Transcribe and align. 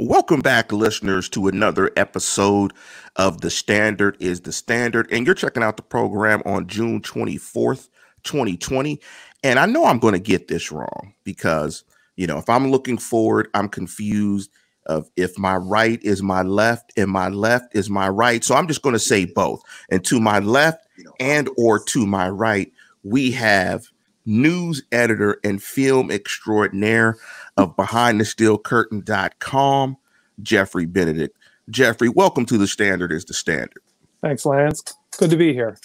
Welcome 0.00 0.40
back, 0.40 0.72
listeners, 0.72 1.28
to 1.28 1.46
another 1.46 1.92
episode 1.96 2.72
of 3.14 3.42
The 3.42 3.50
Standard 3.50 4.16
is 4.18 4.40
the 4.40 4.50
Standard. 4.50 5.06
And 5.12 5.24
you're 5.24 5.36
checking 5.36 5.62
out 5.62 5.76
the 5.76 5.84
program 5.84 6.42
on 6.44 6.66
June 6.66 7.00
24th, 7.00 7.90
2020. 8.24 9.00
And 9.44 9.56
I 9.56 9.66
know 9.66 9.84
I'm 9.84 10.00
going 10.00 10.14
to 10.14 10.18
get 10.18 10.48
this 10.48 10.72
wrong 10.72 11.14
because, 11.22 11.84
you 12.16 12.26
know, 12.26 12.38
if 12.38 12.48
I'm 12.48 12.72
looking 12.72 12.98
forward, 12.98 13.46
I'm 13.54 13.68
confused 13.68 14.50
of 14.86 15.08
if 15.14 15.38
my 15.38 15.54
right 15.54 16.02
is 16.02 16.24
my 16.24 16.42
left 16.42 16.92
and 16.96 17.08
my 17.08 17.28
left 17.28 17.76
is 17.76 17.88
my 17.88 18.08
right. 18.08 18.42
So 18.42 18.56
I'm 18.56 18.66
just 18.66 18.82
going 18.82 18.94
to 18.94 18.98
say 18.98 19.26
both. 19.26 19.62
And 19.90 20.04
to 20.06 20.18
my 20.18 20.40
left 20.40 20.88
and 21.20 21.48
or 21.56 21.78
to 21.78 22.04
my 22.04 22.28
right, 22.28 22.72
we 23.04 23.30
have 23.30 23.86
news 24.26 24.82
editor 24.92 25.38
and 25.44 25.62
film 25.62 26.10
extraordinaire 26.10 27.16
of 27.56 27.76
BehindTheSteelCurtain.com, 27.76 29.96
Jeffrey 30.42 30.86
Benedict. 30.86 31.38
Jeffrey, 31.70 32.08
welcome 32.08 32.44
to 32.46 32.58
the 32.58 32.66
Standard 32.66 33.12
is 33.12 33.24
the 33.24 33.34
Standard. 33.34 33.80
Thanks, 34.22 34.44
Lance. 34.44 34.82
Good 35.18 35.30
to 35.30 35.36
be 35.36 35.52
here. 35.52 35.78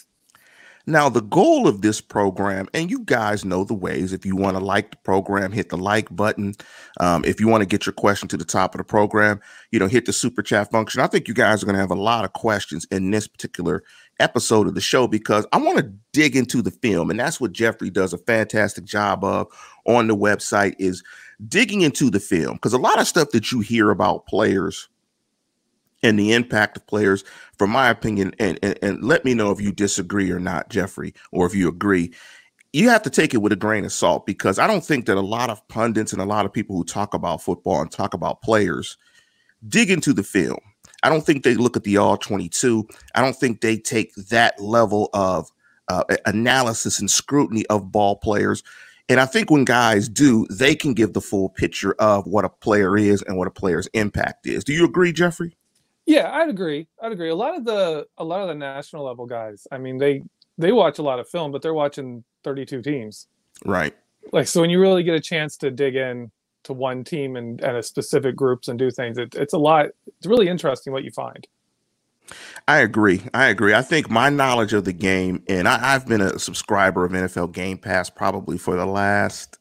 Now, 0.90 1.08
the 1.08 1.22
goal 1.22 1.68
of 1.68 1.82
this 1.82 2.02
program, 2.02 2.68
and 2.74 2.90
you 2.90 3.02
guys 3.02 3.46
know 3.46 3.64
the 3.64 3.76
ways. 3.76 4.12
If 4.12 4.26
you 4.26 4.36
want 4.36 4.58
to 4.58 4.64
like 4.64 4.90
the 4.90 4.98
program, 4.98 5.52
hit 5.52 5.70
the 5.70 5.78
like 5.78 6.14
button. 6.16 6.56
Um, 7.00 7.24
if 7.26 7.40
you 7.40 7.48
want 7.48 7.62
to 7.62 7.68
get 7.68 7.86
your 7.86 7.94
question 7.94 8.28
to 8.30 8.38
the 8.38 8.46
top 8.46 8.74
of 8.74 8.80
the 8.80 8.84
program, 8.84 9.40
you 9.72 9.78
know, 9.78 9.86
hit 9.86 10.08
the 10.08 10.14
super 10.14 10.42
chat 10.42 10.72
function. 10.72 11.02
I 11.02 11.08
think 11.08 11.28
you 11.28 11.36
guys 11.36 11.62
are 11.62 11.68
going 11.68 11.76
to 11.76 11.80
have 11.80 11.92
a 11.92 11.96
lot 11.96 12.26
of 12.26 12.34
questions 12.34 12.88
in 12.90 13.12
this 13.12 13.28
particular 13.28 13.84
episode 14.20 14.68
of 14.68 14.74
the 14.74 14.82
show 14.82 15.08
because 15.08 15.46
I 15.54 15.58
want 15.58 15.78
to 15.78 15.94
dig 16.20 16.36
into 16.36 16.62
the 16.62 16.72
film, 16.72 17.10
and 17.10 17.18
that's 17.18 17.40
what 17.40 17.54
Jeffrey 17.54 17.90
does 17.90 18.12
a 18.12 18.18
fantastic 18.18 18.84
job 18.84 19.24
of 19.24 19.48
on 19.86 20.08
the 20.08 20.16
website. 20.16 20.76
Is 20.78 21.02
digging 21.48 21.80
into 21.80 22.10
the 22.10 22.20
film 22.20 22.56
because 22.56 22.74
a 22.74 22.78
lot 22.78 23.00
of 23.00 23.08
stuff 23.08 23.30
that 23.30 23.54
you 23.54 23.62
hear 23.62 23.90
about 23.90 24.26
players 24.26 24.90
and 26.04 26.20
the 26.20 26.34
impact 26.34 26.76
of 26.76 26.86
players, 26.88 27.24
from 27.58 27.70
my 27.70 27.90
opinion, 27.90 28.34
and, 28.38 28.60
and, 28.62 28.78
and 28.82 29.02
let 29.02 29.24
me 29.24 29.34
know 29.34 29.52
if 29.52 29.62
you 29.62 29.72
disagree 29.72 30.30
or 30.30 30.40
not, 30.40 30.70
Jeffrey, 30.70 31.14
or 31.32 31.46
if 31.46 31.56
you 31.56 31.70
agree. 31.70 32.14
You 32.74 32.90
have 32.90 33.04
to 33.04 33.10
take 33.10 33.34
it 33.34 33.38
with 33.38 33.54
a 33.54 33.58
grain 33.58 33.86
of 33.86 33.94
salt 33.94 34.26
because 34.26 34.60
I 34.60 34.68
don't 34.68 34.84
think 34.84 35.06
that 35.06 35.18
a 35.18 35.22
lot 35.22 35.50
of 35.50 35.66
pundits 35.70 36.12
and 36.12 36.22
a 36.22 36.26
lot 36.26 36.46
of 36.46 36.52
people 36.52 36.76
who 36.76 36.84
talk 36.84 37.14
about 37.14 37.42
football 37.42 37.82
and 37.82 37.90
talk 37.90 38.14
about 38.14 38.42
players 38.42 38.98
dig 39.70 39.90
into 39.90 40.12
the 40.12 40.24
film. 40.24 40.60
I 41.02 41.10
don't 41.10 41.26
think 41.26 41.44
they 41.44 41.56
look 41.56 41.78
at 41.78 41.86
the 41.86 41.96
all 41.96 42.18
22. 42.18 42.88
I 43.16 43.22
don't 43.22 43.36
think 43.36 43.62
they 43.62 43.78
take 43.78 44.14
that 44.16 44.62
level 44.62 45.10
of 45.14 45.50
uh, 45.90 46.04
analysis 46.26 47.00
and 47.00 47.12
scrutiny 47.12 47.66
of 47.68 47.92
ball 47.92 48.16
players 48.16 48.64
and 49.10 49.20
I 49.20 49.26
think 49.26 49.50
when 49.50 49.66
guys 49.66 50.08
do, 50.08 50.46
they 50.52 50.76
can 50.76 50.94
give 50.94 51.14
the 51.14 51.22
full 51.22 51.50
picture 51.50 51.94
of 51.94 52.28
what 52.28 52.46
a 52.46 52.50
player 52.50 52.96
is 52.96 53.24
and 53.24 53.38
what 53.38 53.48
a 53.48 53.52
player's 53.52 53.88
impact 53.96 54.46
is. 54.46 54.64
Do 54.64 54.72
you 54.72 54.86
agree, 54.86 55.12
Jeffrey? 55.12 55.58
Yeah, 56.06 56.32
I'd 56.32 56.50
agree. 56.50 56.88
I'd 57.02 57.12
agree. 57.12 57.30
A 57.30 57.36
lot 57.36 57.58
of 57.58 57.66
the 57.66 58.06
a 58.18 58.24
lot 58.24 58.42
of 58.42 58.48
the 58.48 58.56
national 58.56 59.06
level 59.06 59.26
guys, 59.26 59.66
I 59.72 59.80
mean, 59.80 59.98
they 59.98 60.22
they 60.60 60.72
watch 60.72 61.00
a 61.00 61.02
lot 61.02 61.20
of 61.20 61.28
film, 61.28 61.52
but 61.52 61.62
they're 61.62 61.74
watching 61.74 62.24
32 62.44 62.82
teams. 62.84 63.28
Right. 63.66 63.96
Like 64.32 64.48
so 64.48 64.62
when 64.62 64.70
you 64.70 64.80
really 64.80 65.04
get 65.04 65.16
a 65.16 65.20
chance 65.20 65.58
to 65.58 65.72
dig 65.72 65.96
in 65.96 66.32
to 66.66 66.74
one 66.74 67.04
team 67.04 67.36
and, 67.36 67.62
and 67.62 67.78
a 67.78 67.84
specific 67.84 68.36
groups 68.36 68.68
and 68.68 68.78
do 68.78 68.92
things, 68.92 69.18
it, 69.18 69.34
it's 69.36 69.54
a 69.54 69.58
lot 69.58 69.88
it's 70.18 70.28
really 70.28 70.48
interesting 70.48 70.94
what 70.94 71.04
you 71.04 71.12
find. 71.12 71.48
I 72.68 72.80
agree. 72.80 73.24
I 73.34 73.48
agree. 73.48 73.74
I 73.74 73.82
think 73.82 74.10
my 74.10 74.30
knowledge 74.30 74.74
of 74.74 74.86
the 74.86 74.94
game, 74.94 75.44
and 75.48 75.68
I, 75.68 75.80
have 75.80 76.08
been 76.08 76.22
a 76.22 76.38
subscriber 76.38 77.04
of 77.04 77.12
NFL 77.12 77.52
Game 77.52 77.78
Pass 77.78 78.10
probably 78.10 78.58
for 78.58 78.76
the 78.76 78.86
last 78.86 79.58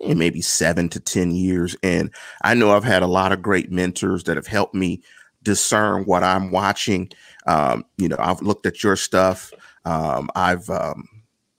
eh, 0.00 0.14
maybe 0.14 0.40
seven 0.40 0.88
to 0.88 1.00
10 1.00 1.30
years. 1.30 1.76
And 1.82 2.10
I 2.42 2.54
know 2.54 2.72
I've 2.72 2.84
had 2.84 3.02
a 3.02 3.06
lot 3.06 3.32
of 3.32 3.42
great 3.42 3.70
mentors 3.70 4.24
that 4.24 4.36
have 4.36 4.48
helped 4.48 4.74
me 4.74 5.02
discern 5.42 6.04
what 6.04 6.24
I'm 6.24 6.50
watching. 6.50 7.10
Um, 7.46 7.84
you 7.96 8.08
know, 8.08 8.16
I've 8.18 8.42
looked 8.42 8.66
at 8.66 8.82
your 8.82 8.96
stuff. 8.96 9.52
Um, 9.84 10.30
I've, 10.34 10.68
um, 10.68 11.08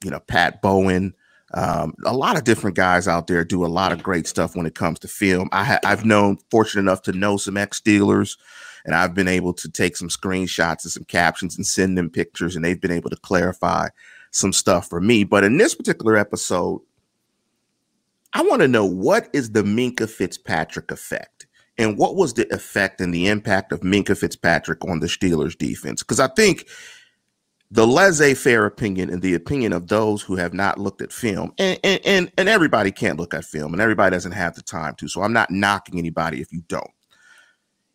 you 0.03 0.11
know, 0.11 0.19
Pat 0.19 0.61
Bowen. 0.61 1.13
Um, 1.53 1.93
a 2.05 2.13
lot 2.13 2.37
of 2.37 2.43
different 2.43 2.75
guys 2.77 3.07
out 3.07 3.27
there 3.27 3.43
do 3.43 3.65
a 3.65 3.67
lot 3.67 3.91
of 3.91 4.03
great 4.03 4.27
stuff 4.27 4.55
when 4.55 4.65
it 4.65 4.75
comes 4.75 4.99
to 4.99 5.07
film. 5.07 5.49
I 5.51 5.63
ha- 5.63 5.79
I've 5.83 6.05
known, 6.05 6.37
fortunate 6.49 6.81
enough 6.81 7.01
to 7.03 7.11
know 7.11 7.37
some 7.37 7.57
ex 7.57 7.79
Steelers 7.79 8.37
and 8.85 8.95
I've 8.95 9.13
been 9.13 9.27
able 9.27 9.53
to 9.53 9.69
take 9.69 9.95
some 9.95 10.09
screenshots 10.09 10.83
and 10.83 10.91
some 10.91 11.03
captions 11.05 11.55
and 11.57 11.65
send 11.65 11.97
them 11.97 12.09
pictures, 12.09 12.55
and 12.55 12.63
they've 12.63 12.79
been 12.79 12.91
able 12.91 13.09
to 13.09 13.15
clarify 13.17 13.89
some 14.31 14.53
stuff 14.53 14.89
for 14.89 15.01
me. 15.01 15.23
But 15.23 15.43
in 15.43 15.57
this 15.57 15.75
particular 15.75 16.17
episode, 16.17 16.81
I 18.33 18.41
want 18.43 18.61
to 18.61 18.67
know 18.67 18.85
what 18.85 19.29
is 19.33 19.51
the 19.51 19.63
Minkah 19.63 20.09
Fitzpatrick 20.09 20.91
effect? 20.91 21.47
And 21.77 21.97
what 21.97 22.15
was 22.15 22.33
the 22.33 22.51
effect 22.53 23.01
and 23.01 23.13
the 23.13 23.27
impact 23.27 23.71
of 23.71 23.81
Minkah 23.81 24.17
Fitzpatrick 24.17 24.85
on 24.85 24.99
the 24.99 25.07
Steelers 25.07 25.57
defense? 25.57 26.03
Because 26.03 26.19
I 26.19 26.27
think 26.27 26.67
the 27.71 27.87
laissez-faire 27.87 28.65
opinion 28.65 29.09
and 29.09 29.21
the 29.21 29.33
opinion 29.33 29.73
of 29.73 29.87
those 29.87 30.21
who 30.21 30.35
have 30.35 30.53
not 30.53 30.77
looked 30.77 31.01
at 31.01 31.13
film, 31.13 31.53
and, 31.57 31.79
and, 31.83 32.01
and, 32.05 32.31
and 32.37 32.49
everybody 32.49 32.91
can't 32.91 33.17
look 33.17 33.33
at 33.33 33.45
film, 33.45 33.73
and 33.73 33.81
everybody 33.81 34.13
doesn't 34.13 34.33
have 34.33 34.55
the 34.55 34.61
time 34.61 34.95
to. 34.95 35.07
So 35.07 35.23
I'm 35.23 35.33
not 35.33 35.51
knocking 35.51 35.97
anybody 35.97 36.41
if 36.41 36.51
you 36.51 36.61
don't 36.67 36.91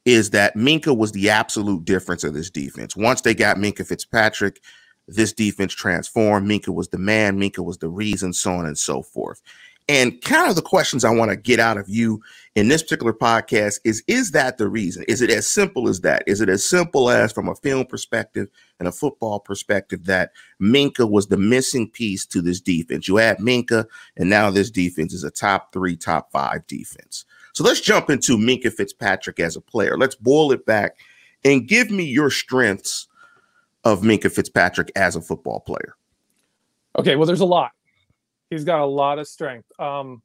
is 0.07 0.31
that 0.31 0.55
Minkah 0.55 0.97
was 0.97 1.13
the 1.13 1.29
absolute 1.29 1.85
difference 1.85 2.25
of 2.25 2.33
this 2.33 2.49
defense. 2.49 2.97
Once 2.97 3.21
they 3.21 3.35
got 3.35 3.59
Minkah 3.59 3.87
Fitzpatrick, 3.87 4.63
this 5.09 5.33
defense 5.33 5.75
transformed. 5.75 6.49
Minkah 6.49 6.75
was 6.75 6.89
the 6.89 6.99
man, 6.99 7.39
Minkah 7.39 7.65
was 7.65 7.79
the 7.79 7.89
reason, 7.89 8.33
so 8.33 8.53
on 8.53 8.67
and 8.67 8.79
so 8.79 9.03
forth. 9.03 9.43
And 9.89 10.21
kind 10.23 10.51
of 10.51 10.57
the 10.57 10.63
questions 10.63 11.05
I 11.05 11.11
want 11.11 11.31
to 11.31 11.37
get 11.37 11.61
out 11.61 11.77
of 11.77 11.89
you 11.89 12.21
in 12.57 12.67
this 12.67 12.83
particular 12.83 13.13
podcast 13.13 13.79
is 13.85 14.03
Is 14.09 14.33
that 14.33 14.59
the 14.59 14.69
reason? 14.69 15.05
Is 15.07 15.23
it 15.23 15.31
as 15.31 15.49
simple 15.49 15.89
as 15.89 16.01
that? 16.01 16.25
Is 16.27 16.41
it 16.41 16.49
as 16.49 16.65
simple 16.65 17.09
as, 17.09 17.33
from 17.33 17.49
a 17.49 17.55
film 17.55 17.87
perspective 17.87 18.49
and 18.81 18.89
a 18.89 18.93
football 18.93 19.39
perspective, 19.39 20.05
that 20.07 20.33
Minkah 20.61 21.09
was 21.09 21.29
the 21.29 21.37
missing 21.37 21.89
piece 21.89 22.27
to 22.27 22.43
this 22.43 22.61
defense? 22.61 23.07
You 23.07 23.21
add 23.21 23.39
Minkah, 23.39 23.87
and 24.17 24.29
now 24.29 24.51
this 24.51 24.71
defense 24.71 25.13
is 25.13 25.23
a 25.23 25.31
top 25.31 25.73
three, 25.73 25.97
top 25.97 26.33
five 26.33 26.67
defense. 26.67 27.25
So 27.57 27.65
let's 27.65 27.81
jump 27.81 28.11
into 28.11 28.37
Minkah 28.37 28.71
Fitzpatrick 28.71 29.41
as 29.41 29.57
a 29.57 29.63
player. 29.63 29.97
Let's 29.97 30.15
boil 30.15 30.53
it 30.53 30.67
back 30.67 30.99
and 31.43 31.67
give 31.67 31.91
me 31.91 32.05
your 32.05 32.29
strengths 32.29 33.09
of 33.83 34.03
Minkah 34.03 34.31
Fitzpatrick 34.31 34.93
as 34.95 35.17
a 35.17 35.23
football 35.23 35.61
player. 35.61 35.97
Okay, 36.99 37.17
well, 37.17 37.25
there's 37.25 37.41
a 37.41 37.47
lot. 37.47 37.71
He's 38.51 38.65
got 38.65 38.81
a 38.81 38.85
lot 38.85 39.19
of 39.19 39.27
strength. 39.27 39.73
Um, 39.81 40.21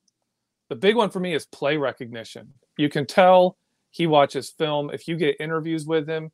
the 0.68 0.76
big 0.76 0.98
one 0.98 1.10
for 1.10 1.22
me 1.22 1.34
is 1.34 1.46
play 1.46 1.78
recognition. 1.78 2.52
You 2.76 2.90
can 2.90 3.06
tell 3.06 3.56
he 3.92 4.08
watches 4.08 4.50
film. 4.50 4.90
If 4.90 5.08
you 5.08 5.16
get 5.16 5.38
interviews 5.40 5.86
with 5.86 6.10
him, 6.10 6.32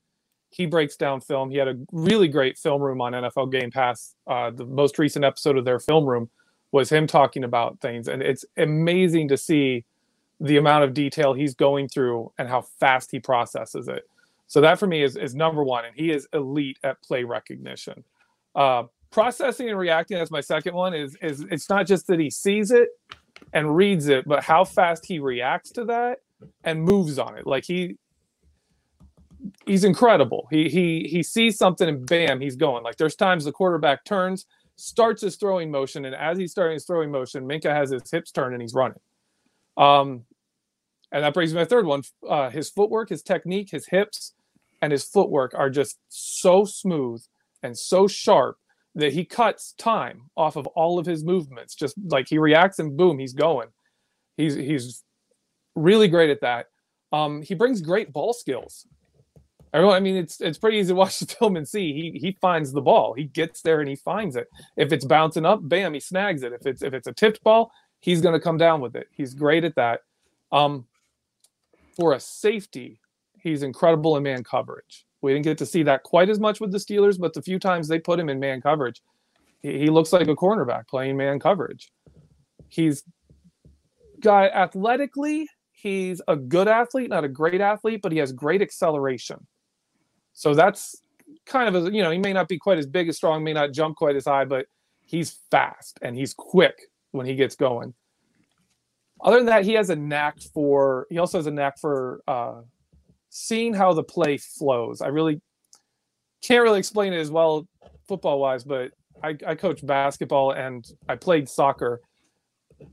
he 0.50 0.66
breaks 0.66 0.96
down 0.96 1.22
film. 1.22 1.52
He 1.52 1.58
had 1.58 1.68
a 1.68 1.78
really 1.92 2.28
great 2.28 2.58
film 2.58 2.82
room 2.82 3.02
on 3.02 3.14
NFL 3.14 3.52
Game 3.52 3.70
Pass. 3.70 4.16
Uh, 4.26 4.50
the 4.50 4.66
most 4.66 4.98
recent 4.98 5.24
episode 5.24 5.58
of 5.58 5.66
their 5.66 5.80
film 5.80 6.08
room 6.08 6.28
was 6.72 6.92
him 6.92 7.06
talking 7.06 7.44
about 7.44 7.80
things, 7.82 8.08
and 8.08 8.24
it's 8.24 8.46
amazing 8.58 9.28
to 9.28 9.38
see 9.38 9.86
the 10.40 10.58
amount 10.58 10.84
of 10.84 10.94
detail 10.94 11.34
he's 11.34 11.56
going 11.56 11.88
through 11.88 12.32
and 12.38 12.48
how 12.48 12.62
fast 12.62 13.12
he 13.12 13.20
processes 13.20 13.88
it. 13.88 14.08
So 14.48 14.62
that 14.62 14.80
for 14.80 14.88
me 14.88 15.04
is, 15.04 15.18
is 15.18 15.36
number 15.36 15.64
one, 15.64 15.86
and 15.86 15.96
he 15.96 16.12
is 16.12 16.28
elite 16.34 16.78
at 16.84 17.02
play 17.02 17.24
recognition. 17.24 18.04
Uh, 18.56 18.84
processing 19.12 19.70
and 19.70 19.78
reacting 19.78 20.18
as 20.18 20.32
my 20.32 20.42
second 20.42 20.74
one 20.74 20.94
is 20.94 21.16
is 21.22 21.46
it's 21.52 21.70
not 21.70 21.88
just 21.88 22.08
that 22.08 22.20
he 22.20 22.30
sees 22.30 22.72
it 22.72 22.90
and 23.54 23.76
reads 23.76 24.08
it, 24.08 24.28
but 24.28 24.44
how 24.44 24.64
fast 24.64 25.06
he 25.06 25.20
reacts 25.20 25.72
to 25.72 25.86
that 25.86 26.20
and 26.64 26.82
moves 26.82 27.20
on 27.20 27.38
it. 27.38 27.46
Like 27.46 27.66
he 27.66 27.98
he's 29.66 29.84
incredible. 29.84 30.48
He 30.50 30.70
he 30.70 31.08
he 31.10 31.24
sees 31.24 31.58
something 31.58 31.88
and 31.88 32.06
bam, 32.06 32.40
he's 32.40 32.56
going. 32.56 32.84
Like 32.84 32.98
there's 32.98 33.16
times 33.16 33.46
the 33.46 33.52
quarterback 33.52 34.06
turns, 34.06 34.46
starts 34.76 35.22
his 35.22 35.36
throwing 35.36 35.72
motion, 35.72 36.06
and 36.06 36.16
as 36.16 36.38
he's 36.38 36.52
starting 36.52 36.76
his 36.76 36.86
throwing 36.86 37.12
motion, 37.12 37.46
Minkah 37.46 37.74
has 37.74 37.90
his 37.90 38.10
hips 38.10 38.32
turned 38.32 38.54
and 38.54 38.62
he's 38.62 38.74
running. 38.74 39.00
Um, 39.78 40.24
and 41.18 41.24
that 41.24 41.34
brings 41.34 41.52
me 41.52 41.56
to 41.58 41.62
my 41.62 41.68
third 41.68 41.88
one. 41.88 42.04
Uh, 42.30 42.52
his 42.52 42.70
footwork, 42.70 43.10
his 43.10 43.24
technique, 43.24 43.72
his 43.72 43.88
hips, 43.88 44.36
and 44.84 44.92
his 44.92 45.04
footwork 45.04 45.52
are 45.56 45.68
just 45.72 45.98
so 46.10 46.64
smooth 46.64 47.24
and 47.64 47.76
so 47.76 48.08
sharp 48.08 48.58
that 48.94 49.14
he 49.14 49.26
cuts 49.26 49.74
time 49.80 50.30
off 50.38 50.58
of 50.58 50.68
all 50.68 51.00
of 51.00 51.08
his 51.08 51.24
movements. 51.24 51.74
Just 51.74 51.96
like 52.06 52.30
he 52.30 52.38
reacts 52.38 52.78
and 52.78 52.96
boom, 52.96 53.18
he's 53.18 53.34
going. 53.34 53.70
He's 54.38 54.54
he's 54.54 55.04
really 55.74 56.08
great 56.08 56.30
at 56.30 56.42
that. 56.42 56.68
Um, 57.12 57.42
he 57.42 57.56
brings 57.56 57.82
great 57.82 58.14
ball 58.14 58.32
skills. 58.32 58.86
Everyone, 59.74 59.96
I 59.96 60.00
mean, 60.00 60.18
it's 60.18 60.40
it's 60.40 60.60
pretty 60.60 60.78
easy 60.78 60.90
to 60.90 60.96
watch 60.96 61.18
the 61.20 61.26
film 61.26 61.58
and 61.58 61.68
see. 61.68 61.94
He 61.94 62.20
he 62.20 62.38
finds 62.40 62.72
the 62.72 62.82
ball. 62.82 63.16
He 63.16 63.24
gets 63.24 63.64
there 63.64 63.80
and 63.80 63.90
he 63.90 63.96
finds 63.96 64.36
it. 64.36 64.50
If 64.76 64.94
it's 64.94 65.06
bouncing 65.06 65.48
up, 65.48 65.62
bam, 65.64 65.96
he 65.96 66.00
snags 66.00 66.44
it. 66.44 66.54
If 66.54 66.68
it's 66.68 66.84
if 66.84 66.94
it's 66.94 67.08
a 67.08 67.14
tipped 67.14 67.44
ball, 67.44 67.72
he's 68.02 68.22
going 68.22 68.34
to 68.34 68.40
come 68.40 68.58
down 68.58 68.82
with 68.82 68.96
it. 68.96 69.08
He's 69.10 69.34
great 69.34 69.64
at 69.64 69.74
that. 69.78 70.02
Um, 70.52 70.86
for 71.98 72.14
a 72.14 72.20
safety, 72.20 73.02
he's 73.42 73.64
incredible 73.64 74.16
in 74.16 74.24
man 74.24 74.44
coverage. 74.44 75.06
We 75.22 75.34
didn't 75.34 75.46
get 75.46 75.58
to 75.58 75.66
see 75.66 75.84
that 75.84 76.04
quite 76.04 76.30
as 76.30 76.40
much 76.40 76.62
with 76.62 76.72
the 76.72 76.78
Steelers, 76.78 77.20
but 77.20 77.34
the 77.34 77.42
few 77.42 77.60
times 77.60 77.88
they 77.88 78.00
put 78.00 78.20
him 78.20 78.30
in 78.30 78.40
man 78.40 78.62
coverage, 78.62 79.02
he, 79.60 79.80
he 79.80 79.90
looks 79.90 80.14
like 80.14 80.28
a 80.28 80.36
cornerback 80.36 80.88
playing 80.88 81.18
man 81.18 81.40
coverage. 81.40 81.92
He's 82.70 83.04
got 84.20 84.52
athletically, 84.54 85.50
he's 85.72 86.22
a 86.28 86.36
good 86.36 86.68
athlete, 86.68 87.10
not 87.10 87.24
a 87.24 87.30
great 87.30 87.62
athlete, 87.62 88.02
but 88.04 88.12
he 88.12 88.20
has 88.20 88.32
great 88.32 88.62
acceleration. 88.62 89.46
So 90.34 90.54
that's 90.54 91.02
kind 91.48 91.76
of 91.76 91.88
a, 91.88 91.92
you 91.92 92.04
know, 92.04 92.12
he 92.12 92.20
may 92.20 92.34
not 92.34 92.48
be 92.48 92.60
quite 92.60 92.78
as 92.78 92.86
big 92.86 93.10
as 93.10 93.18
strong, 93.18 93.44
may 93.44 93.54
not 93.54 93.72
jump 93.72 93.96
quite 93.96 94.16
as 94.16 94.26
high, 94.26 94.46
but 94.46 94.68
he's 95.02 95.40
fast 95.50 95.98
and 96.04 96.16
he's 96.16 96.34
quick 96.34 96.80
when 97.12 97.26
he 97.26 97.34
gets 97.36 97.56
going. 97.56 97.96
Other 99.22 99.38
than 99.38 99.48
that, 99.48 99.66
he 99.66 99.74
has 99.74 99.90
a 99.90 99.96
knack 99.96 100.40
for, 100.54 101.08
he 101.10 101.18
also 101.18 101.38
has 101.38 101.48
a 101.48 101.52
knack 101.52 101.80
for 101.80 102.22
uh, 102.28 102.62
seeing 103.30 103.74
how 103.74 103.94
the 103.94 104.04
play 104.04 104.38
flows. 104.38 105.02
I 105.02 105.08
really 105.08 105.42
can't 106.44 106.64
really 106.64 106.80
explain 106.80 107.14
it 107.14 107.20
as 107.20 107.32
well 107.32 107.68
football 108.08 108.40
wise, 108.40 108.64
but 108.64 108.92
I, 109.24 109.36
I 109.46 109.56
coach 109.56 109.86
basketball 109.86 110.52
and 110.52 110.86
I 111.10 111.16
played 111.16 111.50
soccer. 111.50 112.02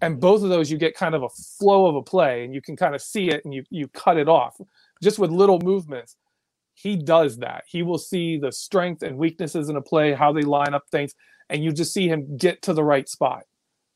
And 0.00 0.18
both 0.18 0.42
of 0.42 0.48
those, 0.48 0.70
you 0.70 0.78
get 0.78 0.96
kind 0.96 1.14
of 1.14 1.22
a 1.22 1.28
flow 1.28 1.86
of 1.86 1.94
a 1.96 2.02
play 2.02 2.44
and 2.44 2.54
you 2.54 2.62
can 2.62 2.74
kind 2.74 2.94
of 2.94 3.02
see 3.02 3.28
it 3.28 3.44
and 3.44 3.52
you, 3.52 3.64
you 3.68 3.86
cut 3.88 4.16
it 4.16 4.28
off 4.28 4.56
just 5.02 5.18
with 5.18 5.30
little 5.30 5.60
movements 5.60 6.16
he 6.74 6.96
does 6.96 7.38
that. 7.38 7.64
He 7.66 7.82
will 7.82 7.98
see 7.98 8.36
the 8.36 8.52
strength 8.52 9.02
and 9.02 9.16
weaknesses 9.16 9.68
in 9.68 9.76
a 9.76 9.80
play, 9.80 10.12
how 10.12 10.32
they 10.32 10.42
line 10.42 10.74
up 10.74 10.82
things, 10.90 11.14
and 11.48 11.62
you 11.62 11.72
just 11.72 11.94
see 11.94 12.08
him 12.08 12.36
get 12.36 12.62
to 12.62 12.74
the 12.74 12.84
right 12.84 13.08
spot. 13.08 13.44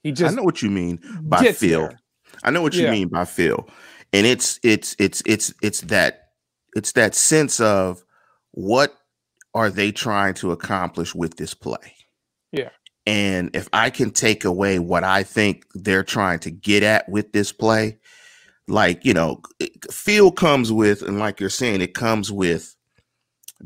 He 0.02 0.12
just 0.12 0.32
I 0.32 0.36
know 0.36 0.44
what 0.44 0.62
you 0.62 0.70
mean 0.70 1.00
by 1.22 1.52
feel. 1.52 1.88
There. 1.88 2.00
I 2.44 2.50
know 2.50 2.62
what 2.62 2.74
you 2.74 2.84
yeah. 2.84 2.90
mean 2.90 3.08
by 3.08 3.24
feel. 3.24 3.68
And 4.12 4.26
it's 4.26 4.58
it's 4.62 4.96
it's 4.98 5.22
it's 5.26 5.52
it's 5.62 5.80
that 5.82 6.30
it's 6.74 6.92
that 6.92 7.14
sense 7.14 7.60
of 7.60 8.02
what 8.52 8.94
are 9.54 9.70
they 9.70 9.92
trying 9.92 10.34
to 10.34 10.52
accomplish 10.52 11.14
with 11.14 11.36
this 11.36 11.54
play? 11.54 11.94
Yeah. 12.52 12.70
And 13.06 13.54
if 13.54 13.68
I 13.72 13.90
can 13.90 14.10
take 14.10 14.44
away 14.44 14.78
what 14.78 15.04
I 15.04 15.22
think 15.22 15.64
they're 15.74 16.04
trying 16.04 16.40
to 16.40 16.50
get 16.50 16.82
at 16.82 17.08
with 17.08 17.32
this 17.32 17.52
play, 17.52 17.98
like 18.68 19.04
you 19.04 19.14
know 19.14 19.40
feel 19.90 20.30
comes 20.30 20.70
with 20.70 21.02
and 21.02 21.18
like 21.18 21.40
you're 21.40 21.50
saying 21.50 21.80
it 21.80 21.94
comes 21.94 22.30
with 22.30 22.76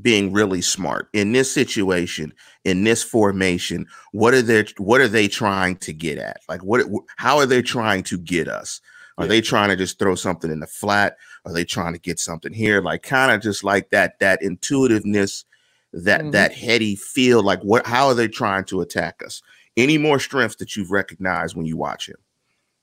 being 0.01 0.33
really 0.33 0.63
smart 0.63 1.09
in 1.13 1.33
this 1.33 1.53
situation 1.53 2.33
in 2.64 2.85
this 2.85 3.03
formation 3.03 3.87
what 4.12 4.35
are 4.35 4.43
they 4.43 4.64
what 4.79 5.00
are 5.00 5.09
they 5.09 5.29
trying 5.29 5.76
to 5.76 5.93
get 5.93 6.19
at? 6.19 6.41
Like 6.49 6.62
what 6.62 6.87
how 7.17 7.38
are 7.38 7.47
they 7.47 7.62
trying 7.62 8.03
to 8.05 8.19
get 8.19 8.49
us? 8.49 8.81
Are 9.19 9.25
yeah. 9.25 9.29
they 9.29 9.41
trying 9.41 9.69
to 9.69 9.76
just 9.76 9.99
throw 9.99 10.14
something 10.14 10.50
in 10.50 10.61
the 10.61 10.67
flat? 10.67 11.17
Are 11.44 11.53
they 11.53 11.64
trying 11.64 11.93
to 11.93 11.99
get 11.99 12.19
something 12.19 12.53
here? 12.53 12.81
Like 12.81 13.03
kind 13.03 13.32
of 13.32 13.41
just 13.41 13.64
like 13.64 13.91
that 13.91 14.19
that 14.20 14.43
intuitiveness 14.43 15.44
that 15.93 16.20
mm-hmm. 16.20 16.31
that 16.31 16.55
heady 16.55 16.97
feel 16.97 17.43
like 17.43 17.61
what 17.62 17.87
how 17.87 18.06
are 18.09 18.14
they 18.14 18.29
trying 18.29 18.65
to 18.67 18.81
attack 18.81 19.23
us? 19.25 19.43
Any 19.76 19.99
more 19.99 20.19
strengths 20.19 20.56
that 20.56 20.76
you've 20.76 20.91
recognized 20.91 21.56
when 21.56 21.67
you 21.67 21.76
watch 21.76 22.08
him? 22.08 22.17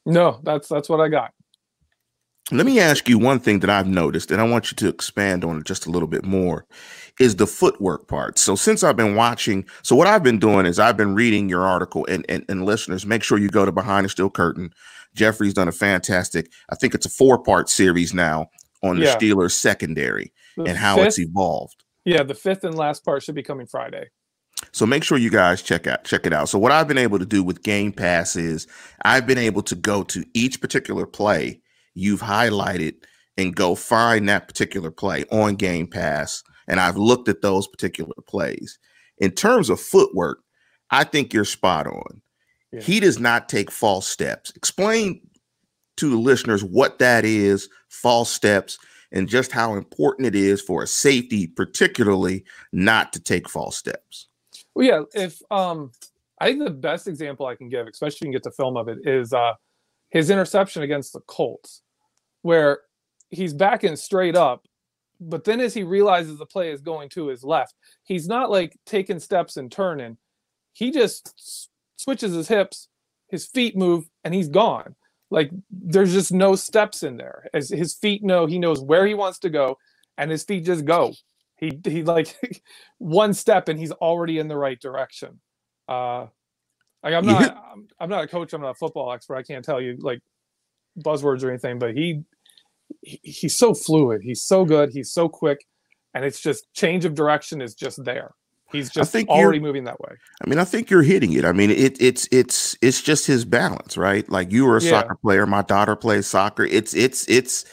No 0.06 0.40
that's 0.44 0.68
that's 0.68 0.90
what 0.90 1.00
i 1.02 1.08
got 1.08 1.34
let 2.52 2.66
me 2.66 2.80
ask 2.80 3.08
you 3.08 3.20
one 3.20 3.40
thing 3.40 3.60
that 3.60 3.70
I've 3.70 3.88
noticed, 3.88 4.32
and 4.32 4.42
I 4.42 4.44
want 4.44 4.72
you 4.72 4.76
to 4.78 4.88
expand 4.88 5.44
on 5.44 5.58
it 5.58 5.66
just 5.66 5.86
a 5.86 5.92
little 5.92 6.08
bit 6.08 6.26
more, 6.26 6.66
is 7.20 7.36
the 7.36 7.48
footwork 7.48 8.08
part. 8.08 8.40
So 8.40 8.56
since 8.56 8.84
I've 8.84 8.98
been 8.98 9.16
watching, 9.16 9.66
so 9.84 9.96
what 9.96 10.08
I've 10.08 10.24
been 10.24 10.40
doing 10.40 10.66
is 10.66 10.80
I've 10.80 10.98
been 10.98 11.16
reading 11.16 11.50
your 11.50 11.66
article, 11.66 12.06
and 12.08 12.26
and, 12.30 12.46
and 12.50 12.66
listeners, 12.66 13.06
make 13.06 13.24
sure 13.24 13.38
you 13.38 13.50
go 13.50 13.66
to 13.66 13.72
Behind 13.72 14.06
the 14.06 14.10
Steel 14.10 14.30
Curtain. 14.30 14.74
Jeffrey's 15.16 15.54
done 15.54 15.68
a 15.68 15.72
fantastic, 15.72 16.52
I 16.70 16.76
think 16.76 16.94
it's 16.94 17.06
a 17.06 17.10
four 17.10 17.42
part 17.42 17.70
series 17.70 18.14
now 18.14 18.48
on 18.84 19.00
the 19.00 19.06
yeah. 19.06 19.16
Steelers 19.16 19.52
secondary 19.52 20.32
the 20.56 20.66
and 20.66 20.78
how 20.78 20.96
fifth, 20.98 21.08
it's 21.08 21.20
evolved. 21.20 21.84
Yeah, 22.06 22.24
the 22.24 22.36
fifth 22.36 22.64
and 22.64 22.76
last 22.76 23.04
part 23.04 23.24
should 23.24 23.36
be 23.36 23.44
coming 23.44 23.68
Friday. 23.68 24.10
So 24.72 24.86
make 24.86 25.04
sure 25.04 25.18
you 25.18 25.30
guys 25.30 25.62
check 25.62 25.88
out 25.88 26.04
check 26.04 26.26
it 26.26 26.34
out. 26.34 26.50
So 26.50 26.60
what 26.60 26.72
I've 26.72 26.88
been 26.88 26.98
able 26.98 27.20
to 27.20 27.26
do 27.26 27.44
with 27.44 27.64
Game 27.64 27.92
Pass 27.92 28.36
is 28.36 28.68
I've 29.04 29.26
been 29.26 29.38
able 29.38 29.64
to 29.64 29.76
go 29.76 30.04
to 30.04 30.24
each 30.34 30.62
particular 30.62 31.06
play 31.06 31.62
you've 31.94 32.22
highlighted 32.22 32.96
and 33.38 33.56
go 33.56 33.76
find 33.76 34.28
that 34.28 34.48
particular 34.48 34.92
play 34.92 35.26
on 35.32 35.56
Game 35.56 35.88
Pass. 35.88 36.44
And 36.68 36.80
I've 36.80 36.98
looked 36.98 37.30
at 37.30 37.42
those 37.42 37.68
particular 37.68 38.14
plays. 38.28 38.78
In 39.18 39.32
terms 39.32 39.70
of 39.70 39.80
footwork, 39.80 40.40
I 40.92 41.04
think 41.04 41.34
you're 41.34 41.46
spot 41.46 41.88
on. 41.88 42.22
Yeah. 42.72 42.82
He 42.82 43.00
does 43.00 43.20
not 43.20 43.50
take 43.50 43.72
false 43.72 44.08
steps. 44.08 44.52
Explain 44.56 45.22
to 45.98 46.10
the 46.10 46.18
listeners 46.18 46.64
what 46.64 47.00
that 47.00 47.26
is, 47.26 47.68
false 47.90 48.32
steps, 48.32 48.78
and 49.12 49.28
just 49.28 49.52
how 49.52 49.74
important 49.74 50.28
it 50.28 50.36
is 50.36 50.62
for 50.62 50.84
a 50.84 50.88
safety, 50.88 51.48
particularly, 51.48 52.46
not 52.72 53.12
to 53.14 53.20
take 53.20 53.50
false 53.50 53.78
steps. 53.78 54.28
Well, 54.76 54.86
yeah. 54.86 55.02
If 55.14 55.42
um, 55.52 55.92
I 56.40 56.48
think 56.48 56.64
the 56.64 56.70
best 56.70 57.08
example 57.08 57.46
I 57.48 57.56
can 57.56 57.70
give, 57.70 57.88
especially 57.88 58.16
if 58.16 58.22
you 58.22 58.26
can 58.28 58.32
get 58.34 58.44
the 58.44 58.52
film 58.52 58.78
of 58.78 58.88
it, 58.88 59.00
is 59.04 59.34
uh, 59.34 59.54
his 60.10 60.30
interception 60.30 60.82
against 60.84 61.14
the 61.14 61.22
Colts 61.22 61.82
where 62.42 62.80
he's 63.30 63.54
backing 63.54 63.96
straight 63.96 64.36
up, 64.36 64.66
but 65.20 65.44
then 65.44 65.60
as 65.60 65.74
he 65.74 65.84
realizes 65.84 66.38
the 66.38 66.46
play 66.46 66.72
is 66.72 66.82
going 66.82 67.10
to 67.10 67.28
his 67.28 67.44
left, 67.44 67.76
he's 68.04 68.28
not 68.28 68.50
like 68.50 68.78
taking 68.86 69.20
steps 69.20 69.58
and 69.58 69.72
turning. 69.72 70.18
He 70.74 70.92
just 70.92 71.70
switches 71.98 72.34
his 72.34 72.48
hips, 72.48 72.88
his 73.28 73.46
feet 73.46 73.76
move, 73.76 74.10
and 74.24 74.34
he's 74.34 74.48
gone. 74.48 74.96
Like 75.30 75.52
there's 75.70 76.14
just 76.14 76.32
no 76.32 76.56
steps 76.56 77.04
in 77.04 77.18
there. 77.18 77.48
As 77.54 77.70
his 77.70 77.94
feet 77.94 78.24
know, 78.24 78.46
he 78.46 78.58
knows 78.58 78.82
where 78.82 79.06
he 79.06 79.14
wants 79.14 79.40
to 79.40 79.50
go, 79.50 79.78
and 80.18 80.32
his 80.32 80.44
feet 80.44 80.66
just 80.66 80.86
go. 80.86 81.14
He 81.58 81.80
he 81.84 82.04
like 82.04 82.36
one 82.98 83.34
step 83.34 83.68
and 83.68 83.78
he's 83.78 83.92
already 83.92 84.40
in 84.40 84.48
the 84.48 84.58
right 84.58 84.80
direction. 84.80 85.42
Uh, 85.88 86.28
like 87.04 87.14
I'm 87.14 87.26
not 87.26 87.58
I'm, 87.72 87.88
I'm 88.00 88.10
not 88.10 88.24
a 88.24 88.28
coach. 88.28 88.54
I'm 88.54 88.62
not 88.62 88.72
a 88.72 88.76
football 88.76 89.12
expert. 89.12 89.36
I 89.36 89.44
can't 89.44 89.64
tell 89.64 89.82
you 89.82 89.98
like 90.00 90.22
buzzwords 91.00 91.44
or 91.44 91.50
anything, 91.50 91.80
but 91.80 91.96
he, 91.96 92.24
he 93.02 93.20
he's 93.24 93.58
so 93.58 93.74
fluid. 93.74 94.22
He's 94.22 94.42
so 94.42 94.66
good. 94.66 94.92
He's 94.92 95.12
so 95.12 95.30
quick, 95.30 95.66
and 96.14 96.26
it's 96.26 96.40
just 96.40 96.72
change 96.74 97.06
of 97.06 97.16
direction 97.16 97.62
is 97.62 97.76
just 97.76 98.04
there. 98.04 98.34
He's 98.72 98.90
just 98.92 99.16
already 99.28 99.60
moving 99.60 99.86
that 99.86 100.00
way. 100.00 100.12
I 100.44 100.50
mean, 100.50 100.60
I 100.60 100.64
think 100.64 100.92
you're 100.92 101.02
hitting 101.02 101.34
it. 101.34 101.44
I 101.44 101.54
mean, 101.54 101.72
it, 101.72 102.00
it's 102.00 102.28
it's 102.32 102.78
it's 102.82 103.02
just 103.02 103.26
his 103.26 103.44
balance, 103.44 103.98
right? 103.98 104.30
Like 104.30 104.52
you 104.52 104.66
were 104.66 104.78
a 104.78 104.82
yeah. 104.82 104.92
soccer 104.92 105.16
player. 105.16 105.48
My 105.48 105.64
daughter 105.64 105.96
plays 105.96 106.28
soccer. 106.28 106.66
It's 106.66 106.94
it's 106.94 107.28
it's 107.28 107.66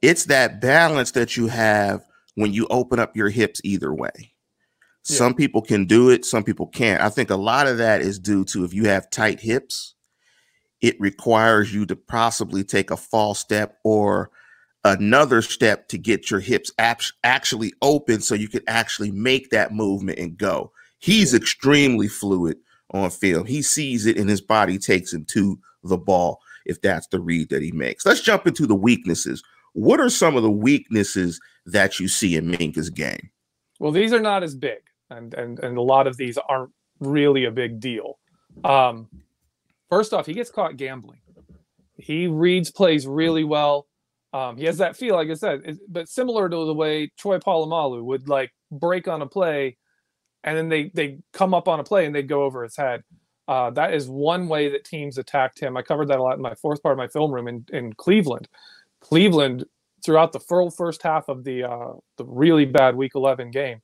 it's 0.00 0.26
that 0.26 0.60
balance 0.60 1.10
that 1.12 1.36
you 1.36 1.48
have 1.48 2.04
when 2.34 2.52
you 2.52 2.66
open 2.70 3.00
up 3.00 3.16
your 3.16 3.30
hips 3.30 3.60
either 3.64 3.92
way. 3.92 4.33
Yeah. 5.08 5.16
Some 5.16 5.34
people 5.34 5.62
can 5.62 5.84
do 5.84 6.10
it, 6.10 6.24
some 6.24 6.44
people 6.44 6.66
can't. 6.66 7.02
I 7.02 7.10
think 7.10 7.30
a 7.30 7.36
lot 7.36 7.66
of 7.66 7.78
that 7.78 8.00
is 8.00 8.18
due 8.18 8.44
to 8.46 8.64
if 8.64 8.72
you 8.72 8.84
have 8.86 9.10
tight 9.10 9.40
hips, 9.40 9.94
it 10.80 10.98
requires 11.00 11.74
you 11.74 11.86
to 11.86 11.96
possibly 11.96 12.64
take 12.64 12.90
a 12.90 12.96
false 12.96 13.38
step 13.38 13.78
or 13.84 14.30
another 14.84 15.42
step 15.42 15.88
to 15.88 15.98
get 15.98 16.30
your 16.30 16.40
hips 16.40 16.70
actually 17.22 17.72
open 17.80 18.20
so 18.20 18.34
you 18.34 18.48
can 18.48 18.62
actually 18.66 19.10
make 19.10 19.50
that 19.50 19.72
movement 19.72 20.18
and 20.18 20.36
go. 20.36 20.72
He's 20.98 21.34
extremely 21.34 22.08
fluid 22.08 22.58
on 22.90 23.10
film. 23.10 23.46
He 23.46 23.62
sees 23.62 24.06
it 24.06 24.18
and 24.18 24.28
his 24.28 24.40
body 24.40 24.78
takes 24.78 25.12
him 25.12 25.24
to 25.26 25.58
the 25.82 25.98
ball 25.98 26.40
if 26.66 26.80
that's 26.80 27.06
the 27.08 27.20
read 27.20 27.50
that 27.50 27.62
he 27.62 27.72
makes. 27.72 28.06
Let's 28.06 28.20
jump 28.20 28.46
into 28.46 28.66
the 28.66 28.74
weaknesses. 28.74 29.42
What 29.74 30.00
are 30.00 30.10
some 30.10 30.36
of 30.36 30.42
the 30.42 30.50
weaknesses 30.50 31.40
that 31.66 31.98
you 31.98 32.08
see 32.08 32.36
in 32.36 32.50
Minkah's 32.50 32.90
game? 32.90 33.30
Well, 33.80 33.92
these 33.92 34.12
are 34.12 34.20
not 34.20 34.42
as 34.42 34.54
big, 34.54 34.78
and 35.10 35.34
and 35.34 35.58
and 35.60 35.76
a 35.76 35.82
lot 35.82 36.06
of 36.06 36.16
these 36.16 36.38
aren't 36.38 36.72
really 37.00 37.44
a 37.44 37.50
big 37.50 37.80
deal. 37.80 38.18
Um, 38.62 39.08
First 39.94 40.12
off, 40.12 40.26
he 40.26 40.34
gets 40.34 40.50
caught 40.50 40.76
gambling. 40.76 41.20
He 41.96 42.26
reads 42.26 42.70
plays 42.70 43.06
really 43.06 43.44
well. 43.44 43.86
Um, 44.32 44.56
he 44.56 44.64
has 44.64 44.78
that 44.78 44.96
feel, 44.96 45.14
like 45.14 45.30
I 45.30 45.34
said, 45.34 45.78
but 45.88 46.08
similar 46.08 46.48
to 46.48 46.66
the 46.66 46.74
way 46.74 47.12
Troy 47.16 47.38
Polamalu 47.38 48.02
would 48.02 48.28
like 48.28 48.52
break 48.72 49.06
on 49.06 49.22
a 49.22 49.26
play, 49.26 49.76
and 50.42 50.56
then 50.58 50.68
they 50.68 50.90
they 50.94 51.20
come 51.32 51.54
up 51.54 51.68
on 51.68 51.78
a 51.78 51.84
play 51.84 52.06
and 52.06 52.14
they 52.14 52.22
go 52.22 52.42
over 52.42 52.64
his 52.64 52.76
head. 52.76 53.04
Uh, 53.46 53.70
that 53.70 53.94
is 53.94 54.08
one 54.08 54.48
way 54.48 54.70
that 54.70 54.84
teams 54.84 55.16
attacked 55.16 55.60
him. 55.60 55.76
I 55.76 55.82
covered 55.82 56.08
that 56.08 56.18
a 56.18 56.22
lot 56.24 56.34
in 56.34 56.42
my 56.42 56.56
fourth 56.56 56.82
part 56.82 56.94
of 56.94 56.98
my 56.98 57.06
film 57.06 57.30
room 57.30 57.46
in, 57.46 57.64
in 57.72 57.92
Cleveland. 57.92 58.48
Cleveland 59.00 59.64
throughout 60.04 60.32
the 60.32 60.40
first 60.40 61.02
half 61.02 61.28
of 61.28 61.44
the 61.44 61.62
uh, 61.62 61.92
the 62.16 62.24
really 62.24 62.64
bad 62.64 62.96
Week 62.96 63.12
11 63.14 63.52
game, 63.52 63.80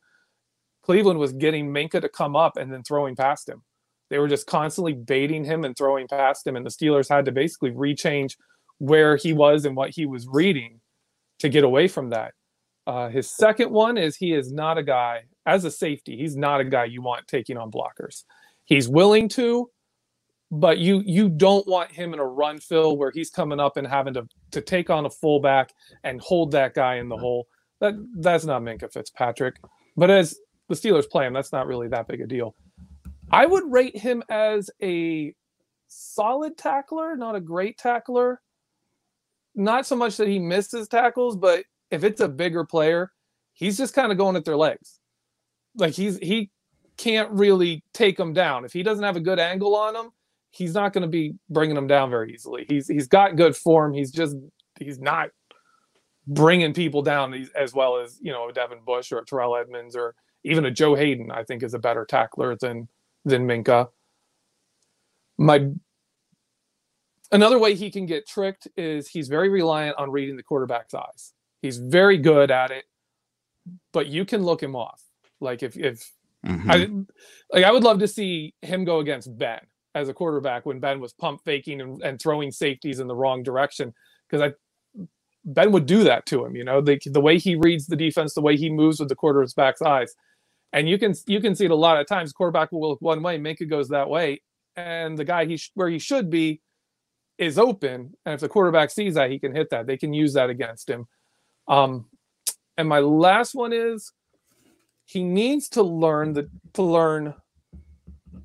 Cleveland 0.82 1.18
was 1.18 1.32
getting 1.32 1.72
Minkah 1.72 2.00
to 2.00 2.08
come 2.08 2.36
up 2.36 2.56
and 2.56 2.72
then 2.72 2.82
throwing 2.82 3.16
past 3.16 3.48
him. 3.48 3.62
They 4.08 4.18
were 4.18 4.28
just 4.28 4.46
constantly 4.46 4.92
baiting 4.92 5.44
him 5.44 5.64
and 5.64 5.76
throwing 5.76 6.08
past 6.08 6.46
him, 6.46 6.56
and 6.56 6.66
the 6.66 6.70
Steelers 6.70 7.08
had 7.08 7.24
to 7.26 7.32
basically 7.32 7.70
rechange 7.70 8.36
where 8.78 9.16
he 9.16 9.32
was 9.32 9.64
and 9.64 9.76
what 9.76 9.90
he 9.90 10.06
was 10.06 10.26
reading 10.26 10.80
to 11.38 11.48
get 11.48 11.64
away 11.64 11.86
from 11.86 12.10
that. 12.10 12.32
Uh, 12.86 13.08
his 13.08 13.30
second 13.30 13.70
one 13.70 13.96
is 13.96 14.16
he 14.16 14.32
is 14.32 14.52
not 14.52 14.78
a 14.78 14.82
guy 14.82 15.22
as 15.46 15.64
a 15.64 15.70
safety. 15.70 16.16
He's 16.16 16.36
not 16.36 16.60
a 16.60 16.64
guy 16.64 16.86
you 16.86 17.02
want 17.02 17.28
taking 17.28 17.56
on 17.56 17.70
blockers. 17.70 18.24
He's 18.64 18.88
willing 18.88 19.28
to, 19.30 19.70
but 20.50 20.78
you 20.78 21.02
you 21.04 21.28
don't 21.28 21.66
want 21.68 21.92
him 21.92 22.14
in 22.14 22.18
a 22.18 22.24
run 22.24 22.58
fill 22.58 22.96
where 22.96 23.10
he's 23.10 23.30
coming 23.30 23.60
up 23.60 23.76
and 23.76 23.86
having 23.86 24.14
to 24.14 24.26
to 24.50 24.60
take 24.60 24.90
on 24.90 25.06
a 25.06 25.10
fullback 25.10 25.72
and 26.02 26.20
hold 26.20 26.52
that 26.52 26.74
guy 26.74 26.96
in 26.96 27.08
the 27.08 27.16
hole. 27.16 27.46
That 27.80 27.94
that's 28.16 28.44
not 28.44 28.62
Minkah 28.62 28.92
Fitzpatrick. 28.92 29.56
But 29.96 30.10
as 30.10 30.38
the 30.70 30.76
Steelers 30.76 31.10
play 31.10 31.26
him, 31.26 31.34
that's 31.34 31.52
not 31.52 31.66
really 31.66 31.88
that 31.88 32.08
big 32.08 32.22
a 32.22 32.26
deal. 32.26 32.54
I 33.30 33.46
would 33.46 33.70
rate 33.70 33.96
him 33.98 34.22
as 34.30 34.70
a 34.82 35.34
solid 35.88 36.56
tackler, 36.56 37.16
not 37.16 37.36
a 37.36 37.40
great 37.40 37.78
tackler. 37.78 38.40
not 39.54 39.86
so 39.86 39.96
much 39.96 40.16
that 40.16 40.28
he 40.28 40.38
misses 40.38 40.88
tackles, 40.88 41.36
but 41.36 41.64
if 41.90 42.04
it's 42.04 42.20
a 42.20 42.28
bigger 42.28 42.64
player, 42.64 43.12
he's 43.52 43.76
just 43.76 43.94
kind 43.94 44.12
of 44.12 44.18
going 44.18 44.36
at 44.36 44.44
their 44.44 44.56
legs. 44.56 45.00
Like 45.76 45.92
he's 45.94 46.18
he 46.18 46.50
can't 46.96 47.30
really 47.32 47.84
take 47.94 48.16
them 48.16 48.32
down. 48.32 48.64
If 48.64 48.72
he 48.72 48.82
doesn't 48.82 49.04
have 49.04 49.16
a 49.16 49.20
good 49.20 49.38
angle 49.38 49.76
on 49.76 49.94
them, 49.94 50.10
he's 50.50 50.74
not 50.74 50.92
going 50.92 51.02
to 51.02 51.08
be 51.08 51.34
bringing 51.48 51.74
them 51.74 51.86
down 51.86 52.10
very 52.10 52.32
easily. 52.32 52.66
He's 52.68 52.88
he's 52.88 53.08
got 53.08 53.36
good 53.36 53.56
form. 53.56 53.92
He's 53.94 54.12
just 54.12 54.36
he's 54.78 55.00
not 55.00 55.30
bringing 56.26 56.72
people 56.74 57.02
down 57.02 57.34
as 57.56 57.74
well 57.74 57.98
as 57.98 58.18
you 58.22 58.32
know 58.32 58.48
a 58.48 58.52
Devin 58.52 58.80
Bush 58.86 59.12
or 59.12 59.22
Terrell 59.24 59.56
Edmunds 59.56 59.96
or 59.96 60.14
even 60.44 60.64
a 60.64 60.70
Joe 60.70 60.94
Haden, 60.94 61.30
I 61.30 61.44
think 61.44 61.62
is 61.62 61.74
a 61.74 61.78
better 61.78 62.04
tackler 62.04 62.56
than 62.56 62.88
than 63.24 63.46
Minkah. 63.46 63.88
My 65.38 65.68
another 67.32 67.58
way 67.58 67.74
he 67.74 67.90
can 67.90 68.06
get 68.06 68.26
tricked 68.26 68.68
is 68.76 69.08
he's 69.08 69.28
very 69.28 69.48
reliant 69.48 69.96
on 69.98 70.10
reading 70.10 70.36
the 70.36 70.42
quarterback's 70.42 70.94
eyes. 70.94 71.32
He's 71.62 71.78
very 71.78 72.18
good 72.18 72.50
at 72.50 72.70
it, 72.70 72.84
but 73.92 74.06
you 74.06 74.24
can 74.24 74.42
look 74.42 74.62
him 74.62 74.74
off. 74.74 75.02
Like 75.40 75.62
if 75.62 75.76
if 75.76 76.10
mm-hmm. 76.46 76.70
I 76.70 77.56
like 77.56 77.64
I 77.64 77.72
would 77.72 77.84
love 77.84 77.98
to 78.00 78.08
see 78.08 78.54
him 78.62 78.84
go 78.84 79.00
against 79.00 79.36
Ben 79.36 79.60
as 79.94 80.08
a 80.08 80.14
quarterback 80.14 80.66
when 80.66 80.80
Ben 80.80 81.00
was 81.00 81.12
pump 81.12 81.40
faking 81.44 81.80
and, 81.80 82.02
and 82.02 82.20
throwing 82.20 82.52
safeties 82.52 83.00
in 83.00 83.08
the 83.08 83.16
wrong 83.16 83.42
direction 83.42 83.92
because 84.28 84.42
I 84.42 84.54
Ben 85.44 85.72
would 85.72 85.86
do 85.86 86.04
that 86.04 86.26
to 86.26 86.44
him. 86.44 86.54
You 86.54 86.64
know, 86.64 86.80
the 86.80 86.98
the 87.06 87.20
way 87.20 87.38
he 87.38 87.54
reads 87.56 87.86
the 87.86 87.96
defense, 87.96 88.34
the 88.34 88.42
way 88.42 88.56
he 88.56 88.70
moves 88.70 89.00
with 89.00 89.08
the 89.08 89.16
quarterback's 89.16 89.82
eyes, 89.82 90.14
and 90.72 90.88
you 90.88 90.98
can 90.98 91.14
you 91.26 91.40
can 91.40 91.54
see 91.54 91.64
it 91.64 91.70
a 91.70 91.76
lot 91.76 92.00
of 92.00 92.06
times. 92.06 92.32
Quarterback 92.32 92.72
will 92.72 92.88
look 92.88 93.00
one 93.00 93.22
way, 93.22 93.38
Minkah 93.38 93.68
goes 93.68 93.88
that 93.88 94.08
way, 94.08 94.42
and 94.76 95.18
the 95.18 95.24
guy 95.24 95.44
he 95.44 95.56
sh- 95.56 95.72
where 95.74 95.88
he 95.88 95.98
should 95.98 96.30
be 96.30 96.60
is 97.38 97.58
open. 97.58 98.12
And 98.24 98.34
if 98.34 98.40
the 98.40 98.48
quarterback 98.48 98.90
sees 98.90 99.14
that, 99.14 99.30
he 99.30 99.38
can 99.38 99.54
hit 99.54 99.70
that. 99.70 99.86
They 99.86 99.96
can 99.96 100.12
use 100.12 100.34
that 100.34 100.50
against 100.50 100.88
him. 100.88 101.06
Um, 101.68 102.06
and 102.76 102.88
my 102.88 103.00
last 103.00 103.54
one 103.54 103.72
is 103.72 104.12
he 105.06 105.24
needs 105.24 105.68
to 105.70 105.82
learn 105.82 106.34
the 106.34 106.48
to 106.74 106.82
learn 106.82 107.34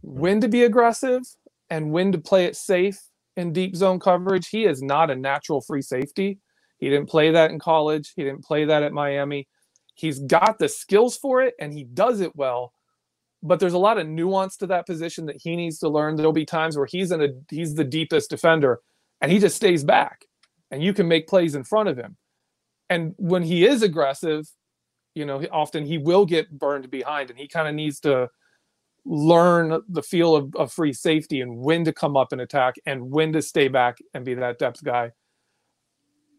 when 0.01 0.41
to 0.41 0.47
be 0.47 0.63
aggressive 0.63 1.23
and 1.69 1.91
when 1.91 2.11
to 2.11 2.17
play 2.17 2.45
it 2.45 2.55
safe 2.55 2.99
in 3.35 3.53
deep 3.53 3.75
zone 3.75 3.99
coverage. 3.99 4.47
He 4.49 4.65
is 4.65 4.81
not 4.81 5.11
a 5.11 5.15
natural 5.15 5.61
free 5.61 5.81
safety. 5.81 6.39
He 6.77 6.89
didn't 6.89 7.09
play 7.09 7.31
that 7.31 7.51
in 7.51 7.59
college. 7.59 8.13
He 8.15 8.23
didn't 8.23 8.43
play 8.43 8.65
that 8.65 8.83
at 8.83 8.93
Miami. 8.93 9.47
He's 9.95 10.19
got 10.19 10.59
the 10.59 10.69
skills 10.69 11.17
for 11.17 11.41
it 11.41 11.55
and 11.59 11.73
he 11.73 11.83
does 11.83 12.19
it 12.19 12.35
well. 12.35 12.73
But 13.41 13.59
there's 13.59 13.73
a 13.73 13.79
lot 13.79 13.97
of 13.97 14.07
nuance 14.07 14.57
to 14.57 14.67
that 14.67 14.85
position 14.85 15.25
that 15.27 15.41
he 15.41 15.55
needs 15.55 15.79
to 15.79 15.89
learn. 15.89 16.15
There'll 16.15 16.33
be 16.33 16.45
times 16.45 16.77
where 16.77 16.85
he's 16.85 17.11
in 17.11 17.21
a 17.21 17.29
he's 17.49 17.75
the 17.75 17.83
deepest 17.83 18.29
defender 18.29 18.81
and 19.21 19.31
he 19.31 19.39
just 19.39 19.55
stays 19.55 19.83
back 19.83 20.25
and 20.71 20.83
you 20.83 20.93
can 20.93 21.07
make 21.07 21.27
plays 21.27 21.55
in 21.55 21.63
front 21.63 21.89
of 21.89 21.97
him. 21.97 22.17
And 22.89 23.13
when 23.17 23.43
he 23.43 23.65
is 23.65 23.81
aggressive, 23.81 24.45
you 25.15 25.25
know, 25.25 25.43
often 25.51 25.85
he 25.85 25.97
will 25.97 26.25
get 26.25 26.51
burned 26.51 26.91
behind 26.91 27.29
and 27.29 27.39
he 27.39 27.47
kind 27.47 27.67
of 27.67 27.73
needs 27.73 27.99
to 28.01 28.29
learn 29.05 29.81
the 29.87 30.03
feel 30.03 30.35
of, 30.35 30.53
of 30.55 30.73
free 30.73 30.91
safety 30.91 31.41
and 31.41 31.57
when 31.57 31.85
to 31.85 31.93
come 31.93 32.17
up 32.17 32.31
and 32.31 32.41
attack 32.41 32.75
and 32.85 33.11
when 33.11 33.31
to 33.31 33.41
stay 33.41 33.67
back 33.67 33.97
and 34.13 34.25
be 34.25 34.33
that 34.33 34.59
depth 34.59 34.83
guy. 34.83 35.11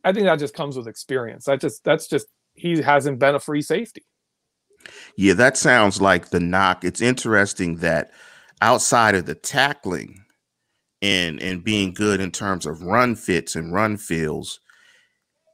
I 0.04 0.12
think 0.12 0.26
that 0.26 0.38
just 0.38 0.54
comes 0.54 0.76
with 0.76 0.86
experience. 0.86 1.46
That 1.46 1.60
just 1.60 1.82
that's 1.84 2.06
just 2.06 2.26
he 2.56 2.82
hasn't 2.82 3.18
been 3.18 3.34
a 3.34 3.40
free 3.40 3.62
safety. 3.62 4.02
Yeah, 5.16 5.34
that 5.34 5.56
sounds 5.56 6.00
like 6.00 6.30
the 6.30 6.40
knock. 6.40 6.84
It's 6.84 7.00
interesting 7.00 7.76
that 7.76 8.10
outside 8.60 9.14
of 9.14 9.26
the 9.26 9.34
tackling 9.34 10.22
and 11.02 11.40
and 11.42 11.62
being 11.62 11.92
good 11.92 12.20
in 12.20 12.30
terms 12.30 12.66
of 12.66 12.82
run 12.82 13.14
fits 13.14 13.54
and 13.56 13.72
run 13.72 13.96
feels, 13.96 14.60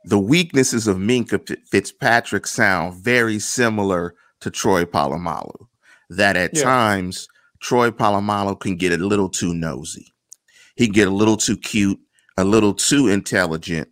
the 0.04 0.18
weaknesses 0.18 0.86
of 0.86 0.96
Minkah 0.96 1.56
Fitzpatrick 1.68 2.46
sound 2.46 3.02
very 3.02 3.38
similar 3.38 4.14
to 4.40 4.50
Troy 4.50 4.84
Polamalu 4.84 5.66
that 6.10 6.36
at 6.36 6.54
yeah. 6.56 6.62
times 6.62 7.28
Troy 7.60 7.90
Polamalu 7.90 8.58
can 8.58 8.76
get 8.76 8.92
a 8.92 8.96
little 8.96 9.28
too 9.28 9.54
nosy. 9.54 10.12
He 10.76 10.88
get 10.88 11.08
a 11.08 11.12
little 11.12 11.36
too 11.36 11.56
cute, 11.56 12.00
a 12.36 12.44
little 12.44 12.74
too 12.74 13.08
intelligent, 13.08 13.88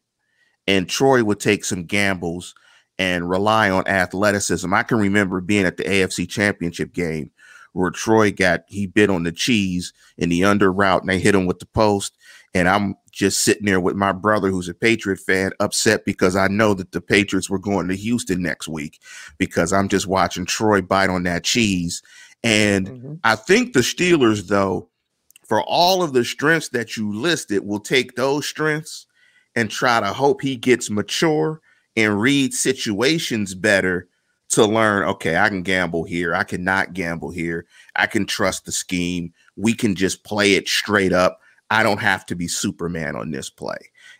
and 0.66 0.88
Troy 0.88 1.22
would 1.22 1.40
take 1.40 1.64
some 1.64 1.84
gambles 1.84 2.54
and 3.00 3.30
rely 3.30 3.70
on 3.70 3.88
athleticism. 3.88 4.72
I 4.74 4.82
can 4.82 4.98
remember 4.98 5.40
being 5.40 5.64
at 5.64 5.78
the 5.78 5.84
AFC 5.84 6.28
Championship 6.28 6.92
game 6.92 7.30
where 7.72 7.90
Troy 7.90 8.30
got 8.30 8.64
he 8.66 8.86
bit 8.86 9.08
on 9.08 9.22
the 9.22 9.32
cheese 9.32 9.94
in 10.18 10.28
the 10.28 10.44
under 10.44 10.70
route 10.70 11.00
and 11.00 11.08
they 11.08 11.18
hit 11.18 11.34
him 11.34 11.46
with 11.46 11.60
the 11.60 11.66
post. 11.66 12.18
And 12.52 12.68
I'm 12.68 12.96
just 13.10 13.42
sitting 13.42 13.64
there 13.64 13.80
with 13.80 13.96
my 13.96 14.12
brother, 14.12 14.50
who's 14.50 14.68
a 14.68 14.74
Patriot 14.74 15.18
fan, 15.18 15.52
upset 15.60 16.04
because 16.04 16.36
I 16.36 16.48
know 16.48 16.74
that 16.74 16.92
the 16.92 17.00
Patriots 17.00 17.48
were 17.48 17.58
going 17.58 17.88
to 17.88 17.96
Houston 17.96 18.42
next 18.42 18.68
week 18.68 19.00
because 19.38 19.72
I'm 19.72 19.88
just 19.88 20.06
watching 20.06 20.44
Troy 20.44 20.82
bite 20.82 21.08
on 21.08 21.22
that 21.22 21.42
cheese. 21.42 22.02
And 22.44 22.86
mm-hmm. 22.86 23.14
I 23.24 23.34
think 23.34 23.72
the 23.72 23.80
Steelers, 23.80 24.48
though, 24.48 24.90
for 25.46 25.62
all 25.62 26.02
of 26.02 26.12
the 26.12 26.24
strengths 26.24 26.68
that 26.70 26.98
you 26.98 27.14
listed, 27.14 27.66
will 27.66 27.80
take 27.80 28.16
those 28.16 28.46
strengths 28.46 29.06
and 29.56 29.70
try 29.70 30.00
to 30.00 30.12
hope 30.12 30.42
he 30.42 30.56
gets 30.56 30.90
mature 30.90 31.62
and 31.96 32.20
read 32.20 32.52
situations 32.52 33.54
better 33.54 34.08
to 34.48 34.64
learn 34.64 35.04
okay 35.08 35.36
i 35.36 35.48
can 35.48 35.62
gamble 35.62 36.04
here 36.04 36.34
i 36.34 36.42
cannot 36.42 36.92
gamble 36.92 37.30
here 37.30 37.66
i 37.96 38.06
can 38.06 38.26
trust 38.26 38.64
the 38.64 38.72
scheme 38.72 39.32
we 39.56 39.74
can 39.74 39.94
just 39.94 40.24
play 40.24 40.54
it 40.54 40.66
straight 40.68 41.12
up 41.12 41.40
I 41.70 41.84
don't 41.84 41.98
have 41.98 42.26
to 42.26 42.34
be 42.34 42.48
Superman 42.48 43.14
on 43.14 43.30
this 43.30 43.48
play. 43.48 43.78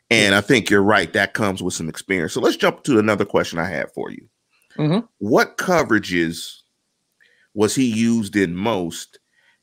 And 0.09 0.35
I 0.35 0.41
think 0.41 0.71
you're 0.71 0.83
right. 0.83 1.12
That 1.12 1.35
comes 1.35 1.62
with 1.62 1.75
some 1.75 1.89
experience. 1.89 2.33
So 2.33 2.41
let's 2.41 2.57
jump 2.57 2.85
to 2.85 2.99
another 2.99 3.25
question 3.25 3.59
I 3.59 3.69
have 3.69 3.93
for 3.93 4.11
you. 4.11 4.29
Mm-hmm. 4.77 5.07
What 5.19 5.59
coverages 5.59 6.61
was 7.55 7.75
he 7.75 7.85
used 7.85 8.37
in 8.37 8.55
most? 8.55 9.19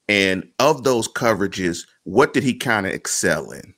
And 0.09 0.49
of 0.59 0.83
those 0.83 1.07
coverages, 1.07 1.85
what 2.03 2.33
did 2.33 2.43
he 2.43 2.53
kind 2.53 2.85
of 2.85 2.93
excel 2.93 3.51
in? 3.51 3.73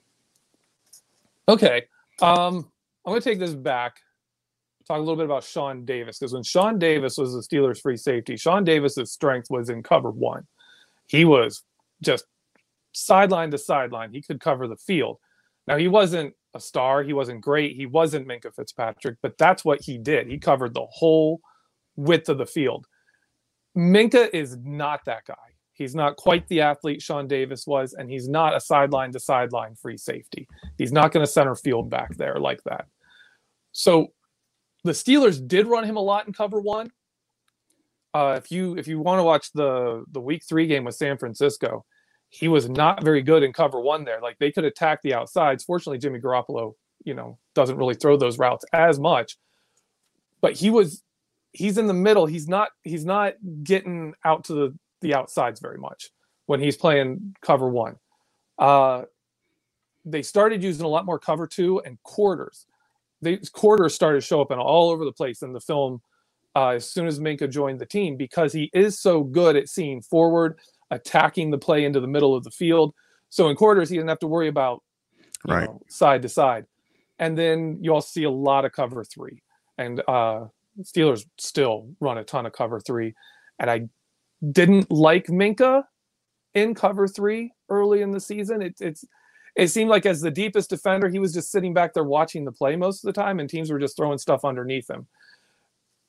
Okay. 1.48 1.86
Um, 2.22 2.70
I'm 3.06 3.12
going 3.12 3.22
to 3.22 3.30
take 3.30 3.40
this 3.40 3.56
back, 3.56 4.02
talk 4.90 4.98
a 4.98 5.02
little 5.02 5.16
bit 5.16 5.26
about 5.26 5.44
Sean 5.44 5.86
Davis. 5.86 6.18
Because 6.20 6.34
when 6.34 6.44
Sean 6.44 6.80
Davis 6.80 7.18
was 7.18 7.34
the 7.34 7.42
Steelers' 7.42 7.82
free 7.82 7.98
safety, 7.98 8.36
Sean 8.36 8.64
Davis's 8.64 9.12
strength 9.12 9.50
was 9.50 9.70
in 9.70 9.84
cover 9.84 10.10
one. 10.10 10.48
He 11.08 11.26
was 11.26 11.64
just 12.02 12.26
sideline 12.92 13.52
to 13.52 13.58
sideline. 13.58 14.12
He 14.12 14.22
could 14.22 14.40
cover 14.40 14.68
the 14.68 14.76
field. 14.76 15.20
Now 15.68 15.78
he 15.78 15.88
wasn't 15.88 16.34
a 16.56 16.60
star. 16.60 17.04
He 17.04 17.14
wasn't 17.14 17.42
great. 17.42 17.76
He 17.76 17.86
wasn't 17.86 18.28
Minkah 18.28 18.56
Fitzpatrick, 18.56 19.18
but 19.22 19.38
that's 19.38 19.64
what 19.64 19.82
he 19.82 19.98
did. 19.98 20.28
He 20.28 20.40
covered 20.40 20.74
the 20.74 20.88
whole 20.90 21.40
width 21.96 22.30
of 22.30 22.40
the 22.40 22.46
field. 22.46 22.88
Minkah 23.78 24.34
is 24.34 24.58
not 24.64 25.06
that 25.06 25.26
guy. 25.26 25.36
He's 25.74 25.96
not 25.96 26.18
quite 26.18 26.48
the 26.48 26.62
athlete 26.62 27.02
Sean 27.02 27.28
Davis 27.28 27.66
was, 27.66 27.94
and 27.94 28.10
he's 28.10 28.28
not 28.28 28.56
a 28.56 28.60
sideline 28.60 29.12
to 29.14 29.20
sideline 29.20 29.76
free 29.76 29.98
safety. 29.98 30.48
He's 30.78 30.92
not 30.92 31.14
going 31.14 31.26
to 31.26 31.32
center 31.32 31.56
field 31.56 31.90
back 31.90 32.18
there 32.18 32.40
like 32.40 32.62
that. 32.66 32.88
So 33.72 34.12
the 34.84 34.92
Steelers 34.92 35.46
did 35.46 35.68
run 35.68 35.84
him 35.84 35.98
a 35.98 36.02
lot 36.02 36.28
in 36.28 36.34
cover 36.34 36.60
one. 36.60 36.92
Uh, 38.14 38.36
if 38.38 38.52
you 38.52 38.78
if 38.78 38.88
you 38.88 39.00
want 39.00 39.20
to 39.20 39.24
watch 39.24 39.52
the 39.54 40.04
the 40.12 40.20
week 40.20 40.44
three 40.48 40.68
game 40.68 40.84
with 40.84 40.96
San 40.96 41.18
Francisco, 41.18 41.86
he 42.30 42.48
was 42.48 42.70
not 42.70 43.04
very 43.04 43.22
good 43.22 43.44
in 43.44 43.54
cover 43.54 43.80
one 43.80 44.04
there. 44.04 44.20
Like 44.22 44.38
they 44.40 44.52
could 44.52 44.66
attack 44.66 45.02
the 45.02 45.14
outsides. 45.14 45.64
Fortunately, 45.64 46.00
Jimmy 46.00 46.20
Garoppolo, 46.20 46.74
you 47.04 47.14
know, 47.14 47.38
doesn't 47.54 47.78
really 47.78 47.96
throw 47.96 48.18
those 48.18 48.40
routes 48.40 48.66
as 48.74 49.00
much. 49.00 49.38
But 50.42 50.54
he 50.54 50.70
was 50.70 51.04
he's 51.52 51.78
in 51.78 51.88
the 51.88 51.94
middle. 51.94 52.26
He's 52.26 52.48
not 52.48 52.70
he's 52.84 53.06
not 53.06 53.34
getting 53.64 54.14
out 54.24 54.46
to 54.46 54.54
the, 54.54 54.78
the 55.02 55.14
outsides 55.16 55.60
very 55.60 55.78
much 55.78 56.10
when 56.46 56.60
he's 56.60 56.78
playing 56.78 57.36
cover 57.42 57.68
one. 57.68 57.98
Uh 58.58 59.04
they 60.06 60.22
started 60.22 60.64
using 60.64 60.86
a 60.86 60.90
lot 60.90 61.06
more 61.06 61.20
cover 61.20 61.46
two 61.46 61.82
and 61.86 62.02
quarters. 62.04 62.66
These 63.22 63.50
quarters 63.50 63.94
started 63.94 64.22
to 64.22 64.26
show 64.26 64.42
up 64.42 64.52
in 64.52 64.60
all 64.60 64.90
over 64.90 65.06
the 65.06 65.12
place 65.12 65.42
in 65.42 65.54
the 65.54 65.60
film 65.60 66.02
uh, 66.56 66.70
as 66.70 66.90
soon 66.90 67.08
as 67.08 67.20
Minkah 67.20 67.50
joined 67.50 67.80
the 67.80 67.86
team 67.86 68.18
because 68.18 68.54
he 68.54 68.70
is 68.74 69.00
so 69.00 69.24
good 69.24 69.56
at 69.56 69.70
seeing 69.70 70.02
forward 70.02 70.58
attacking 70.92 71.52
the 71.52 71.58
play 71.58 71.86
into 71.86 72.00
the 72.00 72.08
middle 72.08 72.36
of 72.36 72.44
the 72.44 72.52
field. 72.52 72.94
So 73.30 73.50
in 73.50 73.56
quarters, 73.56 73.90
he 73.90 73.98
doesn't 73.98 74.10
have 74.10 74.20
to 74.20 74.28
worry 74.28 74.48
about 74.48 74.84
right 75.48 75.66
know, 75.66 75.82
side 75.88 76.22
to 76.24 76.30
side. 76.30 76.66
And 77.20 77.38
then 77.38 77.78
you 77.82 77.94
also 77.94 78.08
see 78.08 78.24
a 78.24 78.32
lot 78.32 78.66
of 78.66 78.72
cover 78.72 79.04
three. 79.04 79.42
And 79.78 80.02
uh, 80.08 80.46
Steelers 80.82 81.26
still 81.38 81.90
run 82.00 82.18
a 82.18 82.24
ton 82.24 82.46
of 82.46 82.54
cover 82.54 82.80
three. 82.80 83.14
And 83.60 83.70
I 83.70 83.90
didn't 84.52 84.90
like 84.90 85.28
Minkah 85.28 85.84
in 86.54 86.74
cover 86.74 87.08
three 87.08 87.52
early 87.70 88.02
in 88.02 88.12
the 88.12 88.20
season. 88.20 88.62
It, 88.62 88.76
it's 88.80 89.06
it 89.56 89.68
seemed 89.68 89.90
like 89.90 90.06
as 90.06 90.22
the 90.22 90.32
deepest 90.32 90.70
defender, 90.70 91.10
he 91.10 91.20
was 91.20 91.34
just 91.34 91.52
sitting 91.52 91.74
back 91.74 91.94
there 91.94 92.04
watching 92.04 92.46
the 92.46 92.52
play 92.52 92.76
most 92.76 93.04
of 93.04 93.08
the 93.08 93.22
time, 93.22 93.40
and 93.40 93.50
teams 93.50 93.72
were 93.72 93.80
just 93.80 93.98
throwing 93.98 94.18
stuff 94.18 94.46
underneath 94.46 94.90
him. 94.90 95.08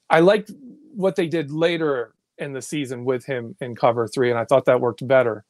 I 0.08 0.20
liked 0.20 0.52
what 0.94 1.16
they 1.16 1.28
did 1.28 1.50
later 1.50 2.14
in 2.38 2.52
the 2.52 2.62
season 2.62 3.04
with 3.04 3.24
him 3.24 3.54
in 3.60 3.76
cover 3.76 4.08
three, 4.08 4.30
and 4.30 4.38
I 4.38 4.44
thought 4.44 4.64
that 4.64 4.80
worked 4.80 5.06
better. 5.06 5.44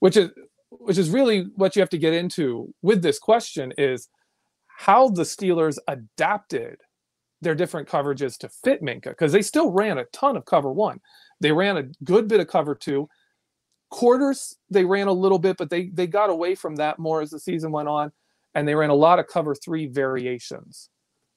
Which 0.00 0.16
is 0.16 0.30
which 0.70 0.98
is 0.98 1.10
really 1.10 1.50
what 1.56 1.76
you 1.76 1.80
have 1.80 1.90
to 1.90 1.98
get 1.98 2.14
into 2.14 2.74
with 2.82 3.02
this 3.02 3.18
question 3.18 3.72
is 3.76 4.08
how 4.66 5.08
the 5.08 5.22
Steelers 5.22 5.78
adapted 5.86 6.78
their 7.42 7.54
different 7.54 7.88
coverages 7.88 8.38
to 8.38 8.48
fit 8.48 8.82
Minkah 8.82 9.10
because 9.10 9.32
they 9.32 9.42
still 9.42 9.70
ran 9.70 9.98
a 9.98 10.04
ton 10.06 10.36
of 10.36 10.44
cover 10.44 10.72
one. 10.72 11.00
They 11.40 11.52
ran 11.52 11.76
a 11.76 11.84
good 12.04 12.26
bit 12.28 12.40
of 12.40 12.46
cover 12.46 12.74
two. 12.74 13.08
Quarters 13.92 14.56
they 14.70 14.86
ran 14.86 15.06
a 15.06 15.12
little 15.12 15.38
bit, 15.38 15.58
but 15.58 15.68
they 15.68 15.88
they 15.88 16.06
got 16.06 16.30
away 16.30 16.54
from 16.54 16.76
that 16.76 16.98
more 16.98 17.20
as 17.20 17.28
the 17.28 17.38
season 17.38 17.70
went 17.70 17.88
on, 17.88 18.10
and 18.54 18.66
they 18.66 18.74
ran 18.74 18.88
a 18.88 18.94
lot 18.94 19.18
of 19.18 19.26
cover 19.26 19.54
three 19.54 19.86
variations 19.86 20.88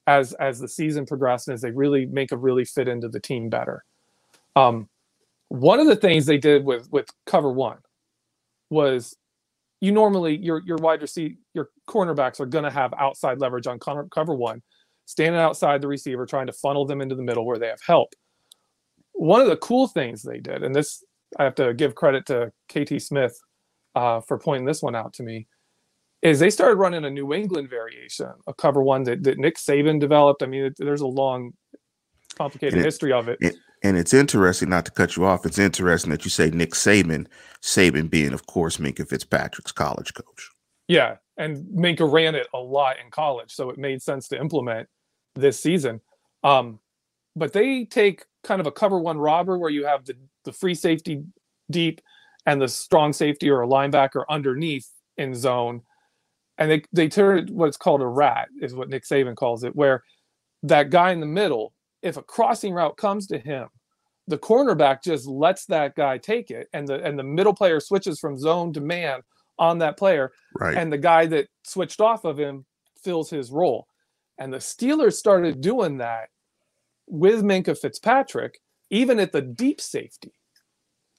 as 0.06 0.32
as 0.34 0.58
the 0.58 0.66
season 0.66 1.04
progressed 1.04 1.48
and 1.48 1.54
as 1.54 1.60
they 1.60 1.70
really 1.70 2.06
make 2.06 2.32
a 2.32 2.36
really 2.36 2.64
fit 2.64 2.88
into 2.88 3.08
the 3.08 3.20
team 3.20 3.50
better. 3.50 3.84
Um, 4.56 4.88
one 5.48 5.80
of 5.80 5.86
the 5.86 5.96
things 5.96 6.24
they 6.24 6.38
did 6.38 6.64
with 6.64 6.90
with 6.90 7.10
cover 7.26 7.52
one 7.52 7.76
was 8.70 9.14
you 9.82 9.92
normally 9.92 10.38
your 10.38 10.62
your 10.64 10.78
wide 10.78 11.02
receiver 11.02 11.34
your 11.52 11.68
cornerbacks 11.86 12.40
are 12.40 12.46
going 12.46 12.64
to 12.64 12.70
have 12.70 12.94
outside 12.98 13.38
leverage 13.38 13.66
on 13.66 13.78
cover, 13.78 14.08
cover 14.10 14.34
one 14.34 14.62
standing 15.04 15.40
outside 15.40 15.82
the 15.82 15.88
receiver, 15.88 16.24
trying 16.24 16.46
to 16.46 16.54
funnel 16.54 16.86
them 16.86 17.02
into 17.02 17.14
the 17.14 17.22
middle 17.22 17.44
where 17.44 17.58
they 17.58 17.68
have 17.68 17.82
help. 17.86 18.14
One 19.12 19.42
of 19.42 19.48
the 19.48 19.56
cool 19.58 19.88
things 19.88 20.22
they 20.22 20.40
did, 20.40 20.62
and 20.62 20.74
this 20.74 21.04
I 21.38 21.44
have 21.44 21.54
to 21.56 21.74
give 21.74 21.94
credit 21.94 22.26
to 22.26 22.52
KT 22.68 23.00
Smith 23.02 23.38
uh, 23.94 24.20
for 24.20 24.38
pointing 24.38 24.66
this 24.66 24.82
one 24.82 24.94
out 24.94 25.12
to 25.14 25.22
me, 25.22 25.46
is 26.22 26.38
they 26.38 26.50
started 26.50 26.76
running 26.76 27.04
a 27.04 27.10
New 27.10 27.32
England 27.32 27.70
variation, 27.70 28.30
a 28.46 28.54
cover 28.54 28.82
one 28.82 29.02
that, 29.04 29.22
that 29.24 29.38
Nick 29.38 29.56
Saban 29.56 30.00
developed. 30.00 30.42
I 30.42 30.46
mean, 30.46 30.64
it, 30.64 30.74
there's 30.78 31.00
a 31.00 31.06
long, 31.06 31.52
complicated 32.36 32.80
it, 32.80 32.84
history 32.84 33.12
of 33.12 33.28
it. 33.28 33.38
it. 33.40 33.56
And 33.82 33.96
it's 33.96 34.14
interesting, 34.14 34.68
not 34.68 34.84
to 34.86 34.90
cut 34.90 35.16
you 35.16 35.24
off, 35.24 35.46
it's 35.46 35.58
interesting 35.58 36.10
that 36.10 36.24
you 36.24 36.30
say 36.30 36.50
Nick 36.50 36.72
Saban, 36.72 37.26
Saban 37.62 38.10
being, 38.10 38.32
of 38.32 38.46
course, 38.46 38.78
Minkah 38.78 39.08
Fitzpatrick's 39.08 39.72
college 39.72 40.14
coach. 40.14 40.50
Yeah, 40.88 41.16
and 41.36 41.64
Minkah 41.66 42.10
ran 42.10 42.34
it 42.34 42.46
a 42.54 42.58
lot 42.58 42.96
in 43.04 43.10
college, 43.10 43.52
so 43.52 43.70
it 43.70 43.78
made 43.78 44.02
sense 44.02 44.28
to 44.28 44.40
implement 44.40 44.88
this 45.34 45.60
season. 45.60 46.00
Um, 46.42 46.80
but 47.34 47.52
they 47.52 47.84
take 47.84 48.24
kind 48.46 48.60
of 48.60 48.66
a 48.66 48.72
cover 48.72 48.98
one 48.98 49.18
robber 49.18 49.58
where 49.58 49.70
you 49.70 49.84
have 49.84 50.04
the, 50.04 50.14
the 50.44 50.52
free 50.52 50.74
safety 50.74 51.24
deep 51.70 52.00
and 52.46 52.62
the 52.62 52.68
strong 52.68 53.12
safety 53.12 53.50
or 53.50 53.62
a 53.62 53.66
linebacker 53.66 54.24
underneath 54.28 54.88
in 55.16 55.34
zone. 55.34 55.82
And 56.58 56.70
they, 56.70 56.82
they 56.92 57.08
turn 57.08 57.48
what's 57.48 57.76
called 57.76 58.00
a 58.00 58.06
rat, 58.06 58.48
is 58.62 58.74
what 58.74 58.88
Nick 58.88 59.04
Saban 59.04 59.36
calls 59.36 59.64
it, 59.64 59.76
where 59.76 60.02
that 60.62 60.90
guy 60.90 61.12
in 61.12 61.20
the 61.20 61.26
middle, 61.26 61.74
if 62.02 62.16
a 62.16 62.22
crossing 62.22 62.72
route 62.72 62.96
comes 62.96 63.26
to 63.26 63.38
him, 63.38 63.68
the 64.28 64.38
cornerback 64.38 65.02
just 65.02 65.26
lets 65.26 65.66
that 65.66 65.94
guy 65.94 66.18
take 66.18 66.50
it, 66.50 66.68
and 66.72 66.88
the 66.88 67.00
and 67.04 67.16
the 67.16 67.22
middle 67.22 67.54
player 67.54 67.78
switches 67.78 68.18
from 68.18 68.36
zone 68.36 68.72
to 68.72 68.80
man 68.80 69.20
on 69.58 69.78
that 69.78 69.96
player, 69.96 70.32
right. 70.58 70.76
and 70.76 70.92
the 70.92 70.98
guy 70.98 71.26
that 71.26 71.46
switched 71.62 72.00
off 72.00 72.24
of 72.24 72.38
him 72.38 72.64
fills 73.02 73.30
his 73.30 73.50
role. 73.50 73.86
And 74.38 74.52
the 74.52 74.58
Steelers 74.58 75.14
started 75.14 75.60
doing 75.60 75.98
that 75.98 76.28
with 77.06 77.42
Minkah 77.42 77.78
Fitzpatrick, 77.78 78.60
even 78.90 79.18
at 79.18 79.32
the 79.32 79.42
deep 79.42 79.80
safety. 79.80 80.32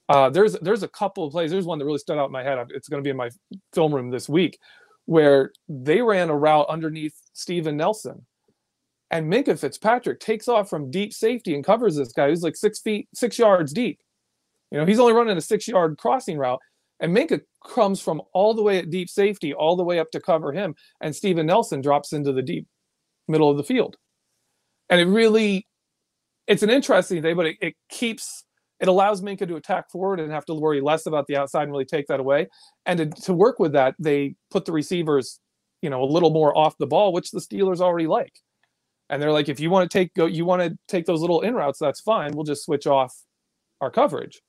Uh, 0.08 0.30
there's 0.30 0.54
there's 0.60 0.82
a 0.82 0.88
couple 0.88 1.26
of 1.26 1.32
plays. 1.32 1.50
There's 1.50 1.66
one 1.66 1.78
that 1.78 1.84
really 1.84 1.98
stood 1.98 2.18
out 2.18 2.26
in 2.26 2.32
my 2.32 2.42
head. 2.42 2.58
It's 2.70 2.88
going 2.88 3.02
to 3.02 3.06
be 3.06 3.10
in 3.10 3.16
my 3.16 3.30
film 3.74 3.94
room 3.94 4.10
this 4.10 4.28
week, 4.28 4.58
where 5.04 5.52
they 5.68 6.00
ran 6.00 6.30
a 6.30 6.36
route 6.36 6.66
underneath 6.68 7.14
Steven 7.34 7.76
Nelson, 7.76 8.26
and 9.10 9.30
Minkah 9.30 9.58
Fitzpatrick 9.58 10.20
takes 10.20 10.48
off 10.48 10.70
from 10.70 10.90
deep 10.90 11.12
safety 11.12 11.54
and 11.54 11.64
covers 11.64 11.96
this 11.96 12.12
guy 12.12 12.28
who's 12.28 12.42
like 12.42 12.56
six 12.56 12.78
feet, 12.80 13.08
six 13.14 13.38
yards 13.38 13.72
deep. 13.72 14.00
You 14.70 14.78
know, 14.78 14.86
he's 14.86 15.00
only 15.00 15.14
running 15.14 15.36
a 15.36 15.42
six 15.42 15.68
yard 15.68 15.98
crossing 15.98 16.38
route, 16.38 16.60
and 17.00 17.14
Minkah 17.14 17.42
comes 17.66 18.00
from 18.00 18.22
all 18.32 18.54
the 18.54 18.62
way 18.62 18.78
at 18.78 18.90
deep 18.90 19.08
safety, 19.10 19.52
all 19.52 19.76
the 19.76 19.84
way 19.84 19.98
up 19.98 20.10
to 20.12 20.20
cover 20.20 20.52
him, 20.52 20.74
and 21.02 21.14
Steven 21.14 21.46
Nelson 21.46 21.80
drops 21.82 22.12
into 22.12 22.32
the 22.32 22.42
deep 22.42 22.66
middle 23.28 23.50
of 23.50 23.56
the 23.56 23.64
field. 23.64 23.96
And 24.90 25.00
it 25.00 25.06
really, 25.06 25.66
it's 26.48 26.62
an 26.62 26.70
interesting 26.70 27.22
thing, 27.22 27.36
but 27.36 27.46
it, 27.46 27.56
it 27.60 27.74
keeps, 27.88 28.44
it 28.80 28.88
allows 28.88 29.20
Minkah 29.20 29.46
to 29.46 29.56
attack 29.56 29.90
forward 29.90 30.18
and 30.18 30.32
have 30.32 30.46
to 30.46 30.54
worry 30.54 30.80
less 30.80 31.06
about 31.06 31.26
the 31.26 31.36
outside 31.36 31.64
and 31.64 31.72
really 31.72 31.84
take 31.84 32.06
that 32.08 32.18
away. 32.18 32.48
And 32.86 32.98
to, 32.98 33.22
to 33.22 33.34
work 33.34 33.58
with 33.60 33.72
that, 33.72 33.94
they 33.98 34.34
put 34.50 34.64
the 34.64 34.72
receivers, 34.72 35.40
you 35.82 35.90
know, 35.90 36.02
a 36.02 36.06
little 36.06 36.30
more 36.30 36.56
off 36.56 36.78
the 36.78 36.86
ball, 36.86 37.12
which 37.12 37.30
the 37.30 37.40
Steelers 37.40 37.80
already 37.80 38.06
like. 38.06 38.32
And 39.10 39.22
they're 39.22 39.32
like, 39.32 39.48
if 39.48 39.60
you 39.60 39.70
want 39.70 39.90
to 39.90 39.98
take 39.98 40.12
go, 40.14 40.26
you 40.26 40.44
want 40.44 40.62
to 40.62 40.76
take 40.88 41.06
those 41.06 41.20
little 41.20 41.42
in 41.42 41.54
routes, 41.54 41.78
that's 41.78 42.00
fine. 42.00 42.32
We'll 42.32 42.44
just 42.44 42.64
switch 42.64 42.86
off 42.86 43.14
our 43.80 43.90
coverage. 43.90 44.40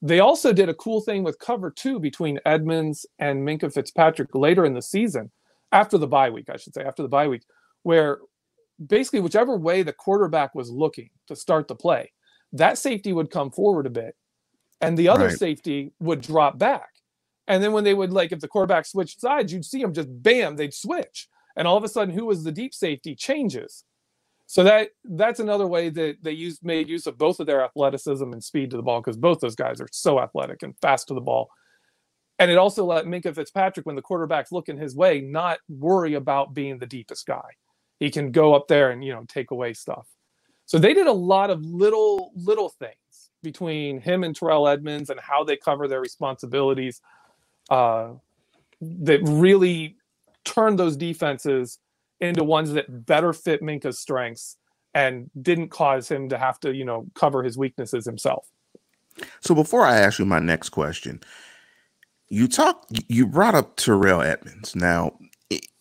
They 0.00 0.20
also 0.20 0.52
did 0.52 0.68
a 0.68 0.74
cool 0.74 1.00
thing 1.00 1.24
with 1.24 1.38
cover 1.38 1.70
two 1.70 1.98
between 1.98 2.38
Edmunds 2.46 3.06
and 3.18 3.46
Minkah 3.46 3.72
Fitzpatrick 3.72 4.34
later 4.34 4.64
in 4.64 4.74
the 4.74 4.82
season, 4.82 5.30
after 5.72 5.98
the 5.98 6.06
bye 6.06 6.30
week, 6.30 6.48
I 6.48 6.56
should 6.56 6.74
say, 6.74 6.82
after 6.82 7.02
the 7.02 7.08
bye 7.08 7.28
week, 7.28 7.42
where 7.82 8.18
basically 8.84 9.20
whichever 9.20 9.56
way 9.56 9.82
the 9.82 9.92
quarterback 9.92 10.54
was 10.54 10.70
looking 10.70 11.10
to 11.26 11.36
start 11.36 11.68
the 11.68 11.74
play, 11.74 12.12
that 12.52 12.78
safety 12.78 13.12
would 13.12 13.30
come 13.30 13.50
forward 13.50 13.86
a 13.86 13.90
bit 13.90 14.14
and 14.80 14.96
the 14.96 15.08
other 15.08 15.26
right. 15.26 15.38
safety 15.38 15.92
would 16.00 16.20
drop 16.20 16.58
back. 16.58 16.88
And 17.46 17.62
then 17.62 17.72
when 17.72 17.84
they 17.84 17.94
would 17.94 18.12
like 18.12 18.32
if 18.32 18.40
the 18.40 18.48
quarterback 18.48 18.86
switched 18.86 19.20
sides, 19.20 19.52
you'd 19.52 19.64
see 19.64 19.80
them 19.80 19.94
just 19.94 20.08
bam, 20.22 20.56
they'd 20.56 20.74
switch. 20.74 21.28
And 21.56 21.66
all 21.66 21.76
of 21.76 21.84
a 21.84 21.88
sudden, 21.88 22.14
who 22.14 22.26
was 22.26 22.44
the 22.44 22.52
deep 22.52 22.74
safety 22.74 23.14
changes. 23.14 23.84
So 24.46 24.64
that 24.64 24.90
that's 25.04 25.40
another 25.40 25.66
way 25.66 25.90
that 25.90 26.18
they 26.22 26.32
used 26.32 26.64
made 26.64 26.88
use 26.88 27.06
of 27.06 27.18
both 27.18 27.38
of 27.40 27.46
their 27.46 27.62
athleticism 27.62 28.32
and 28.32 28.42
speed 28.42 28.70
to 28.70 28.76
the 28.76 28.82
ball 28.82 29.00
because 29.00 29.16
both 29.16 29.40
those 29.40 29.56
guys 29.56 29.80
are 29.80 29.88
so 29.92 30.20
athletic 30.20 30.62
and 30.62 30.74
fast 30.80 31.08
to 31.08 31.14
the 31.14 31.20
ball. 31.20 31.50
And 32.38 32.50
it 32.50 32.56
also 32.56 32.84
let 32.84 33.04
Minkah 33.04 33.34
Fitzpatrick, 33.34 33.84
when 33.84 33.96
the 33.96 34.02
quarterback's 34.02 34.52
looking 34.52 34.78
his 34.78 34.94
way, 34.94 35.20
not 35.20 35.58
worry 35.68 36.14
about 36.14 36.54
being 36.54 36.78
the 36.78 36.86
deepest 36.86 37.26
guy 37.26 37.48
he 37.98 38.10
can 38.10 38.30
go 38.30 38.54
up 38.54 38.68
there 38.68 38.90
and 38.90 39.04
you 39.04 39.12
know 39.12 39.24
take 39.28 39.50
away 39.50 39.72
stuff. 39.74 40.06
So 40.66 40.78
they 40.78 40.94
did 40.94 41.06
a 41.06 41.12
lot 41.12 41.50
of 41.50 41.64
little 41.64 42.32
little 42.34 42.68
things 42.68 42.94
between 43.42 44.00
him 44.00 44.24
and 44.24 44.34
Terrell 44.34 44.68
Edmunds 44.68 45.10
and 45.10 45.20
how 45.20 45.44
they 45.44 45.56
cover 45.56 45.86
their 45.88 46.00
responsibilities 46.00 47.00
uh, 47.70 48.10
that 48.80 49.20
really 49.22 49.96
turned 50.44 50.78
those 50.78 50.96
defenses 50.96 51.78
into 52.20 52.42
ones 52.42 52.72
that 52.72 53.06
better 53.06 53.32
fit 53.32 53.62
Minkah's 53.62 53.98
strengths 53.98 54.56
and 54.94 55.30
didn't 55.40 55.68
cause 55.68 56.10
him 56.10 56.28
to 56.30 56.38
have 56.38 56.58
to 56.60 56.74
you 56.74 56.84
know 56.84 57.06
cover 57.14 57.42
his 57.42 57.58
weaknesses 57.58 58.04
himself. 58.04 58.48
So 59.40 59.54
before 59.54 59.84
I 59.84 59.98
ask 59.98 60.18
you 60.18 60.24
my 60.24 60.38
next 60.38 60.68
question, 60.70 61.20
you 62.28 62.46
talked 62.46 63.00
you 63.08 63.26
brought 63.26 63.54
up 63.54 63.76
Terrell 63.76 64.22
Edmunds. 64.22 64.76
Now 64.76 65.18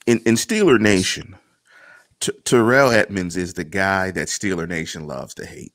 in, 0.08 0.20
in 0.20 0.36
Steeler 0.36 0.80
Nation, 0.80 1.36
T- 2.20 2.32
Terrell 2.44 2.92
Edmunds 2.92 3.38
is 3.38 3.54
the 3.54 3.64
guy 3.64 4.12
that 4.12 4.28
Steeler 4.28 4.68
Nation 4.68 5.08
loves 5.08 5.34
to 5.36 5.46
hate 5.46 5.74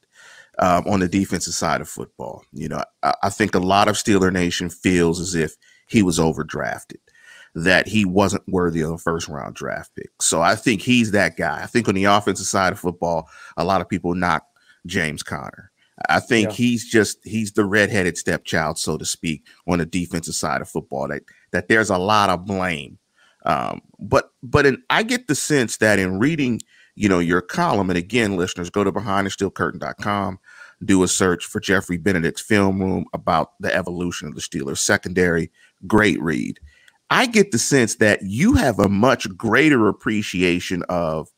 um, 0.58 0.84
on 0.86 1.00
the 1.00 1.08
defensive 1.08 1.54
side 1.54 1.80
of 1.80 1.88
football. 1.88 2.44
You 2.52 2.68
know, 2.68 2.82
I, 3.02 3.14
I 3.24 3.30
think 3.30 3.54
a 3.54 3.60
lot 3.60 3.88
of 3.88 3.96
Steeler 3.96 4.32
Nation 4.32 4.68
feels 4.70 5.20
as 5.20 5.34
if 5.34 5.56
he 5.86 6.02
was 6.02 6.18
overdrafted, 6.18 7.00
that 7.54 7.86
he 7.86 8.04
wasn't 8.04 8.48
worthy 8.48 8.80
of 8.80 8.90
a 8.90 8.98
first 8.98 9.28
round 9.28 9.54
draft 9.54 9.94
pick. 9.94 10.10
So 10.20 10.40
I 10.40 10.56
think 10.56 10.82
he's 10.82 11.10
that 11.12 11.36
guy. 11.36 11.62
I 11.62 11.66
think 11.66 11.88
on 11.88 11.94
the 11.94 12.04
offensive 12.04 12.46
side 12.46 12.72
of 12.72 12.80
football, 12.80 13.28
a 13.56 13.64
lot 13.64 13.80
of 13.80 13.88
people 13.88 14.14
knock 14.14 14.44
James 14.86 15.22
Conner. 15.22 15.70
I 16.08 16.20
think 16.20 16.48
yeah. 16.48 16.54
he's 16.54 16.90
just 16.90 17.18
he's 17.22 17.52
the 17.52 17.64
redheaded 17.64 18.16
stepchild, 18.16 18.78
so 18.78 18.96
to 18.98 19.04
speak, 19.04 19.46
on 19.68 19.78
the 19.78 19.86
defensive 19.86 20.34
side 20.34 20.60
of 20.60 20.68
football. 20.68 21.08
That 21.08 21.22
that 21.52 21.68
there's 21.68 21.90
a 21.90 21.98
lot 21.98 22.30
of 22.30 22.46
blame 22.46 22.98
um, 23.44 23.82
but 23.98 24.30
but 24.42 24.66
in, 24.66 24.82
I 24.90 25.02
get 25.02 25.26
the 25.26 25.34
sense 25.34 25.78
that 25.78 25.98
in 25.98 26.18
reading, 26.18 26.60
you 26.94 27.08
know, 27.08 27.18
your 27.18 27.40
column, 27.40 27.90
and 27.90 27.98
again, 27.98 28.36
listeners, 28.36 28.70
go 28.70 28.84
to 28.84 28.92
behindthesteelcurtain.com, 28.92 30.38
do 30.84 31.02
a 31.02 31.08
search 31.08 31.44
for 31.44 31.60
Jeffrey 31.60 31.96
Benedict's 31.96 32.42
film 32.42 32.80
room 32.80 33.06
about 33.12 33.52
the 33.60 33.74
evolution 33.74 34.28
of 34.28 34.34
the 34.34 34.40
Steelers 34.40 34.78
secondary. 34.78 35.50
Great 35.86 36.20
read. 36.20 36.60
I 37.10 37.26
get 37.26 37.50
the 37.50 37.58
sense 37.58 37.96
that 37.96 38.22
you 38.22 38.54
have 38.54 38.78
a 38.78 38.88
much 38.88 39.28
greater 39.36 39.88
appreciation 39.88 40.82
of 40.88 41.28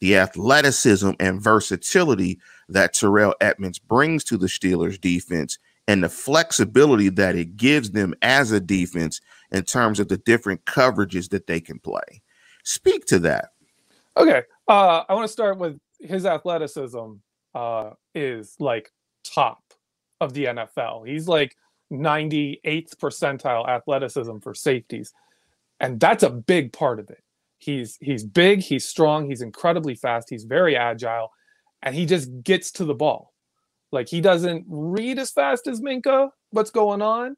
the 0.00 0.16
athleticism 0.16 1.10
and 1.20 1.40
versatility 1.40 2.40
that 2.68 2.94
Terrell 2.94 3.34
Edmunds 3.40 3.78
brings 3.78 4.24
to 4.24 4.36
the 4.36 4.46
Steelers 4.46 5.00
defense 5.00 5.58
and 5.86 6.02
the 6.02 6.08
flexibility 6.08 7.10
that 7.10 7.36
it 7.36 7.56
gives 7.56 7.90
them 7.90 8.14
as 8.22 8.50
a 8.50 8.60
defense 8.60 9.20
in 9.52 9.64
terms 9.64 10.00
of 10.00 10.08
the 10.08 10.18
different 10.18 10.64
coverages 10.64 11.28
that 11.30 11.46
they 11.46 11.60
can 11.60 11.78
play. 11.78 12.22
Speak 12.64 13.06
to 13.06 13.18
that. 13.20 13.50
Okay. 14.16 14.42
Uh, 14.68 15.02
I 15.08 15.14
want 15.14 15.26
to 15.26 15.32
start 15.32 15.58
with 15.58 15.78
his 15.98 16.26
athleticism 16.26 17.12
uh, 17.54 17.90
is 18.14 18.56
like 18.58 18.90
top 19.24 19.62
of 20.20 20.34
the 20.34 20.44
NFL. 20.46 21.06
He's 21.06 21.28
like 21.28 21.56
98th 21.92 22.96
percentile 22.96 23.68
athleticism 23.68 24.38
for 24.38 24.54
safeties. 24.54 25.12
And 25.80 25.98
that's 25.98 26.22
a 26.22 26.30
big 26.30 26.72
part 26.72 27.00
of 27.00 27.10
it. 27.10 27.22
He's 27.58 27.98
he's 28.00 28.24
big, 28.24 28.60
he's 28.60 28.86
strong, 28.86 29.28
he's 29.28 29.42
incredibly 29.42 29.94
fast, 29.94 30.30
he's 30.30 30.44
very 30.44 30.76
agile, 30.76 31.30
and 31.82 31.94
he 31.94 32.06
just 32.06 32.30
gets 32.42 32.70
to 32.72 32.86
the 32.86 32.94
ball. 32.94 33.34
Like 33.92 34.08
he 34.08 34.22
doesn't 34.22 34.64
read 34.66 35.18
as 35.18 35.30
fast 35.30 35.66
as 35.66 35.80
Minkah 35.80 36.30
what's 36.50 36.70
going 36.70 37.02
on, 37.02 37.36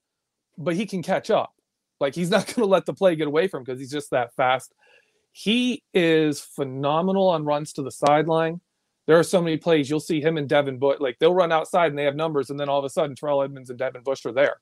but 0.57 0.77
he 0.77 0.87
can 0.87 1.03
catch 1.03 1.31
up. 1.31 1.55
Like 2.03 2.15
he's 2.15 2.31
not 2.31 2.47
going 2.47 2.57
to 2.57 2.67
let 2.67 2.85
the 2.85 2.93
play 2.93 3.17
get 3.17 3.29
away 3.29 3.49
from 3.49 3.61
him 3.61 3.65
because 3.65 3.81
he's 3.81 3.91
just 3.91 4.11
that 4.11 4.35
fast. 4.35 4.75
He 5.31 5.83
is 5.95 6.41
phenomenal 6.41 7.29
on 7.29 7.45
runs 7.45 7.73
to 7.75 7.83
the 7.83 7.91
sideline. 7.91 8.61
There 9.07 9.19
are 9.19 9.25
so 9.25 9.41
many 9.41 9.57
plays 9.57 9.89
you'll 9.89 10.01
see 10.01 10.21
him 10.21 10.37
and 10.37 10.49
Devin 10.49 10.79
Bush 10.79 11.01
like 11.01 11.19
they'll 11.19 11.35
run 11.35 11.51
outside 11.51 11.87
and 11.87 11.99
they 11.99 12.05
have 12.05 12.15
numbers, 12.15 12.51
and 12.51 12.61
then 12.61 12.69
all 12.69 12.79
of 12.79 12.85
a 12.85 12.91
sudden 12.91 13.17
Terrell 13.17 13.43
Edmunds 13.43 13.71
and 13.71 13.79
Devin 13.79 14.03
Bush 14.03 14.27
are 14.27 14.33
there, 14.33 14.57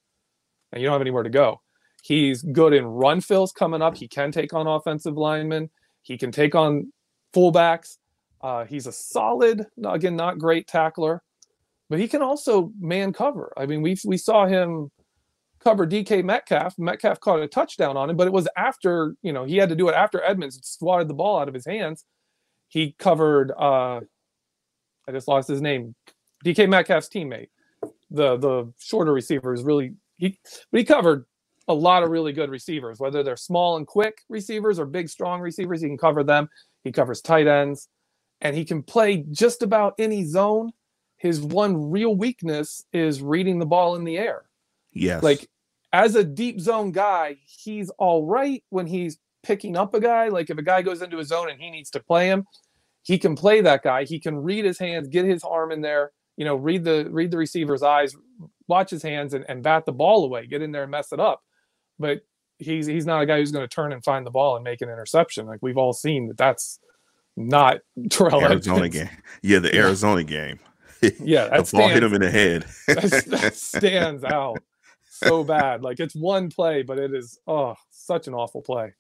and 0.73 0.81
you 0.81 0.87
don't 0.87 0.95
have 0.95 1.01
anywhere 1.01 1.25
to 1.25 1.31
go. 1.31 1.61
He's 2.03 2.43
good 2.43 2.73
in 2.73 2.85
run 2.87 3.21
fills 3.21 3.53
coming 3.53 3.83
up. 3.83 3.97
He 3.97 4.09
can 4.09 4.33
take 4.33 4.55
on 4.55 4.67
offensive 4.67 5.17
linemen. 5.17 5.69
He 6.03 6.17
can 6.17 6.33
take 6.33 6.55
on 6.55 6.93
fullbacks. 7.35 7.99
Uh, 8.41 8.65
he's 8.65 8.87
a 8.87 8.93
solid, 8.93 9.67
again, 9.85 10.17
not 10.17 10.39
great 10.39 10.67
tackler, 10.67 11.23
but 11.91 11.99
he 11.99 12.09
can 12.09 12.23
also 12.23 12.73
man 12.81 13.13
cover. 13.13 13.53
I 13.57 13.67
mean, 13.67 13.83
we 13.83 13.97
we 14.07 14.17
saw 14.17 14.47
him 14.47 14.91
cover 15.63 15.87
DK 15.87 16.25
Metcalf. 16.25 16.79
Metcalf 16.79 17.21
caught 17.21 17.41
a 17.41 17.49
touchdown 17.49 17.97
on 17.97 18.11
him, 18.11 18.17
but 18.17 18.27
it 18.27 18.33
was 18.33 18.49
after 18.57 19.15
you 19.23 19.33
know 19.33 19.45
he 19.45 19.57
had 19.57 19.69
to 19.69 19.77
do 19.77 19.89
it 19.89 19.95
after 19.95 20.23
Edmunds 20.23 20.59
swatted 20.63 21.09
the 21.09 21.15
ball 21.15 21.39
out 21.39 21.49
of 21.49 21.55
his 21.55 21.67
hands. 21.67 22.05
He 22.69 22.95
covered. 22.99 23.53
uh 23.53 24.01
I 25.09 25.13
just 25.13 25.29
lost 25.29 25.49
his 25.49 25.61
name. 25.61 25.95
DK 26.45 26.69
Metcalf's 26.69 27.09
teammate, 27.09 27.49
the 28.11 28.37
the 28.37 28.73
shorter 28.79 29.13
receiver 29.13 29.53
is 29.53 29.63
really 29.63 29.95
he, 30.17 30.39
but 30.71 30.79
he 30.79 30.85
covered 30.85 31.27
a 31.69 31.75
lot 31.75 32.03
of 32.03 32.11
really 32.11 32.33
good 32.33 32.51
receivers, 32.51 32.99
whether 32.99 33.23
they're 33.23 33.37
small 33.37 33.77
and 33.77 33.87
quick 33.87 34.23
receivers 34.29 34.79
or 34.79 34.87
big 34.87 35.09
strong 35.09 35.41
receivers. 35.41 35.81
He 35.81 35.89
can 35.89 35.99
cover 35.99 36.25
them. 36.25 36.49
He 36.85 36.93
covers 36.93 37.21
tight 37.21 37.47
ends, 37.47 37.89
and 38.41 38.57
he 38.57 38.65
can 38.65 38.83
play 38.83 39.25
just 39.31 39.63
about 39.63 39.95
any 39.99 40.25
zone. 40.25 40.73
His 41.17 41.41
one 41.41 41.91
real 41.91 42.15
weakness 42.15 42.85
is 42.93 43.21
reading 43.21 43.59
the 43.59 43.67
ball 43.67 43.95
in 43.97 44.05
the 44.05 44.17
air. 44.17 44.45
Yes. 44.93 45.23
Like 45.23 45.49
as 45.93 46.15
a 46.15 46.25
deep 46.25 46.61
zone 46.61 46.93
guy, 46.93 47.39
he's 47.47 47.91
all 47.99 48.27
right 48.27 48.63
when 48.71 48.87
he's 48.87 49.19
picking 49.43 49.77
up 49.77 49.95
a 49.95 50.01
guy. 50.01 50.29
Like 50.29 50.51
if 50.51 50.59
a 50.59 50.63
guy 50.63 50.83
goes 50.83 51.03
into 51.03 51.19
a 51.19 51.25
zone 51.25 51.51
and 51.51 51.61
he 51.61 51.71
needs 51.71 51.91
to 51.91 52.01
play 52.01 52.29
him, 52.29 52.45
he 53.03 53.19
can 53.19 53.35
play 53.35 53.61
that 53.63 53.83
guy. 53.83 54.05
He 54.05 54.19
can 54.19 54.37
read 54.37 54.65
his 54.65 54.79
hands, 54.79 55.09
get 55.09 55.25
his 55.25 55.43
arm 55.43 55.73
in 55.73 55.81
there, 55.81 56.13
you 56.37 56.45
know, 56.45 56.55
read 56.55 56.85
the 56.85 57.09
read 57.11 57.31
the 57.31 57.39
receiver's 57.39 57.83
eyes, 57.83 58.15
watch 58.69 58.91
his 58.91 59.03
hands 59.03 59.35
and, 59.35 59.45
and 59.49 59.63
bat 59.63 59.87
the 59.87 59.93
ball 59.93 60.25
away, 60.25 60.47
get 60.47 60.63
in 60.63 60.73
there 60.73 60.83
and 60.83 60.91
mess 60.91 61.13
it 61.13 61.21
up. 61.21 61.43
But 61.99 62.21
he's 62.59 62.87
he's 62.87 63.07
not 63.07 63.23
a 63.23 63.27
guy 63.27 63.39
who's 63.39 63.53
going 63.53 63.67
to 63.67 63.75
turn 63.75 63.93
and 63.93 64.05
find 64.05 64.27
the 64.27 64.31
ball 64.31 64.57
and 64.57 64.65
make 64.65 64.83
an 64.83 64.89
interception. 64.89 65.47
Like 65.47 65.61
we've 65.63 65.79
all 65.79 65.93
seen 65.93 66.29
that 66.29 66.37
that's 66.37 66.79
not 67.37 67.79
Terrell 68.11 68.43
Arizona 68.43 68.89
game. 68.89 69.11
Yeah, 69.43 69.59
the. 69.59 69.75
Arizona 69.75 70.25
game. 70.25 70.61
yeah, 71.21 71.49
that 71.49 71.65
the 71.65 71.77
ball 71.77 71.89
hit 71.89 72.03
him 72.03 72.13
in 72.13 72.21
the 72.21 72.31
head. 72.31 72.67
that, 72.87 73.25
that 73.29 73.57
stands 73.57 74.23
out 74.23 74.63
so 75.25 75.45
bad. 75.45 75.83
Like 75.83 76.01
it's 76.01 76.15
one 76.15 76.51
play, 76.51 76.83
but 76.83 76.99
it 76.99 77.15
is 77.15 77.39
oh 77.47 77.75
such 77.91 78.27
an 78.27 78.35
awful 78.35 78.63
play. 78.63 78.95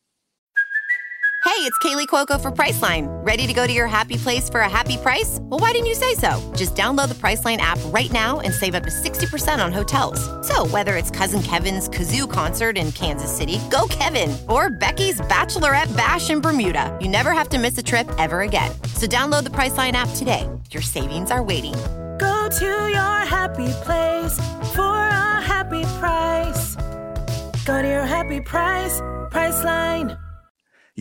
Hey, 1.42 1.66
it's 1.66 1.78
Kaley 1.78 2.06
Cuoco 2.06 2.40
for 2.40 2.50
Priceline. 2.50 3.08
Ready 3.26 3.46
to 3.46 3.52
go 3.52 3.66
to 3.66 3.72
your 3.72 3.86
happy 3.86 4.16
place 4.16 4.48
for 4.48 4.60
a 4.60 4.68
happy 4.68 4.96
price? 4.96 5.38
Well, 5.40 5.58
why 5.58 5.72
didn't 5.72 5.86
you 5.86 5.94
say 5.94 6.14
so? 6.14 6.38
Just 6.54 6.74
download 6.74 7.08
the 7.08 7.14
Priceline 7.14 7.56
app 7.58 7.78
right 7.86 8.10
now 8.12 8.40
and 8.40 8.52
save 8.52 8.74
up 8.74 8.84
to 8.84 8.90
60% 8.90 9.62
on 9.62 9.72
hotels. 9.72 10.20
So, 10.46 10.66
whether 10.66 10.96
it's 10.96 11.10
Cousin 11.10 11.42
Kevin's 11.42 11.88
Kazoo 11.88 12.30
concert 12.30 12.78
in 12.78 12.92
Kansas 12.92 13.34
City, 13.34 13.58
go 13.70 13.86
Kevin, 13.88 14.36
or 14.48 14.70
Becky's 14.70 15.20
Bachelorette 15.22 15.94
Bash 15.96 16.30
in 16.30 16.40
Bermuda, 16.40 16.96
you 17.00 17.08
never 17.08 17.32
have 17.32 17.48
to 17.50 17.58
miss 17.58 17.76
a 17.76 17.82
trip 17.82 18.08
ever 18.18 18.42
again. 18.42 18.70
So, 18.94 19.06
download 19.06 19.44
the 19.44 19.50
Priceline 19.50 19.92
app 19.92 20.10
today. 20.16 20.48
Your 20.70 20.82
savings 20.82 21.30
are 21.30 21.42
waiting. 21.42 21.74
Go 22.20 22.48
to 22.50 22.66
your 22.66 23.16
happy 23.24 23.72
place 23.82 24.36
for 24.74 24.82
a 24.82 25.40
happy 25.40 25.84
price. 25.98 26.76
Go 27.64 27.80
to 27.80 27.88
your 27.88 28.04
happy 28.04 28.40
price, 28.40 29.00
Priceline 29.30 30.18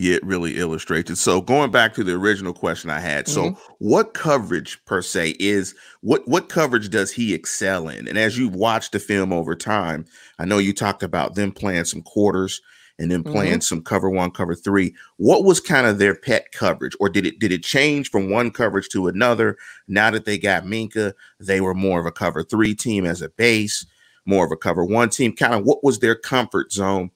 it 0.08 0.24
really 0.24 0.56
illustrates 0.56 1.10
it. 1.10 1.16
So 1.16 1.40
going 1.40 1.70
back 1.70 1.94
to 1.94 2.04
the 2.04 2.14
original 2.14 2.52
question 2.52 2.90
I 2.90 3.00
had, 3.00 3.26
mm-hmm. 3.26 3.54
so 3.54 3.60
what 3.78 4.14
coverage 4.14 4.82
per 4.84 5.02
se 5.02 5.36
is 5.38 5.74
what 6.00 6.26
what 6.26 6.48
coverage 6.48 6.90
does 6.90 7.12
he 7.12 7.34
excel 7.34 7.88
in? 7.88 8.08
And 8.08 8.18
as 8.18 8.38
you've 8.38 8.54
watched 8.54 8.92
the 8.92 8.98
film 8.98 9.32
over 9.32 9.54
time, 9.54 10.06
I 10.38 10.44
know 10.44 10.58
you 10.58 10.72
talked 10.72 11.02
about 11.02 11.34
them 11.34 11.52
playing 11.52 11.84
some 11.84 12.02
quarters 12.02 12.60
and 13.00 13.10
then 13.10 13.24
playing 13.24 13.54
mm-hmm. 13.54 13.60
some 13.60 13.82
cover 13.82 14.08
one, 14.08 14.30
cover 14.30 14.54
three. 14.54 14.94
What 15.16 15.42
was 15.42 15.58
kind 15.58 15.86
of 15.86 15.98
their 15.98 16.14
pet 16.14 16.52
coverage, 16.52 16.94
or 17.00 17.08
did 17.08 17.26
it 17.26 17.40
did 17.40 17.50
it 17.50 17.64
change 17.64 18.10
from 18.10 18.30
one 18.30 18.52
coverage 18.52 18.88
to 18.90 19.08
another? 19.08 19.56
Now 19.88 20.12
that 20.12 20.24
they 20.24 20.38
got 20.38 20.64
Minkah, 20.64 21.14
they 21.40 21.60
were 21.60 21.74
more 21.74 21.98
of 21.98 22.06
a 22.06 22.12
cover 22.12 22.44
three 22.44 22.74
team 22.74 23.04
as 23.04 23.22
a 23.22 23.30
base, 23.30 23.84
more 24.24 24.44
of 24.44 24.52
a 24.52 24.56
cover 24.56 24.84
one 24.84 25.08
team. 25.08 25.34
Kind 25.34 25.54
of 25.54 25.64
what 25.64 25.82
was 25.82 25.98
their 25.98 26.14
comfort 26.14 26.72
zone? 26.72 27.10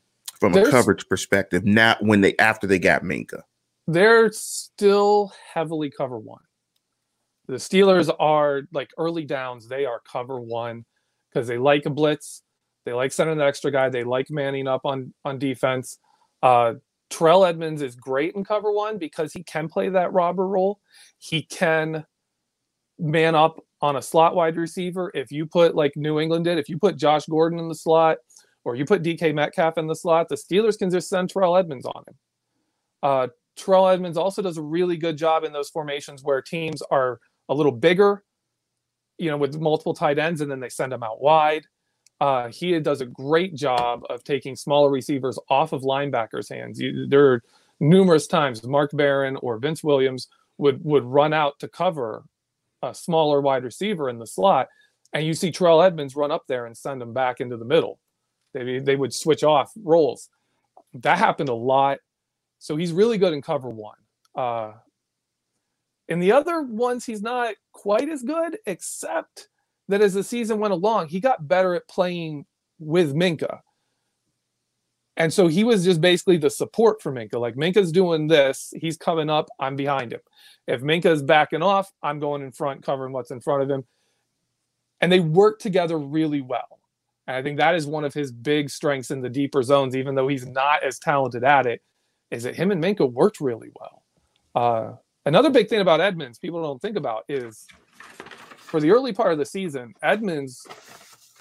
from 0.44 0.53
There's, 0.53 0.68
a 0.68 0.70
coverage 0.70 1.09
perspective. 1.09 1.64
Not 1.64 2.03
when 2.03 2.20
they 2.20 2.37
after 2.37 2.66
they 2.66 2.79
got 2.79 3.03
Minkah, 3.03 3.42
they're 3.87 4.31
still 4.33 5.33
heavily 5.53 5.90
cover 5.90 6.18
one. 6.18 6.42
The 7.47 7.55
Steelers 7.55 8.14
are 8.18 8.62
like 8.73 8.90
early 8.99 9.25
downs. 9.25 9.68
They 9.68 9.87
are 9.87 10.01
cover 10.01 10.40
one 10.40 10.85
because 11.33 11.49
they 11.49 11.59
like 11.59 11.87
a 11.87 11.90
blitz. 11.90 12.42
They 12.85 12.92
like 12.92 13.12
sending 13.12 13.38
the 13.38 13.44
extra 13.44 13.70
guy. 13.70 13.88
They 13.88 14.05
like 14.05 14.31
manning 14.31 14.68
up 14.68 14.83
on 14.85 15.12
on 15.25 15.38
defense. 15.38 15.99
Uh, 16.42 16.75
Terrell 17.11 17.44
Edmunds 17.44 17.83
is 17.83 17.94
great 17.94 18.35
in 18.35 18.44
cover 18.44 18.73
one 18.73 18.99
because 18.99 19.33
he 19.33 19.42
can 19.42 19.68
play 19.68 19.88
that 19.88 20.12
robber 20.12 20.47
role. 20.47 20.81
He 21.18 21.42
can 21.42 22.05
man 22.99 23.35
up 23.35 23.61
on 23.81 23.97
a 23.97 24.03
slot 24.03 24.35
wide 24.35 24.57
receiver. 24.57 25.11
If 25.14 25.31
you 25.31 25.47
put 25.47 25.75
like 25.75 25.97
New 25.97 26.20
England 26.20 26.44
did, 26.44 26.59
if 26.59 26.68
you 26.68 26.79
put 26.79 26.97
Josh 26.97 27.27
Gordon 27.27 27.59
in 27.59 27.68
the 27.68 27.75
slot, 27.75 28.18
or 28.64 28.75
you 28.75 28.85
put 28.85 29.03
DK 29.03 29.35
Metcalf 29.35 29.79
in 29.79 29.87
the 29.87 29.94
slot, 29.94 30.29
the 30.29 30.37
Steelers 30.37 30.79
can 30.79 30.90
just 30.90 31.09
send 31.09 31.31
Terrell 31.31 31.57
Edmunds 31.57 31.87
on 31.87 32.03
him. 32.07 32.14
Uh, 33.03 33.29
Terrell 33.57 33.88
Edmunds 33.88 34.16
also 34.16 34.42
does 34.42 34.57
a 34.57 34.62
really 34.62 34.97
good 34.97 35.16
job 35.16 35.44
in 35.44 35.53
those 35.53 35.68
formations 35.68 36.23
where 36.25 36.40
teams 36.40 36.83
are 36.90 37.20
a 37.49 37.55
little 37.55 37.73
bigger, 37.73 38.25
you 39.18 39.31
know, 39.31 39.37
with 39.37 39.61
multiple 39.61 39.94
tight 39.94 40.18
ends, 40.18 40.40
and 40.40 40.51
then 40.51 40.61
they 40.61 40.70
send 40.70 40.92
them 40.92 41.03
out 41.03 41.20
wide. 41.20 41.66
Uh, 42.20 42.48
he 42.48 42.79
does 42.81 43.00
a 43.00 43.07
great 43.07 43.55
job 43.55 44.05
of 44.09 44.24
taking 44.24 44.57
smaller 44.57 44.90
receivers 44.90 45.38
off 45.48 45.72
of 45.72 45.83
linebackers' 45.83 46.48
hands. 46.48 46.81
You, 46.81 47.07
there 47.07 47.33
are 47.33 47.42
numerous 47.81 48.27
times 48.27 48.62
Mark 48.64 48.90
Barron 48.92 49.37
or 49.37 49.59
Vince 49.59 49.83
Williams 49.83 50.29
would 50.59 50.83
would 50.85 51.05
run 51.05 51.33
out 51.33 51.59
to 51.59 51.68
cover 51.68 52.24
a 52.83 52.94
smaller 52.94 53.40
wide 53.40 53.64
receiver 53.64 54.09
in 54.09 54.18
the 54.18 54.27
slot, 54.27 54.68
and 55.12 55.27
you 55.27 55.35
see 55.35 55.50
Terrell 55.50 55.83
Edmunds 55.83 56.14
run 56.16 56.31
up 56.31 56.44
there 56.46 56.66
and 56.66 56.77
send 56.77 57.03
him 57.03 57.12
back 57.12 57.40
into 57.40 57.57
the 57.57 57.64
middle. 57.64 57.98
They, 58.53 58.79
they 58.79 58.96
would 58.96 59.12
switch 59.12 59.42
off 59.42 59.72
roles. 59.77 60.29
That 60.94 61.18
happened 61.18 61.48
a 61.48 61.55
lot. 61.55 61.98
So 62.61 62.77
he's 62.77 62.92
really 62.92 63.18
good 63.18 63.33
in 63.33 63.42
cover 63.42 63.68
one. 63.68 63.98
Uh, 64.35 64.72
in 66.09 66.20
the 66.20 66.33
other 66.33 66.62
ones, 66.62 67.05
he's 67.05 67.22
not 67.22 67.55
quite 67.72 68.09
as 68.09 68.22
good, 68.22 68.59
except 68.66 69.48
that 69.88 70.01
as 70.01 70.14
the 70.14 70.25
season 70.25 70.59
went 70.59 70.73
along, 70.73 71.09
he 71.09 71.20
got 71.20 71.47
better 71.47 71.75
at 71.75 71.88
playing 71.88 72.47
with 72.79 73.14
Minkah. 73.14 73.61
And 75.16 75.33
so 75.33 75.47
he 75.47 75.62
was 75.62 75.85
just 75.85 76.01
basically 76.01 76.38
the 76.38 76.51
support 76.51 77.01
for 77.01 77.12
Minkah. 77.12 77.40
Like 77.40 77.55
Minkah's 77.55 77.92
doing 77.92 78.27
this, 78.27 78.75
he's 78.81 78.97
coming 78.97 79.31
up, 79.31 79.49
I'm 79.61 79.77
behind 79.77 80.12
him. 80.12 80.20
If 80.66 80.81
Minkah's 80.81 81.23
backing 81.23 81.62
off, 81.62 81.92
I'm 82.03 82.18
going 82.18 82.42
in 82.42 82.51
front, 82.51 82.83
covering 82.83 83.12
what's 83.12 83.31
in 83.31 83.40
front 83.40 83.62
of 83.62 83.70
him. 83.70 83.85
And 85.01 85.12
they 85.12 85.20
work 85.20 85.61
together 85.61 85.99
really 85.99 86.40
well. 86.40 86.81
And 87.27 87.37
I 87.37 87.42
think 87.42 87.59
that 87.59 87.75
is 87.75 87.87
one 87.87 88.05
of 88.05 88.12
his 88.12 88.33
big 88.33 88.70
strengths 88.70 89.11
in 89.11 89.20
the 89.20 89.29
deeper 89.29 89.62
zones, 89.62 89.94
even 89.94 90.14
though 90.14 90.29
he's 90.29 90.47
not 90.47 90.83
as 90.83 90.99
talented 90.99 91.44
at 91.44 91.66
it, 91.66 91.81
is 92.31 92.42
that 92.42 92.57
him 92.57 92.70
and 92.70 92.83
Minkah 92.83 93.11
worked 93.11 93.40
really 93.40 93.70
well. 93.79 94.03
Uh, 94.55 94.97
another 95.25 95.51
big 95.51 95.68
thing 95.68 95.81
about 95.81 96.01
Edmunds, 96.01 96.38
people 96.38 96.62
don't 96.62 96.83
think 96.83 96.97
about, 96.97 97.25
is 97.29 97.66
for 98.74 98.80
the 98.80 98.90
early 98.90 99.12
part 99.12 99.32
of 99.32 99.38
the 99.38 99.46
season, 99.46 99.94
Edmunds 100.02 100.66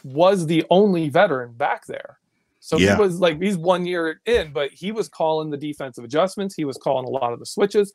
was 0.04 0.46
the 0.46 0.64
only 0.70 1.10
veteran 1.10 1.52
back 1.54 1.84
there. 1.88 2.20
So 2.60 2.78
yeah. 2.78 2.96
he 2.96 3.02
was 3.02 3.20
like, 3.20 3.42
he's 3.42 3.58
one 3.58 3.88
year 3.88 4.22
in, 4.28 4.54
but 4.54 4.70
he 4.70 4.92
was 4.92 5.10
calling 5.10 5.50
the 5.50 5.58
defensive 5.58 6.04
adjustments. 6.04 6.54
He 6.54 6.64
was 6.64 6.78
calling 6.78 7.08
a 7.08 7.10
lot 7.10 7.34
of 7.34 7.40
the 7.40 7.46
switches. 7.48 7.92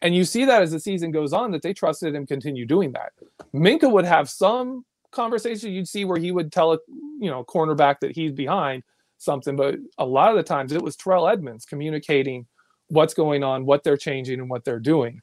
And 0.00 0.14
you 0.14 0.24
see 0.24 0.46
that 0.46 0.62
as 0.62 0.70
the 0.70 0.80
season 0.80 1.10
goes 1.10 1.34
on, 1.34 1.50
that 1.50 1.60
they 1.60 1.74
trusted 1.74 2.14
him 2.14 2.26
continue 2.26 2.64
doing 2.64 2.92
that. 2.92 3.12
Minkah 3.52 3.92
would 3.92 4.06
have 4.06 4.30
some 4.30 4.86
conversation 5.10 5.70
you'd 5.70 5.86
see 5.86 6.06
where 6.06 6.18
he 6.18 6.32
would 6.32 6.50
tell 6.50 6.72
a 6.72 6.78
you 7.20 7.28
know 7.28 7.44
cornerback 7.44 8.00
that 8.00 8.12
he's 8.12 8.32
behind 8.32 8.82
something, 9.18 9.54
but 9.54 9.76
a 9.98 10.06
lot 10.06 10.30
of 10.30 10.38
the 10.38 10.42
times 10.42 10.72
it 10.72 10.80
was 10.80 10.96
Terrell 10.96 11.28
Edmunds 11.28 11.66
communicating 11.66 12.46
what's 12.86 13.12
going 13.12 13.44
on, 13.44 13.66
what 13.66 13.84
they're 13.84 13.98
changing, 13.98 14.40
and 14.40 14.48
what 14.48 14.64
they're 14.64 14.80
doing. 14.80 15.20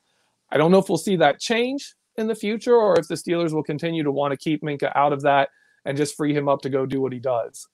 I 0.51 0.57
don't 0.57 0.69
know 0.69 0.77
if 0.77 0.87
we'll 0.87 0.99
see 0.99 1.15
that 1.15 1.39
change 1.39 1.95
in 2.17 2.27
the 2.27 2.35
future 2.35 2.75
or 2.75 2.99
if 2.99 3.07
the 3.07 3.15
Steelers 3.15 3.53
will 3.53 3.63
continue 3.63 4.03
to 4.03 4.11
want 4.11 4.31
to 4.31 4.37
keep 4.37 4.61
Minkah 4.61 4.91
out 4.95 5.13
of 5.13 5.21
that 5.23 5.49
and 5.85 5.97
just 5.97 6.15
free 6.15 6.33
him 6.33 6.47
up 6.47 6.61
to 6.61 6.69
go 6.69 6.85
do 6.85 7.01
what 7.01 7.13
he 7.13 7.19
does. 7.19 7.67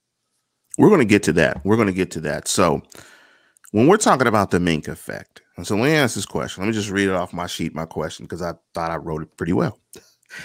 We're 0.78 0.88
going 0.88 1.00
to 1.00 1.04
get 1.04 1.22
to 1.24 1.32
that. 1.34 1.64
We're 1.64 1.76
going 1.76 1.88
to 1.88 1.94
get 1.94 2.10
to 2.12 2.20
that. 2.20 2.48
So, 2.48 2.82
when 3.72 3.86
we're 3.86 3.96
talking 3.96 4.26
about 4.26 4.50
the 4.50 4.58
Minkah 4.58 4.88
effect, 4.88 5.40
and 5.56 5.66
so 5.66 5.76
let 5.76 5.84
me 5.84 5.94
ask 5.94 6.14
this 6.14 6.26
question. 6.26 6.62
Let 6.62 6.68
me 6.68 6.74
just 6.74 6.90
read 6.90 7.08
it 7.08 7.14
off 7.14 7.32
my 7.32 7.46
sheet, 7.46 7.74
my 7.74 7.86
question, 7.86 8.24
because 8.24 8.42
I 8.42 8.52
thought 8.74 8.90
I 8.90 8.96
wrote 8.96 9.22
it 9.22 9.36
pretty 9.36 9.52
well. 9.52 9.78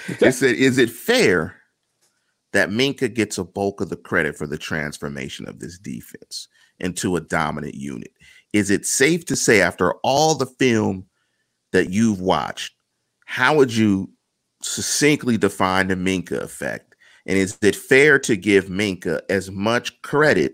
Okay. 0.09 0.27
It 0.27 0.31
said, 0.33 0.55
Is 0.55 0.77
it 0.77 0.89
fair 0.89 1.55
that 2.53 2.69
Minkah 2.69 3.13
gets 3.13 3.37
a 3.37 3.43
bulk 3.43 3.81
of 3.81 3.89
the 3.89 3.97
credit 3.97 4.37
for 4.37 4.47
the 4.47 4.57
transformation 4.57 5.47
of 5.47 5.59
this 5.59 5.77
defense 5.77 6.47
into 6.79 7.15
a 7.15 7.21
dominant 7.21 7.75
unit. 7.75 8.11
is 8.53 8.69
it 8.69 8.85
safe 8.85 9.25
to 9.25 9.35
say 9.35 9.61
after 9.61 9.93
all 10.03 10.35
the 10.35 10.45
film 10.45 11.05
that 11.73 11.89
you've 11.89 12.21
watched, 12.21 12.73
how 13.27 13.57
would 13.57 13.75
you 13.75 14.09
succinctly 14.61 15.37
define 15.37 15.89
the 15.89 15.95
Minkah 15.95 16.41
effect? 16.41 16.95
And 17.25 17.37
is 17.37 17.57
it 17.61 17.75
fair 17.75 18.17
to 18.19 18.37
give 18.37 18.67
Minkah 18.67 19.19
as 19.29 19.51
much 19.51 20.01
credit 20.01 20.53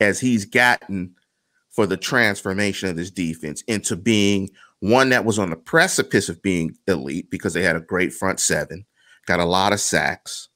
as 0.00 0.20
he's 0.20 0.44
gotten 0.44 1.12
for 1.70 1.86
the 1.86 1.96
transformation 1.96 2.88
of 2.88 2.94
this 2.94 3.10
defense 3.10 3.62
into 3.62 3.96
being 3.96 4.48
one 4.78 5.08
that 5.08 5.24
was 5.24 5.40
on 5.40 5.50
the 5.50 5.56
precipice 5.56 6.28
of 6.28 6.40
being 6.40 6.76
elite 6.86 7.30
because 7.30 7.52
they 7.52 7.62
had 7.62 7.74
a 7.74 7.80
great 7.80 8.12
front 8.12 8.38
seven, 8.38 8.86
got 9.26 9.40
a 9.40 9.44
lot 9.44 9.72
of 9.72 9.80
sacks, 9.80 10.48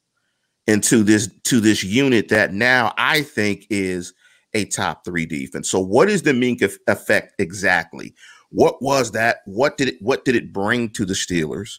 into 0.68 1.03
this 1.03 1.29
to 1.42 1.59
this 1.59 1.83
unit 1.83 2.29
that 2.29 2.53
now 2.53 2.94
I 2.97 3.23
think 3.23 3.66
is 3.68 4.14
a 4.55 4.64
top 4.66 5.05
three 5.05 5.27
defense. 5.27 5.68
So 5.68 5.81
what 5.81 6.09
is 6.09 6.23
the 6.23 6.33
Minkah 6.33 6.77
effect 6.87 7.35
exactly? 7.40 8.14
What 8.50 8.80
was 8.80 9.12
that? 9.12 9.38
What 9.44 9.76
did 9.76 9.88
it 9.88 9.96
what 10.00 10.24
did 10.24 10.34
it 10.34 10.52
bring 10.52 10.90
to 10.90 11.04
the 11.04 11.14
Steelers? 11.14 11.78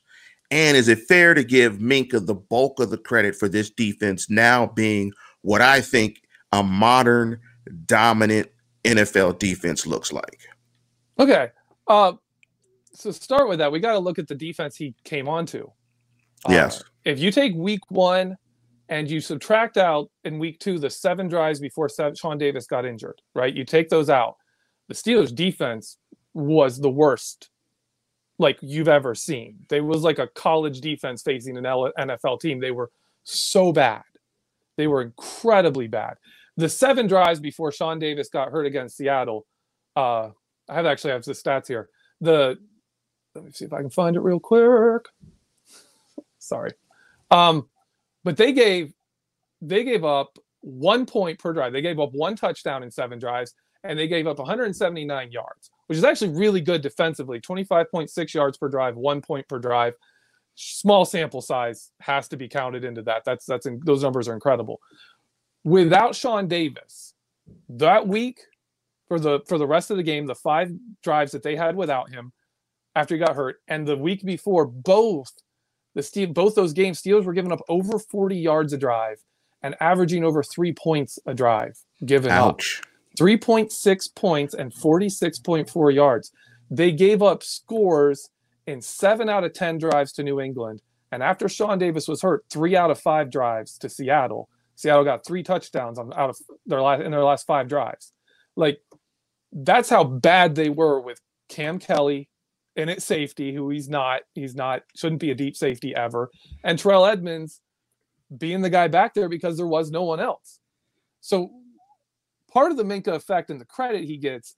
And 0.51 0.75
is 0.75 0.88
it 0.88 0.99
fair 1.08 1.34
to 1.34 1.43
give 1.43 1.77
Minkah 1.77 2.25
the 2.25 2.36
bulk 2.36 2.79
of 2.79 2.89
the 2.89 2.97
credit 2.97 3.36
for 3.36 3.47
this 3.47 3.69
defense 3.69 4.29
now 4.29 4.67
being 4.67 5.12
what 5.41 5.62
I 5.62 5.82
think 5.82 6.21
a 6.51 6.63
modern 6.63 7.39
dominant 7.86 8.49
NFL 8.84 9.39
defense 9.39 9.86
looks 9.86 10.12
like? 10.12 10.39
Okay. 11.19 11.49
Uh 11.88 12.13
so 12.93 13.12
start 13.12 13.47
with 13.47 13.60
that. 13.60 13.71
We 13.71 13.79
got 13.79 13.93
to 13.93 13.99
look 13.99 14.19
at 14.19 14.27
the 14.27 14.36
defense 14.36 14.75
he 14.75 14.93
came 15.05 15.29
onto. 15.29 15.67
Uh, 16.45 16.51
yes. 16.51 16.84
If 17.05 17.19
you 17.19 17.32
take 17.32 17.55
week 17.55 17.79
one 17.89 18.36
and 18.89 19.10
you 19.10 19.21
subtract 19.21 19.77
out 19.77 20.10
in 20.23 20.39
week 20.39 20.60
two 20.60 20.79
the 20.79 20.89
seven 20.89 21.27
drives 21.27 21.60
before 21.60 21.89
Sean 22.15 22.38
Davis 22.38 22.67
got 22.67 22.86
injured, 22.86 23.21
right? 23.36 23.55
You 23.55 23.63
take 23.63 23.89
those 23.89 24.10
out. 24.10 24.36
The 24.89 24.95
Steelers' 24.95 25.34
defense 25.34 25.97
was 26.34 26.80
the 26.80 26.89
worst 26.89 27.50
like 28.38 28.58
you've 28.62 28.88
ever 28.88 29.13
seen. 29.15 29.58
They 29.68 29.82
was 29.82 30.02
like 30.02 30.20
a 30.20 30.28
college 30.28 30.82
defense 30.82 31.22
facing 31.22 31.58
an 31.58 31.65
NFL 31.65 32.39
team. 32.39 32.60
They 32.60 32.72
were 32.72 32.89
so 33.24 33.74
bad. 33.74 34.04
They 34.78 34.88
were 34.88 35.02
incredibly 35.02 35.88
bad. 35.88 36.18
The 36.56 36.70
seven 36.70 37.08
drives 37.08 37.39
before 37.39 37.72
Sean 37.72 38.00
Davis 38.00 38.30
got 38.30 38.52
hurt 38.52 38.65
against 38.65 38.98
Seattle. 38.98 39.46
Uh, 39.96 40.30
I 40.70 40.76
have 40.76 40.86
actually 40.86 41.12
I 41.12 41.15
have 41.15 41.24
the 41.24 41.34
stats 41.34 41.68
here. 41.68 41.89
The 42.22 42.58
let 43.36 43.44
me 43.44 43.52
see 43.52 43.65
if 43.65 43.74
I 43.74 43.82
can 43.82 43.89
find 43.89 44.15
it 44.15 44.22
real 44.22 44.39
quick. 44.39 45.06
Sorry. 46.39 46.72
Um, 47.30 47.68
but 48.24 48.38
they 48.38 48.54
gave 48.54 48.94
they 49.62 49.84
gave 49.84 50.04
up 50.04 50.39
one 50.62 51.06
point 51.06 51.39
per 51.39 51.54
drive. 51.54 51.74
They 51.74 51.82
gave 51.82 52.00
up 52.00 52.13
one 52.13 52.36
touchdown 52.36 52.84
in 52.84 52.92
seven 52.92 53.20
drives, 53.20 53.54
and 53.84 53.98
they 53.98 54.08
gave 54.08 54.28
up 54.28 54.39
179 54.39 55.32
yards, 55.32 55.72
which 55.89 55.97
is 55.97 56.04
actually 56.04 56.30
really 56.30 56.62
good 56.62 56.84
defensively. 56.84 57.41
25.6 57.41 58.34
yards 58.36 58.60
per 58.60 58.69
drive, 58.69 58.95
one 58.95 59.21
point 59.21 59.47
per 59.47 59.58
drive. 59.58 59.95
Small 60.54 61.04
sample 61.04 61.41
size 61.41 61.89
has 61.99 62.28
to 62.28 62.38
be 62.38 62.47
counted 62.47 62.84
into 62.84 63.02
that. 63.04 63.23
That's 63.25 63.43
that's 63.45 63.65
in, 63.65 63.82
those 63.84 64.04
numbers 64.04 64.28
are 64.28 64.36
incredible. 64.36 64.80
Without 65.63 66.13
Sean 66.13 66.47
Davis, 66.47 67.15
that 67.69 68.08
week 68.08 68.39
for 69.08 69.19
the 69.19 69.39
for 69.47 69.58
the 69.58 69.65
rest 69.65 69.89
of 69.89 69.97
the 69.97 70.04
game, 70.04 70.28
the 70.28 70.36
five 70.36 70.71
drives 71.02 71.32
that 71.32 71.41
they 71.41 71.56
had 71.56 71.75
without 71.75 72.12
him, 72.12 72.34
after 72.95 73.15
he 73.15 73.19
got 73.19 73.36
hurt, 73.36 73.58
and 73.67 73.88
the 73.88 73.97
week 73.97 74.23
before, 74.23 74.67
both 74.67 75.32
the 75.95 76.04
Steve 76.04 76.36
both 76.36 76.54
those 76.54 76.73
games, 76.73 77.02
Steelers 77.02 77.25
were 77.25 77.34
giving 77.34 77.52
up 77.52 77.62
over 77.67 77.97
40 77.97 78.38
yards 78.38 78.73
a 78.73 78.78
drive 78.78 79.17
and 79.63 79.75
averaging 79.80 80.23
over 80.23 80.43
three 80.43 80.73
points 80.73 81.17
a 81.25 81.34
drive 81.34 81.80
given 82.06 82.32
Ouch. 82.32 82.82
up. 82.84 82.88
3.6 83.17 84.15
points 84.15 84.54
and 84.54 84.74
46.4 84.74 85.93
yards. 85.93 86.32
They 86.69 86.91
gave 86.91 87.22
up 87.22 87.43
scores 87.43 88.30
in 88.67 88.82
seven 88.82 89.30
out 89.30 89.43
of 89.43 89.54
10 89.54 89.78
drives 89.80 90.12
to 90.13 90.24
New 90.24 90.39
England. 90.39 90.82
And 91.12 91.24
after 91.24 91.50
Sean 91.50 91.80
Davis 91.80 92.08
was 92.08 92.22
hurt, 92.22 92.45
three 92.50 92.76
out 92.76 92.91
of 92.91 93.00
five 93.00 93.32
drives 93.32 93.78
to 93.80 93.89
Seattle. 93.89 94.50
Seattle 94.76 95.04
got 95.04 95.26
three 95.26 95.43
touchdowns 95.43 95.98
on 95.98 96.13
out 96.13 96.30
of 96.30 96.38
their 96.65 96.82
last 96.82 97.02
in 97.02 97.12
their 97.12 97.24
last 97.24 97.48
five 97.48 97.67
drives. 97.67 98.13
Like 98.56 98.80
that's 99.52 99.89
how 99.89 100.04
bad 100.04 100.56
they 100.56 100.69
were 100.69 101.02
with 101.02 101.19
Cam 101.50 101.80
Kelly, 101.80 102.30
in 102.76 102.89
at 102.89 103.02
safety, 103.02 103.54
who 103.54 103.69
he's 103.69 103.89
not. 103.89 104.22
He's 104.34 104.56
not 104.56 104.84
shouldn't 104.95 105.22
be 105.22 105.32
a 105.32 105.36
deep 105.36 105.56
safety 105.56 105.95
ever. 105.95 106.30
And 106.63 106.80
Terrell 106.80 107.06
Edmunds 107.06 107.62
being 108.36 108.62
the 108.62 108.69
guy 108.69 108.88
back 108.88 109.13
there 109.13 109.30
because 109.30 109.58
there 109.58 109.67
was 109.67 109.91
no 109.91 110.04
one 110.04 110.19
else. 110.19 110.60
So 111.22 111.52
part 112.51 112.71
of 112.71 112.77
the 112.77 112.83
Minkah 112.83 113.15
effect 113.15 113.49
and 113.49 113.59
the 113.59 113.65
credit 113.65 114.03
he 114.03 114.17
gets 114.17 114.55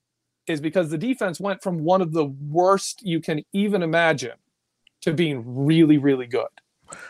is 0.48 0.60
because 0.62 0.90
the 0.90 0.98
defense 0.98 1.40
went 1.40 1.62
from 1.62 1.84
one 1.84 2.02
of 2.02 2.14
the 2.14 2.26
worst 2.26 3.06
you 3.06 3.20
can 3.22 3.42
even 3.54 3.84
imagine 3.84 4.38
to 5.02 5.14
being 5.14 5.44
really, 5.46 5.98
really 5.98 6.26
good. 6.28 6.48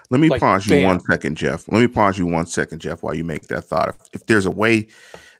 Let 0.09 0.19
me 0.21 0.29
Like, 0.29 0.39
pause 0.41 0.65
you 0.67 0.75
bam. 0.75 0.83
one 0.85 0.99
second, 0.99 1.37
Jeff. 1.37 1.67
Let 1.67 1.79
me 1.81 1.87
pause 1.87 2.17
you 2.17 2.25
one 2.27 2.45
second, 2.45 2.79
Jeff, 2.79 3.01
while 3.01 3.13
you 3.15 3.23
make 3.23 3.47
that 3.47 3.63
thought. 3.63 3.89
If, 3.89 3.95
if 4.13 4.25
there's 4.27 4.45
a 4.45 4.51
way 4.51 4.87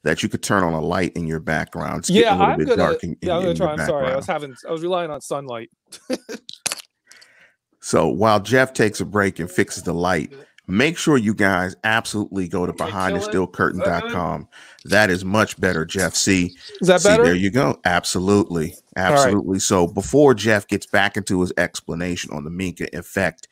that 0.02 0.22
you 0.22 0.28
could 0.28 0.42
turn 0.42 0.64
on 0.64 0.72
a 0.72 0.80
light 0.80 1.12
in 1.12 1.26
your 1.26 1.38
background, 1.38 2.00
it's 2.00 2.10
yeah, 2.10 2.32
a 2.32 2.36
little 2.36 2.46
I'm 2.46 2.58
bit 2.58 2.68
gonna. 2.68 2.76
dark 2.82 3.04
in, 3.04 3.16
yeah, 3.22 3.36
I'm 3.36 3.42
gonna 3.42 3.54
try. 3.54 3.72
I'm 3.72 3.78
sorry. 3.86 4.10
I 4.10 4.16
was 4.16 4.26
having. 4.26 4.54
I 4.68 4.72
was 4.72 4.82
relying 4.82 5.10
on 5.10 5.20
sunlight. 5.20 5.70
So 7.84 8.06
while 8.06 8.38
Jeff 8.38 8.72
takes 8.72 9.00
a 9.00 9.04
break 9.04 9.40
and 9.40 9.50
fixes 9.50 9.82
the 9.82 9.92
light, 9.92 10.32
make 10.66 10.96
sure 10.96 11.16
you 11.16 11.34
guys 11.34 11.74
absolutely 11.84 12.48
go 12.48 12.66
to 12.66 12.72
Can 12.72 12.88
I 12.92 13.10
kill 13.10 13.16
it? 13.16 13.22
behindthesteelcurtain.com. 13.52 14.48
That 14.86 15.10
is 15.10 15.24
much 15.24 15.60
better, 15.60 15.84
Jeff. 15.84 16.14
See, 16.14 16.54
Is 16.80 16.88
that 16.88 17.00
see, 17.00 17.08
better? 17.08 17.24
there 17.24 17.34
you 17.34 17.50
go. 17.50 17.80
Absolutely. 17.84 18.68
right. 18.96 19.12
Absolutely. 19.12 19.58
So 19.58 19.86
before 19.86 20.34
Jeff 20.34 20.66
gets 20.68 20.86
back 20.86 21.16
into 21.16 21.40
his 21.40 21.52
explanation 21.56 22.32
on 22.32 22.44
the 22.44 22.50
Minkah 22.50 22.92
effect, 22.94 23.48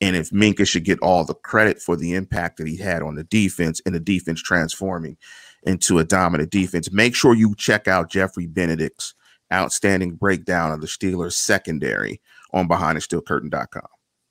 and 0.00 0.16
if 0.16 0.30
Minkah 0.30 0.66
should 0.66 0.84
get 0.84 0.98
all 1.00 1.24
the 1.24 1.34
credit 1.34 1.80
for 1.80 1.96
the 1.96 2.14
impact 2.14 2.56
that 2.58 2.66
he 2.66 2.76
had 2.76 3.02
on 3.02 3.14
the 3.14 3.24
defense 3.24 3.80
and 3.86 3.94
the 3.94 4.00
defense 4.00 4.42
transforming 4.42 5.16
into 5.64 5.98
a 6.00 6.04
dominant 6.04 6.50
defense, 6.50 6.90
make 6.90 7.14
sure 7.14 7.34
you 7.34 7.54
check 7.56 7.86
out 7.86 8.10
Jeffrey 8.10 8.46
Benedict's 8.46 9.14
outstanding 9.52 10.14
breakdown 10.16 10.72
of 10.72 10.80
the 10.80 10.86
Steelers 10.88 11.34
secondary 11.34 12.20
on 12.52 12.68
behindthesteelcurtain.com. 12.68 13.86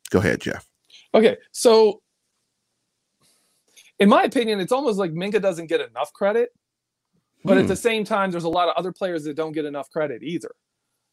Go 0.10 0.20
ahead, 0.20 0.42
Jeff. 0.42 0.68
Okay, 1.14 1.38
so 1.52 2.02
in 4.02 4.10
my 4.10 4.24
opinion, 4.24 4.60
it's 4.60 4.72
almost 4.72 4.98
like 4.98 5.12
Minkah 5.12 5.42
doesn't 5.42 5.68
get 5.68 5.80
enough 5.80 6.12
credit, 6.12 6.50
but 7.46 7.54
Hmm. 7.56 7.62
at 7.62 7.68
the 7.68 7.76
same 7.76 8.04
time, 8.04 8.32
there's 8.32 8.44
a 8.46 8.50
lot 8.50 8.68
of 8.68 8.76
other 8.76 8.92
players 8.92 9.24
that 9.26 9.36
don't 9.36 9.52
get 9.54 9.66
enough 9.66 9.90
credit 9.92 10.24
either. 10.24 10.54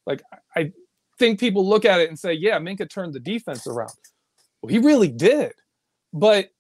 Like 0.07 0.22
I- 0.33 0.61
I 0.61 0.72
think 1.18 1.38
people 1.38 1.66
look 1.68 1.85
at 1.85 2.01
it 2.01 2.09
and 2.09 2.18
say, 2.18 2.33
"Yeah, 2.33 2.59
Minkah 2.59 2.88
turned 2.88 3.12
the 3.12 3.20
defense 3.20 3.66
around." 3.66 3.92
Well, 4.62 4.70
he 4.70 4.79
really 4.79 5.09
did, 5.11 5.53
but 6.12 6.51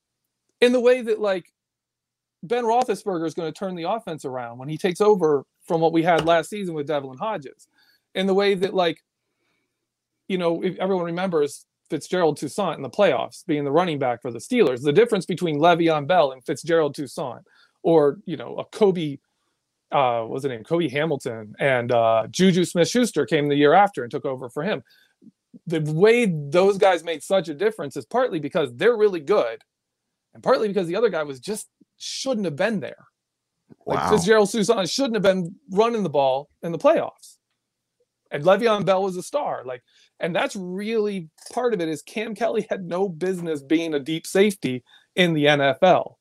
in 0.60 0.72
the 0.72 0.80
way 0.80 1.00
that 1.02 1.18
like 1.20 1.52
Ben 2.42 2.64
Roethlisberger 2.64 3.26
is 3.26 3.34
going 3.34 3.52
to 3.52 3.58
turn 3.58 3.74
the 3.74 3.84
offense 3.84 4.24
around 4.24 4.58
when 4.58 4.68
he 4.68 4.76
takes 4.78 5.00
over 5.00 5.44
from 5.62 5.80
what 5.80 5.92
we 5.92 6.02
had 6.02 6.24
last 6.26 6.50
season 6.50 6.74
with 6.74 6.86
Devlin 6.86 7.18
Hodges, 7.18 7.68
in 8.14 8.26
the 8.26 8.34
way 8.34 8.54
that 8.54 8.74
like 8.74 9.02
you 10.28 10.36
know, 10.36 10.62
if 10.62 10.76
everyone 10.78 11.06
remembers 11.06 11.64
Fitzgerald 11.90 12.36
Toussaint 12.36 12.76
in 12.76 12.82
the 12.82 12.90
playoffs 12.90 13.44
being 13.46 13.64
the 13.64 13.70
running 13.70 13.98
back 13.98 14.22
for 14.22 14.30
the 14.30 14.38
Steelers, 14.38 14.82
the 14.82 14.92
difference 14.92 15.26
between 15.26 15.58
Le'Veon 15.58 16.06
Bell 16.06 16.32
and 16.32 16.44
Fitzgerald 16.44 16.94
Toussaint, 16.94 17.42
or 17.82 18.18
you 18.24 18.36
know, 18.36 18.56
a 18.56 18.64
Cobi, 18.64 19.20
uh, 19.90 20.24
was 20.28 20.44
it 20.44 20.48
name 20.48 20.64
Cobi 20.64 20.88
Hamilton 20.88 21.54
and 21.58 21.92
uh, 21.92 22.26
Juju 22.30 22.64
Smith-Schuster 22.64 23.26
came 23.26 23.48
the 23.48 23.56
year 23.56 23.72
after 23.72 24.02
and 24.02 24.10
took 24.10 24.26
over 24.26 24.48
for 24.48 24.62
him. 24.62 24.82
The 25.66 25.80
way 25.80 26.26
those 26.26 26.78
guys 26.78 27.02
made 27.04 27.22
such 27.22 27.48
a 27.48 27.54
difference 27.54 27.96
is 27.96 28.04
partly 28.04 28.38
because 28.38 28.74
they're 28.74 28.96
really 28.96 29.20
good, 29.20 29.62
and 30.34 30.42
partly 30.42 30.68
because 30.68 30.86
the 30.86 30.96
other 30.96 31.08
guy 31.08 31.22
was 31.22 31.40
just 31.40 31.68
shouldn't 31.96 32.44
have 32.44 32.56
been 32.56 32.80
there. 32.80 33.06
Like 33.86 34.10
Fitzgerald 34.10 34.50
Toussaint 34.50 34.88
shouldn't 34.88 35.14
have 35.14 35.22
been 35.22 35.54
running 35.70 36.02
the 36.02 36.10
ball 36.10 36.48
in 36.62 36.72
the 36.72 36.78
playoffs. 36.78 37.36
And 38.30 38.44
Le'Veon 38.44 38.84
Bell 38.84 39.02
was 39.02 39.16
a 39.16 39.22
star. 39.22 39.62
Like, 39.64 39.82
and 40.20 40.34
that's 40.34 40.56
really 40.56 41.28
part 41.52 41.74
of 41.74 41.80
it 41.80 41.88
is 41.88 42.02
Cam 42.02 42.34
Kelly 42.34 42.66
had 42.68 42.84
no 42.84 43.08
business 43.08 43.62
being 43.62 43.94
a 43.94 44.00
deep 44.00 44.26
safety 44.26 44.82
in 45.16 45.32
the 45.32 45.44
NFL. 45.44 46.14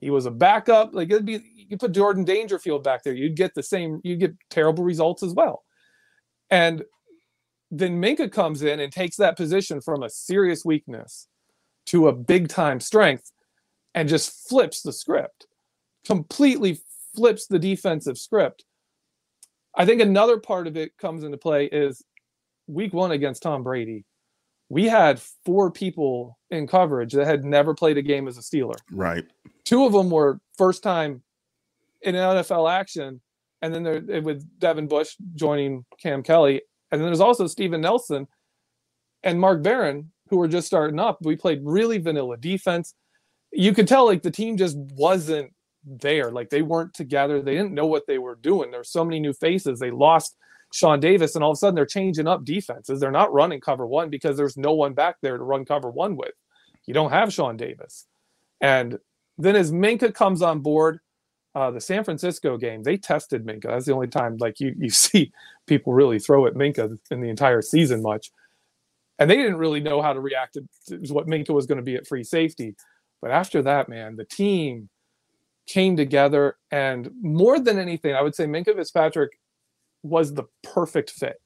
He 0.00 0.10
was 0.10 0.26
a 0.26 0.30
backup. 0.30 0.94
Like 0.94 1.10
it'd 1.10 1.24
be 1.24 1.40
you 1.56 1.76
put 1.76 1.92
Jordan 1.92 2.24
Dangerfield 2.24 2.82
back 2.82 3.02
there, 3.02 3.14
you'd 3.14 3.36
get 3.36 3.54
the 3.54 3.62
same, 3.62 4.00
you'd 4.04 4.20
get 4.20 4.34
terrible 4.50 4.84
results 4.84 5.22
as 5.22 5.34
well. 5.34 5.64
And 6.50 6.82
then 7.70 8.00
Minkah 8.00 8.32
comes 8.32 8.62
in 8.62 8.80
and 8.80 8.92
takes 8.92 9.16
that 9.16 9.36
position 9.36 9.80
from 9.80 10.02
a 10.02 10.10
serious 10.10 10.64
weakness 10.64 11.28
to 11.86 12.08
a 12.08 12.12
big 12.12 12.48
time 12.48 12.80
strength 12.80 13.30
and 13.94 14.08
just 14.08 14.48
flips 14.48 14.82
the 14.82 14.92
script. 14.92 15.46
Completely 16.06 16.80
flips 17.14 17.46
the 17.46 17.58
defensive 17.58 18.16
script. 18.16 18.64
I 19.74 19.84
think 19.84 20.00
another 20.00 20.38
part 20.38 20.66
of 20.66 20.76
it 20.76 20.96
comes 20.96 21.24
into 21.24 21.36
play 21.36 21.66
is 21.66 22.02
week 22.68 22.92
one 22.92 23.10
against 23.10 23.42
Tom 23.42 23.62
Brady. 23.62 24.04
We 24.68 24.84
had 24.84 25.20
four 25.44 25.70
people 25.70 26.38
in 26.50 26.66
coverage 26.66 27.12
that 27.14 27.26
had 27.26 27.44
never 27.44 27.74
played 27.74 27.96
a 27.96 28.02
game 28.02 28.28
as 28.28 28.36
a 28.36 28.42
Steeler. 28.42 28.76
Right. 28.92 29.24
Two 29.64 29.84
of 29.84 29.92
them 29.92 30.10
were 30.10 30.40
first 30.56 30.82
time 30.82 31.22
in 32.02 32.14
NFL 32.14 32.70
action 32.70 33.20
and 33.62 33.74
then 33.74 33.82
there 33.82 34.22
with 34.22 34.46
Devin 34.58 34.86
Bush 34.86 35.16
joining 35.34 35.84
Cam 36.00 36.22
Kelly, 36.22 36.62
and 36.90 37.00
then 37.00 37.06
there's 37.06 37.20
also 37.20 37.46
Steven 37.46 37.80
Nelson 37.80 38.26
and 39.22 39.40
Mark 39.40 39.62
Barron 39.62 40.12
who 40.28 40.36
were 40.36 40.48
just 40.48 40.66
starting 40.66 41.00
up. 41.00 41.18
We 41.22 41.36
played 41.36 41.60
really 41.64 41.98
vanilla 41.98 42.36
defense. 42.36 42.94
You 43.52 43.72
could 43.72 43.88
tell 43.88 44.06
like 44.06 44.22
the 44.22 44.30
team 44.30 44.56
just 44.56 44.76
wasn't 44.76 45.52
there. 45.84 46.30
Like 46.30 46.50
they 46.50 46.62
weren't 46.62 46.94
together. 46.94 47.40
They 47.40 47.54
didn't 47.54 47.72
know 47.72 47.86
what 47.86 48.06
they 48.06 48.18
were 48.18 48.36
doing. 48.36 48.70
There 48.70 48.80
were 48.80 48.84
so 48.84 49.04
many 49.04 49.20
new 49.20 49.32
faces. 49.32 49.78
They 49.80 49.90
lost 49.90 50.36
Sean 50.72 51.00
Davis, 51.00 51.34
and 51.34 51.42
all 51.42 51.52
of 51.52 51.56
a 51.56 51.58
sudden 51.58 51.74
they're 51.74 51.86
changing 51.86 52.26
up 52.26 52.44
defenses. 52.44 53.00
They're 53.00 53.10
not 53.10 53.32
running 53.32 53.60
cover 53.60 53.86
one 53.86 54.10
because 54.10 54.36
there's 54.36 54.56
no 54.56 54.74
one 54.74 54.92
back 54.92 55.16
there 55.22 55.38
to 55.38 55.42
run 55.42 55.64
cover 55.64 55.90
one 55.90 56.16
with. 56.16 56.34
You 56.86 56.94
don't 56.94 57.10
have 57.10 57.32
Sean 57.32 57.56
Davis. 57.56 58.06
And 58.60 58.98
then 59.38 59.56
as 59.56 59.72
Minkah 59.72 60.14
comes 60.14 60.42
on 60.42 60.60
board, 60.60 61.00
uh, 61.54 61.70
the 61.70 61.80
San 61.80 62.04
Francisco 62.04 62.56
game, 62.56 62.82
they 62.82 62.96
tested 62.96 63.46
Minkah. 63.46 63.64
That's 63.64 63.86
the 63.86 63.94
only 63.94 64.08
time 64.08 64.36
like 64.38 64.60
you 64.60 64.74
you 64.78 64.90
see 65.04 65.32
people 65.66 65.92
really 65.92 66.18
throw 66.18 66.46
at 66.46 66.54
Minkah 66.54 66.98
in 67.10 67.20
the 67.20 67.28
entire 67.28 67.62
season 67.62 68.02
much. 68.02 68.30
And 69.18 69.28
they 69.28 69.36
didn't 69.36 69.56
really 69.56 69.80
know 69.80 70.00
how 70.00 70.12
to 70.12 70.20
react 70.20 70.54
to, 70.86 70.96
what 71.12 71.26
Minkah 71.26 71.50
was 71.50 71.66
going 71.66 71.78
to 71.78 71.82
be 71.82 71.96
at 71.96 72.06
free 72.06 72.22
safety. 72.22 72.76
But 73.20 73.32
after 73.32 73.62
that, 73.62 73.88
man, 73.88 74.14
the 74.14 74.24
team 74.24 74.88
came 75.66 75.96
together. 75.96 76.56
And 76.70 77.10
more 77.20 77.58
than 77.58 77.78
anything, 77.78 78.14
I 78.14 78.22
would 78.22 78.34
say 78.34 78.46
Minkah 78.46 78.76
Fitzpatrick 78.76 79.37
was 80.02 80.34
the 80.34 80.44
perfect 80.62 81.10
fit. 81.10 81.40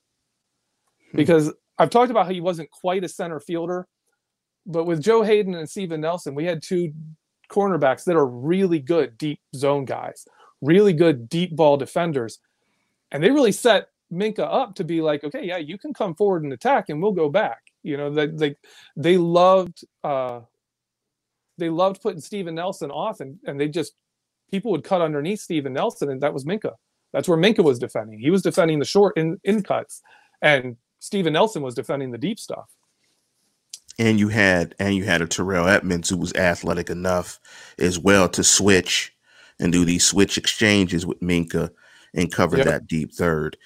Hmm. 1.11 1.17
Because 1.17 1.53
I've 1.79 1.91
talked 1.91 2.11
about 2.11 2.27
how 2.27 2.33
he 2.33 2.41
wasn't 2.41 2.71
quite 2.71 3.05
a 3.05 3.09
center 3.09 3.41
fielder, 3.41 3.87
but 4.67 4.85
with 4.85 5.03
Joe 5.03 5.23
Haden 5.23 5.55
and 5.55 5.69
Steven 5.69 6.01
Nelson, 6.01 6.35
we 6.35 6.45
had 6.45 6.63
two 6.63 6.93
cornerbacks 7.49 8.05
that 8.05 8.17
are 8.17 8.27
really 8.27 8.79
good 8.79 9.19
deep 9.19 9.41
zone 9.55 9.85
guys, 9.85 10.27
really 10.61 10.93
good 10.93 11.29
deep 11.29 11.55
ball 11.55 11.77
defenders. 11.77 12.39
And 13.11 13.23
they 13.23 13.31
really 13.31 13.53
set 13.53 13.89
Minkah 14.13 14.49
up 14.51 14.75
to 14.77 14.85
be 14.85 15.01
like, 15.03 15.25
okay, 15.25 15.45
yeah, 15.45 15.59
you 15.59 15.79
can 15.79 15.93
come 15.93 16.15
forward 16.15 16.45
and 16.45 16.53
attack 16.53 16.89
and 16.89 17.03
we'll 17.03 17.13
go 17.13 17.29
back. 17.29 17.59
You 17.83 17.97
know, 17.97 18.11
they 18.11 18.27
they, 18.27 18.57
they 18.97 19.17
loved 19.19 19.85
uh 20.05 20.41
they 21.59 21.69
loved 21.69 22.01
putting 22.01 22.21
Steven 22.21 22.55
Nelson 22.55 22.91
off 22.91 23.21
and, 23.21 23.39
and 23.45 23.61
they 23.61 23.69
just 23.69 23.95
people 24.51 24.71
would 24.73 24.85
cut 24.85 25.03
underneath 25.03 25.41
Steven 25.41 25.73
Nelson 25.73 26.11
and 26.11 26.21
that 26.21 26.35
was 26.35 26.45
Minkah. 26.45 26.75
That's 27.13 27.29
where 27.29 27.39
Minkah 27.39 27.65
was 27.65 27.79
defending. 27.79 28.19
He 28.19 28.31
was 28.31 28.43
defending 28.43 28.79
the 28.79 28.85
short 28.85 29.17
in, 29.17 29.39
in 29.45 29.63
cuts 29.63 30.03
and 30.41 30.77
Steven 30.99 31.33
Nelson 31.33 31.63
was 31.63 31.75
defending 31.75 32.11
the 32.11 32.19
deep 32.19 32.39
stuff 32.39 32.75
and 33.99 34.19
you 34.19 34.29
had 34.29 34.75
and 34.79 34.95
you 34.95 35.05
had 35.05 35.23
a 35.23 35.27
Terrell 35.27 35.69
Edmunds 35.69 36.09
who 36.09 36.17
was 36.17 36.33
athletic 36.35 36.91
enough 36.91 37.39
as 37.79 37.99
well 37.99 38.29
to 38.31 38.45
switch 38.45 39.15
and 39.59 39.73
do 39.73 39.85
these 39.85 40.05
switch 40.05 40.39
exchanges 40.39 41.07
with 41.07 41.21
Minkah 41.21 41.71
and 42.15 42.33
cover 42.33 42.57
yep. 42.57 42.67
that 42.67 42.87
deep 42.87 43.13
third. 43.13 43.57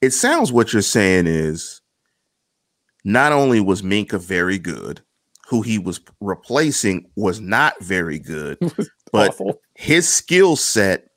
It 0.00 0.10
sounds 0.10 0.52
what 0.52 0.72
you're 0.72 0.82
saying 0.82 1.26
is 1.26 1.80
not 3.04 3.32
only 3.32 3.60
was 3.60 3.82
Minkah 3.82 4.20
very 4.20 4.58
good, 4.58 5.00
who 5.48 5.62
he 5.62 5.78
was 5.78 6.00
replacing 6.20 7.10
was 7.16 7.40
not 7.40 7.80
very 7.82 8.18
good, 8.18 8.58
but 9.12 9.30
awful. 9.30 9.60
his 9.74 10.08
skill 10.08 10.56
set 10.56 11.08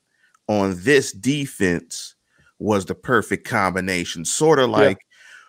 on 0.47 0.75
this 0.83 1.12
defense 1.12 2.15
was 2.60 2.86
the 2.86 2.95
perfect 2.95 3.47
combination. 3.47 4.25
Sort 4.25 4.60
of 4.60 4.69
like 4.69 4.99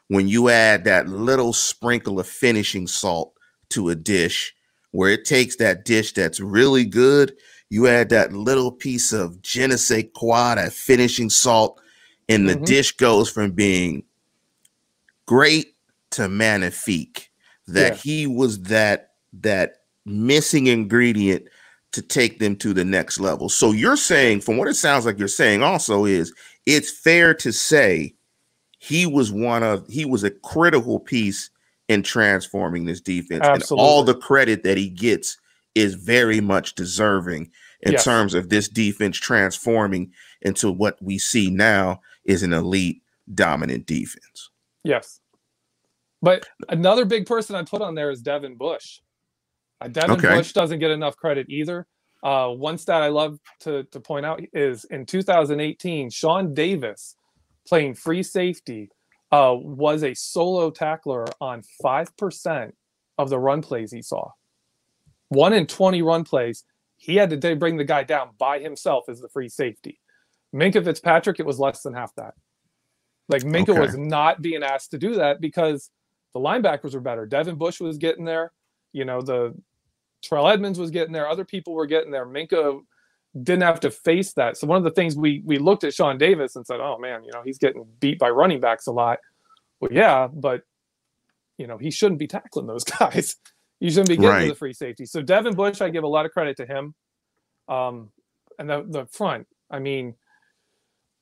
when 0.09 0.29
you 0.29 0.49
add 0.49 0.85
that 0.85 1.09
little 1.09 1.53
sprinkle 1.53 2.19
of 2.19 2.27
finishing 2.27 2.87
salt 2.87 3.33
to 3.71 3.91
a 3.91 3.95
dish 3.95 4.55
where 4.91 5.11
it 5.11 5.25
takes 5.25 5.57
that 5.57 5.85
dish 5.85 6.13
that's 6.13 6.41
really 6.41 6.85
good, 6.85 7.35
you 7.71 7.87
add 7.87 8.09
that 8.09 8.33
little 8.33 8.73
piece 8.73 9.13
of 9.13 9.41
je 9.43 9.67
ne 9.67 9.77
sais 9.77 10.05
quoi, 10.15 10.55
that 10.55 10.73
finishing 10.73 11.29
salt, 11.31 11.81
and 12.29 12.49
the 12.49 12.55
mm-hmm. 12.55 12.65
dish 12.65 12.93
goes 12.93 13.31
from 13.31 13.51
being 13.51 14.03
great 15.27 15.75
to 16.11 16.29
magnifique. 16.29 17.31
That 17.67 17.93
yeah. 17.93 18.03
he 18.03 18.27
was 18.27 18.63
that 18.63 19.11
that 19.35 19.83
missing 20.07 20.69
ingredient 20.69 21.45
to 21.93 22.03
take 22.03 22.39
them 22.39 22.57
to 22.57 22.73
the 22.73 22.85
next 22.85 23.19
level. 23.19 23.49
So 23.49 23.73
you're 23.73 23.97
saying, 23.97 24.43
from 24.43 24.57
what 24.57 24.69
it 24.69 24.75
sounds 24.75 25.07
like 25.07 25.19
you're 25.19 25.29
saying, 25.29 25.63
also 25.63 26.05
is 26.05 26.33
it's 26.67 26.91
fair 26.91 27.35
to 27.35 27.53
say 27.53 28.15
he 28.79 29.07
was 29.07 29.33
one 29.33 29.63
of 29.63 29.87
he 29.89 30.05
was 30.05 30.25
a 30.25 30.31
critical 30.31 31.01
piece 31.01 31.51
in 31.89 32.03
transforming 32.03 32.85
this 32.85 33.01
defense. 33.01 33.45
Absolutely. 33.45 33.83
And 33.83 33.91
all 33.91 34.03
the 34.05 34.15
credit 34.15 34.63
that 34.65 34.77
he 34.77 34.89
gets 34.89 35.39
is 35.75 35.95
very 35.95 36.41
much 36.41 36.75
deserving 36.75 37.51
in 37.81 37.93
yes. 37.93 38.05
terms 38.05 38.35
of 38.35 38.49
this 38.49 38.69
defense 38.69 39.17
transforming 39.17 40.13
into 40.43 40.71
what 40.71 41.01
we 41.01 41.19
see 41.19 41.51
now 41.51 42.01
is 42.25 42.43
an 42.43 42.53
elite 42.53 43.03
dominant 43.35 43.87
defense. 43.87 44.51
Yes. 44.85 45.21
But 46.21 46.47
another 46.69 47.05
big 47.05 47.27
person 47.27 47.55
I 47.55 47.63
put 47.63 47.83
on 47.83 47.95
there 47.95 48.11
is 48.11 48.21
Devin 48.23 48.57
Bush. 48.57 49.01
Uh, 49.81 49.89
Devin 49.89 50.13
okay. 50.13 50.37
Bush 50.37 50.53
doesn't 50.53 50.79
get 50.79 50.91
enough 50.91 51.17
credit 51.17 51.47
either. 51.49 51.87
Uh, 52.23 52.49
one 52.49 52.79
stat 52.79 53.03
I 53.03 53.09
love 53.09 53.39
to, 53.61 53.85
to 53.85 54.01
point 54.01 54.27
out 54.27 54.41
is 54.53 54.85
in 54.87 55.07
2018, 55.07 56.11
Sean 56.11 56.53
Davis 56.53 57.15
playing 57.67 57.95
free 57.95 58.23
safety, 58.23 58.91
uh, 59.31 59.55
was 59.55 60.03
a 60.03 60.15
solo 60.15 60.71
tackler 60.71 61.27
on 61.41 61.63
5% 61.85 62.73
of 63.19 63.31
the 63.31 63.39
run 63.39 63.63
plays 63.63 63.93
he 63.93 64.03
saw. 64.03 64.31
One 65.29 65.53
in 65.53 65.67
20 65.67 66.03
run 66.03 66.25
plays, 66.25 66.65
he 66.97 67.17
had 67.17 67.31
to 67.31 67.57
bring 67.57 67.77
the 67.77 67.85
guy 67.85 68.05
down 68.05 68.31
by 68.39 68.59
himself 68.59 69.05
as 69.09 69.21
the 69.21 69.29
free 69.29 69.49
safety. 69.49 70.01
Minkah 70.55 70.83
Fitzpatrick, 70.83 71.39
it 71.39 71.47
was 71.47 71.59
less 71.59 71.83
than 71.83 71.95
half 71.95 72.15
that. 72.15 72.35
Like 73.29 73.43
Minkah 73.43 73.71
okay. 73.71 73.81
was 73.81 73.97
not 73.97 74.41
being 74.41 74.63
asked 74.63 74.93
to 74.93 74.99
do 74.99 75.17
that 75.17 75.41
because 75.41 75.91
the 76.33 76.41
linebackers 76.41 76.95
were 76.95 77.01
better. 77.01 77.27
Devin 77.27 77.57
Bush 77.57 77.81
was 77.81 77.99
getting 77.99 78.25
there. 78.25 78.53
You 78.93 79.05
know, 79.05 79.21
the 79.21 79.55
Terrell 80.23 80.49
Edmunds 80.49 80.79
was 80.79 80.91
getting 80.91 81.13
there. 81.13 81.29
Other 81.29 81.45
people 81.45 81.75
were 81.75 81.87
getting 81.87 82.11
there. 82.11 82.27
Minkah 82.27 82.81
didn't 83.43 83.63
have 83.63 83.81
to 83.81 83.91
face 83.91 84.33
that. 84.35 84.57
So 84.57 84.67
one 84.67 84.79
of 84.79 84.85
the 84.85 84.91
things 84.91 85.17
we 85.17 85.43
we 85.45 85.59
looked 85.59 85.85
at 85.85 85.95
Sean 85.95 86.19
Davis 86.19 86.57
and 86.57 86.67
said, 86.67 86.81
"Oh 86.81 86.99
man, 86.99 87.25
you 87.25 87.31
know 87.33 87.43
he's 87.45 87.59
getting 87.59 87.87
beat 88.01 88.19
by 88.19 88.31
running 88.31 88.61
backs 88.61 88.87
a 88.87 88.93
lot." 88.93 89.19
Well, 89.81 89.93
yeah, 89.93 90.29
but 90.33 90.63
you 91.57 91.67
know 91.67 91.79
he 91.79 91.91
shouldn't 91.91 92.19
be 92.19 92.27
tackling 92.27 92.67
those 92.67 92.85
guys. 92.99 93.37
You 93.81 93.91
shouldn't 93.91 94.09
be 94.09 94.17
getting 94.17 94.31
right. 94.31 94.43
to 94.45 94.49
the 94.49 94.55
free 94.55 94.73
safety. 94.73 95.07
So 95.07 95.23
Devin 95.23 95.55
Bush, 95.55 95.81
I 95.81 95.89
give 95.91 96.05
a 96.05 96.09
lot 96.09 96.27
of 96.27 96.33
credit 96.33 96.57
to 96.57 96.67
him. 96.67 96.95
Um, 97.69 98.11
and 98.59 98.69
the 98.69 98.85
the 98.89 99.07
front, 99.07 99.47
I 99.71 99.79
mean, 99.79 100.15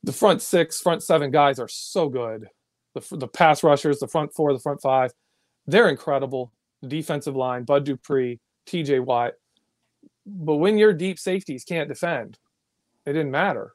the 0.02 0.12
front 0.12 0.40
six, 0.40 0.80
front 0.80 1.02
seven 1.02 1.30
guys 1.30 1.58
are 1.58 1.68
so 1.68 2.08
good. 2.08 2.48
The 2.94 3.16
the 3.16 3.28
pass 3.28 3.62
rushers, 3.62 3.98
the 3.98 4.08
front 4.08 4.32
four, 4.34 4.52
the 4.52 4.60
front 4.60 4.80
five, 4.80 5.12
they're 5.66 5.88
incredible. 5.88 6.52
The 6.82 6.88
defensive 6.88 7.34
line, 7.36 7.64
Bud 7.64 7.84
Dupree, 7.84 8.38
T.J. 8.66 9.00
Watt 9.00 9.34
but 10.26 10.56
when 10.56 10.76
your 10.76 10.92
deep 10.92 11.18
safeties 11.18 11.64
can't 11.64 11.88
defend, 11.88 12.38
it 13.06 13.12
didn't 13.12 13.30
matter. 13.30 13.72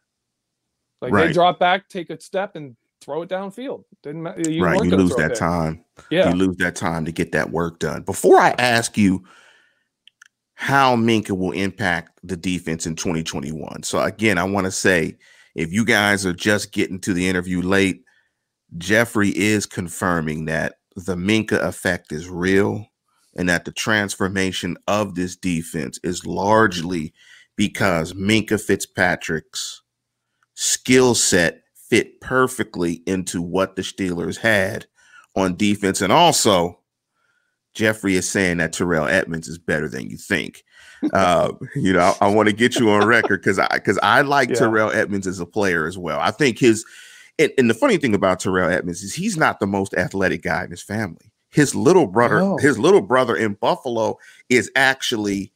Like 1.01 1.13
right. 1.13 1.27
they 1.27 1.34
drop 1.34 1.60
back, 1.60 1.88
take 1.88 2.10
a 2.10 2.19
step, 2.19 2.56
and 2.56 2.75
throw 2.99 3.21
it 3.21 3.30
downfield. 3.30 3.86
Didn't 4.04 4.21
matter. 4.21 4.49
You 4.49 4.63
right, 4.63 4.84
you 4.84 4.95
lose 4.95 5.15
that 5.15 5.36
time. 5.36 5.84
Yeah, 6.10 6.30
you 6.30 6.36
lose 6.36 6.58
that 6.58 6.75
time 6.75 7.06
to 7.06 7.12
get 7.12 7.32
that 7.32 7.49
work 7.49 7.80
done. 7.80 8.04
Before 8.04 8.38
I 8.38 8.54
ask 8.60 8.97
you 8.97 9.23
how 10.56 10.95
Minkah 10.95 11.32
will 11.32 11.54
impact 11.54 12.19
the 12.23 12.38
defense 12.38 12.86
in 12.86 12.95
2021, 12.95 13.84
so 13.84 14.01
again, 14.01 14.38
I 14.38 14.43
want 14.43 14.65
to 14.65 14.71
say 14.71 15.17
if 15.56 15.71
you 15.71 15.86
guys 15.86 16.25
are 16.25 16.34
just 16.34 16.73
getting 16.73 16.99
to 16.99 17.13
the 17.13 17.27
interview 17.27 17.62
late, 17.62 18.04
Jeffrey 18.77 19.30
is 19.30 19.65
confirming 19.65 20.45
that 20.45 20.75
the 20.95 21.15
Minkah 21.15 21.63
effect 21.63 22.12
is 22.12 22.27
real 22.27 22.86
and 23.36 23.50
that 23.50 23.65
the 23.65 23.72
transformation 23.72 24.78
of 24.88 25.15
this 25.15 25.36
defense 25.36 26.00
is 26.04 26.26
largely 26.26 27.13
because 27.56 28.13
Minkah 28.13 28.62
Fitzpatrick's 28.62 29.82
skill 30.56 31.15
set 31.15 31.63
fit 31.75 32.21
perfectly 32.21 33.02
into 33.06 33.42
what 33.42 33.75
the 33.75 33.82
Steelers 33.82 34.38
had 34.38 34.86
on 35.36 35.56
defense. 35.56 36.02
And 36.02 36.12
also, 36.12 36.79
Jeffrey 37.73 38.15
is 38.15 38.29
saying 38.29 38.58
that 38.58 38.73
Terrell 38.73 39.08
Edmunds 39.08 39.48
is 39.48 39.58
better 39.58 39.88
than 39.88 40.10
you 40.10 40.17
think. 40.17 40.63
Uh, 41.13 41.54
you 41.75 41.94
know, 41.94 42.13
I, 42.21 42.25
I 42.25 42.34
want 42.34 42.50
to 42.50 42.56
get 42.56 42.79
you 42.79 42.90
on 42.90 43.06
record 43.06 43.42
because 43.42 43.60
I 43.60 43.67
because 43.73 44.00
I 44.04 44.21
like 44.21 44.50
yeah. 44.50 44.56
Terrell 44.56 44.92
Edmunds 44.92 45.27
as 45.27 45.40
a 45.40 45.46
player 45.46 45.88
as 45.88 45.98
well. 45.98 46.19
I 46.19 46.32
think 46.32 46.60
his 46.60 46.86
and, 47.40 47.52
and, 47.58 47.69
the 47.69 47.73
funny 47.73 47.98
thing 47.98 48.13
about 48.13 48.40
Terrell 48.40 48.69
Edmunds 48.69 49.02
is 49.02 49.13
he's 49.13 49.38
not 49.38 49.60
the 49.60 49.67
most 49.67 49.94
athletic 49.94 50.44
guy 50.44 50.65
in 50.65 50.71
his 50.71 50.84
family 50.84 51.31
his 51.52 51.75
little 51.75 52.08
brother, 52.08 52.39
oh. 52.39 52.58
his 52.58 52.79
little 52.79 53.02
brother 53.02 53.35
in 53.35 53.54
Buffalo 53.54 54.17
is 54.49 54.71
actually, 54.75 55.52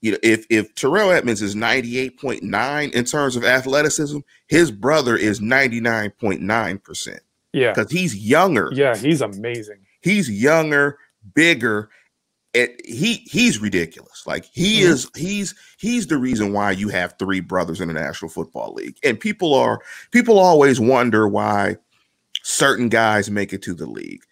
you 0.00 0.12
know, 0.12 0.18
if 0.22 0.46
if 0.50 0.74
Terrell 0.74 1.10
Edmunds 1.10 1.42
is 1.42 1.54
98.9 1.54 2.92
in 2.92 3.04
terms 3.04 3.36
of 3.36 3.44
athleticism, 3.44 4.18
his 4.46 4.70
brother 4.70 5.16
is 5.16 5.40
99.9%. 5.40 7.18
Yeah. 7.52 7.72
Because 7.72 7.90
he's 7.90 8.16
younger. 8.16 8.70
Yeah, 8.72 8.96
he's 8.96 9.20
amazing. 9.20 9.78
He's 10.00 10.30
younger, 10.30 10.98
bigger, 11.34 11.90
it, 12.56 12.80
he 12.86 13.16
he's 13.26 13.60
ridiculous. 13.60 14.26
Like 14.26 14.46
he 14.46 14.80
mm-hmm. 14.80 14.92
is 14.92 15.10
he's 15.14 15.54
he's 15.76 16.06
the 16.06 16.16
reason 16.16 16.54
why 16.54 16.70
you 16.70 16.88
have 16.88 17.14
three 17.18 17.40
brothers 17.40 17.82
in 17.82 17.88
the 17.88 17.94
National 17.94 18.30
Football 18.30 18.72
League. 18.72 18.96
And 19.04 19.20
people 19.20 19.52
are 19.52 19.80
people 20.10 20.38
always 20.38 20.80
wonder 20.80 21.28
why 21.28 21.76
certain 22.42 22.88
guys 22.88 23.30
make 23.30 23.52
it 23.52 23.62
to 23.62 23.74
the 23.74 23.86
league. 23.86 24.22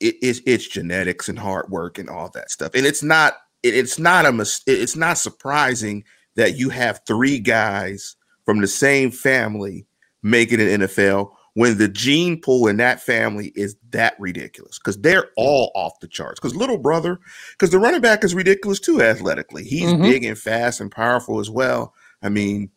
It, 0.00 0.16
it's 0.22 0.40
it's 0.46 0.66
genetics 0.66 1.28
and 1.28 1.38
hard 1.38 1.70
work 1.70 1.98
and 1.98 2.08
all 2.08 2.30
that 2.30 2.50
stuff. 2.50 2.72
And 2.74 2.86
it's 2.86 3.02
not 3.02 3.34
it, 3.62 3.74
it's 3.74 3.98
not 3.98 4.26
a 4.26 4.32
mis- 4.32 4.62
it's 4.66 4.96
not 4.96 5.18
surprising 5.18 6.04
that 6.36 6.56
you 6.56 6.70
have 6.70 7.02
three 7.06 7.38
guys 7.38 8.16
from 8.44 8.60
the 8.60 8.66
same 8.66 9.10
family 9.10 9.86
making 10.22 10.60
an 10.60 10.82
NFL 10.82 11.32
when 11.54 11.78
the 11.78 11.88
gene 11.88 12.40
pool 12.40 12.68
in 12.68 12.76
that 12.76 13.00
family 13.02 13.52
is 13.54 13.76
that 13.90 14.14
ridiculous 14.18 14.78
because 14.78 15.00
they're 15.00 15.30
all 15.36 15.72
off 15.74 15.98
the 16.00 16.08
charts. 16.08 16.38
Because 16.38 16.54
little 16.54 16.78
brother, 16.78 17.18
because 17.52 17.70
the 17.70 17.78
running 17.78 18.00
back 18.00 18.22
is 18.24 18.34
ridiculous 18.34 18.80
too 18.80 19.02
athletically. 19.02 19.64
He's 19.64 19.90
mm-hmm. 19.90 20.02
big 20.02 20.24
and 20.24 20.38
fast 20.38 20.80
and 20.80 20.90
powerful 20.90 21.40
as 21.40 21.50
well. 21.50 21.94
I 22.22 22.28
mean, 22.28 22.70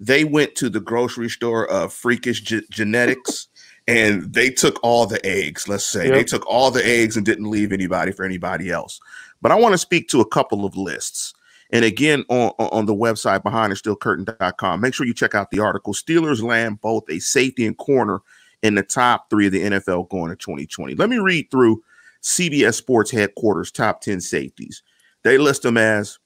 they 0.00 0.24
went 0.24 0.54
to 0.56 0.68
the 0.68 0.80
grocery 0.80 1.30
store 1.30 1.68
of 1.70 1.92
freakish 1.92 2.42
ge- 2.42 2.68
genetics 2.70 3.48
and 3.86 4.32
they 4.32 4.50
took 4.50 4.82
all 4.82 5.06
the 5.06 5.24
eggs. 5.24 5.68
Let's 5.68 5.84
say 5.84 6.06
yep. 6.06 6.14
they 6.14 6.24
took 6.24 6.46
all 6.46 6.70
the 6.70 6.86
eggs 6.86 7.16
and 7.16 7.24
didn't 7.24 7.50
leave 7.50 7.72
anybody 7.72 8.12
for 8.12 8.24
anybody 8.24 8.70
else. 8.70 9.00
But 9.40 9.52
I 9.52 9.54
want 9.56 9.74
to 9.74 9.78
speak 9.78 10.08
to 10.08 10.20
a 10.20 10.28
couple 10.28 10.64
of 10.64 10.76
lists. 10.76 11.34
And 11.70 11.84
again, 11.84 12.24
on, 12.28 12.52
on 12.58 12.86
the 12.86 12.94
website 12.94 13.42
behind 13.42 13.72
the 13.72 13.76
steel 13.76 13.96
curtain.com, 13.96 14.80
make 14.80 14.94
sure 14.94 15.06
you 15.06 15.14
check 15.14 15.34
out 15.34 15.50
the 15.50 15.60
article. 15.60 15.94
Steelers 15.94 16.42
land 16.42 16.80
both 16.80 17.04
a 17.10 17.18
safety 17.18 17.66
and 17.66 17.76
corner 17.76 18.20
in 18.62 18.74
the 18.74 18.82
top 18.82 19.30
three 19.30 19.46
of 19.46 19.52
the 19.52 19.62
NFL 19.62 20.08
going 20.08 20.30
to 20.30 20.36
2020. 20.36 20.94
Let 20.94 21.08
me 21.08 21.18
read 21.18 21.50
through 21.50 21.82
CBS 22.22 22.74
Sports 22.74 23.10
headquarters 23.10 23.70
top 23.70 24.00
10 24.00 24.20
safeties. 24.20 24.82
They 25.22 25.38
list 25.38 25.62
them 25.62 25.76
as 25.76 26.18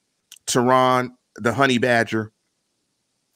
Tyrann, 0.46 1.12
the 1.36 1.52
Honey 1.52 1.78
Badger, 1.78 2.32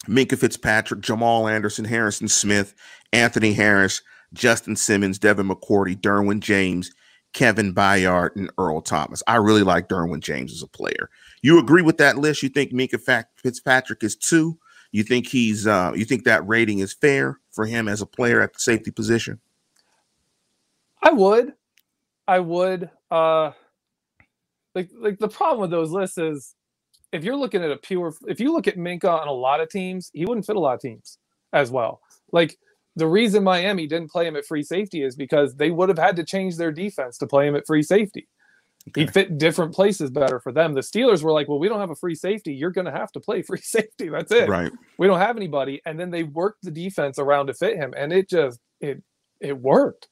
Minkah 0.07 0.39
Fitzpatrick, 0.39 1.01
Jamal 1.01 1.49
Anderson, 1.49 1.85
Harrison 1.85 2.29
Smith, 2.29 2.75
Anthony 3.13 3.53
Harris, 3.55 4.03
Justin 4.33 4.77
Simmons, 4.77 5.19
Devin 5.19 5.49
McCourty, 5.49 5.97
Derwin 5.97 6.41
James, 6.41 6.91
Kevin 7.33 7.75
Byard, 7.75 8.31
and 8.37 8.51
Earl 8.59 8.81
Thomas. 8.81 9.23
I 9.27 9.37
really 9.37 9.63
like 9.63 9.89
Derwin 9.89 10.21
James 10.21 10.53
as 10.53 10.63
a 10.63 10.69
player. 10.69 11.11
You 11.43 11.59
agree 11.59 11.83
with 11.83 11.99
that 11.99 12.17
list? 12.17 12.43
You 12.43 12.49
think 12.49 12.73
Minkah 12.73 13.25
Fitzpatrick 13.37 14.03
is 14.03 14.17
two? 14.17 14.59
You 14.93 15.03
think 15.03 15.27
he's 15.27 15.67
uh, 15.67 15.93
you 15.95 16.05
think 16.05 16.25
that 16.25 16.47
rating 16.47 16.79
is 16.79 16.95
fair 16.95 17.41
for 17.51 17.67
him 17.67 17.89
as 17.89 18.01
a 18.01 18.07
player 18.07 18.41
at 18.41 18.53
the 18.53 18.61
safety 18.61 18.93
position? 18.93 19.41
I 21.03 21.11
would. 21.11 21.53
I 22.27 22.39
would. 22.39 22.91
Uh 23.11 23.51
like 24.75 24.91
like 24.97 25.19
the 25.19 25.29
problem 25.29 25.61
with 25.61 25.71
those 25.71 25.91
lists 25.91 26.19
is 26.19 26.55
if 27.13 27.25
you're 27.25 27.37
looking 27.37 27.63
at 27.63 27.71
a 27.71 27.77
pure 27.77 28.15
if 28.27 28.41
you 28.41 28.53
look 28.53 28.67
at 28.67 28.77
Minkah 28.77 29.21
on 29.23 29.29
a 29.29 29.33
lot 29.33 29.61
of 29.61 29.69
teams, 29.69 30.11
he 30.15 30.25
wouldn't 30.25 30.47
fit 30.47 30.57
a 30.57 30.61
lot 30.61 30.75
of 30.75 30.81
teams 30.81 31.19
as 31.53 31.71
well. 31.71 32.01
Like 32.33 32.57
the 32.97 33.07
reason 33.07 33.43
Miami 33.43 33.87
didn't 33.87 34.11
play 34.11 34.27
him 34.27 34.37
at 34.37 34.47
free 34.47 34.63
safety 34.63 35.03
is 35.03 35.17
because 35.17 35.55
they 35.55 35.71
would 35.71 35.89
have 35.89 35.99
had 35.99 36.17
to 36.17 36.25
change 36.25 36.57
their 36.57 36.73
defense 36.73 37.19
to 37.19 37.27
play 37.27 37.47
him 37.47 37.57
at 37.57 37.67
free 37.67 37.83
safety. 37.83 38.29
Okay. 38.89 39.03
He 39.03 39.07
fit 39.07 39.39
different 39.39 39.75
places 39.75 40.11
better 40.11 40.39
for 40.39 40.53
them. 40.53 40.75
The 40.75 40.83
Steelers 40.83 41.23
were 41.23 41.33
like, 41.33 41.49
"Well, 41.49 41.59
we 41.59 41.69
don't 41.69 41.81
have 41.81 41.91
a 41.91 41.97
free 41.97 42.15
safety. 42.15 42.55
You're 42.55 42.71
going 42.71 42.85
to 42.85 42.93
have 42.93 43.11
to 43.13 43.21
play 43.21 43.43
free 43.43 43.61
safety. 43.63 44.09
That's 44.09 44.31
it. 44.31 44.49
Right. 44.49 44.71
We 44.99 45.07
don't 45.07 45.21
have 45.21 45.37
anybody." 45.37 45.81
And 45.87 45.99
then 45.99 46.11
they 46.11 46.23
worked 46.23 46.63
the 46.63 46.71
defense 46.71 47.19
around 47.19 47.47
to 47.47 47.55
fit 47.55 47.77
him, 47.77 47.95
and 47.97 48.13
it 48.13 48.29
just 48.29 48.61
it 48.81 49.03
it 49.41 49.59
worked. 49.59 50.09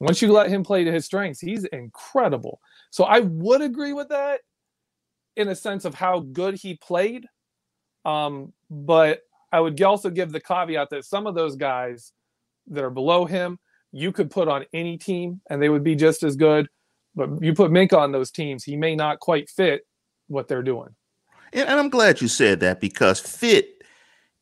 Once 0.00 0.22
you 0.22 0.32
let 0.32 0.50
him 0.50 0.64
play 0.64 0.82
to 0.82 0.92
his 0.92 1.04
strengths, 1.04 1.40
he's 1.40 1.64
incredible. 1.64 2.60
So 2.90 3.04
I 3.04 3.20
would 3.20 3.60
agree 3.60 3.92
with 3.92 4.08
that 4.08 4.40
in 5.36 5.48
a 5.48 5.54
sense 5.54 5.84
of 5.84 5.94
how 5.94 6.20
good 6.20 6.54
he 6.54 6.74
played. 6.74 7.26
Um, 8.04 8.52
but 8.70 9.20
I 9.52 9.60
would 9.60 9.80
also 9.82 10.10
give 10.10 10.32
the 10.32 10.40
caveat 10.40 10.90
that 10.90 11.04
some 11.04 11.26
of 11.26 11.34
those 11.34 11.56
guys 11.56 12.12
that 12.68 12.84
are 12.84 12.90
below 12.90 13.24
him, 13.24 13.58
you 13.92 14.12
could 14.12 14.30
put 14.30 14.48
on 14.48 14.64
any 14.72 14.96
team 14.96 15.40
and 15.50 15.60
they 15.60 15.68
would 15.68 15.82
be 15.82 15.96
just 15.96 16.22
as 16.22 16.36
good. 16.36 16.68
But 17.14 17.42
you 17.42 17.54
put 17.54 17.72
Mink 17.72 17.92
on 17.92 18.12
those 18.12 18.30
teams, 18.30 18.62
he 18.62 18.76
may 18.76 18.94
not 18.94 19.18
quite 19.18 19.50
fit 19.50 19.82
what 20.28 20.46
they're 20.46 20.62
doing. 20.62 20.94
And, 21.52 21.68
and 21.68 21.80
I'm 21.80 21.88
glad 21.88 22.20
you 22.20 22.28
said 22.28 22.60
that 22.60 22.80
because 22.80 23.18
fit 23.18 23.82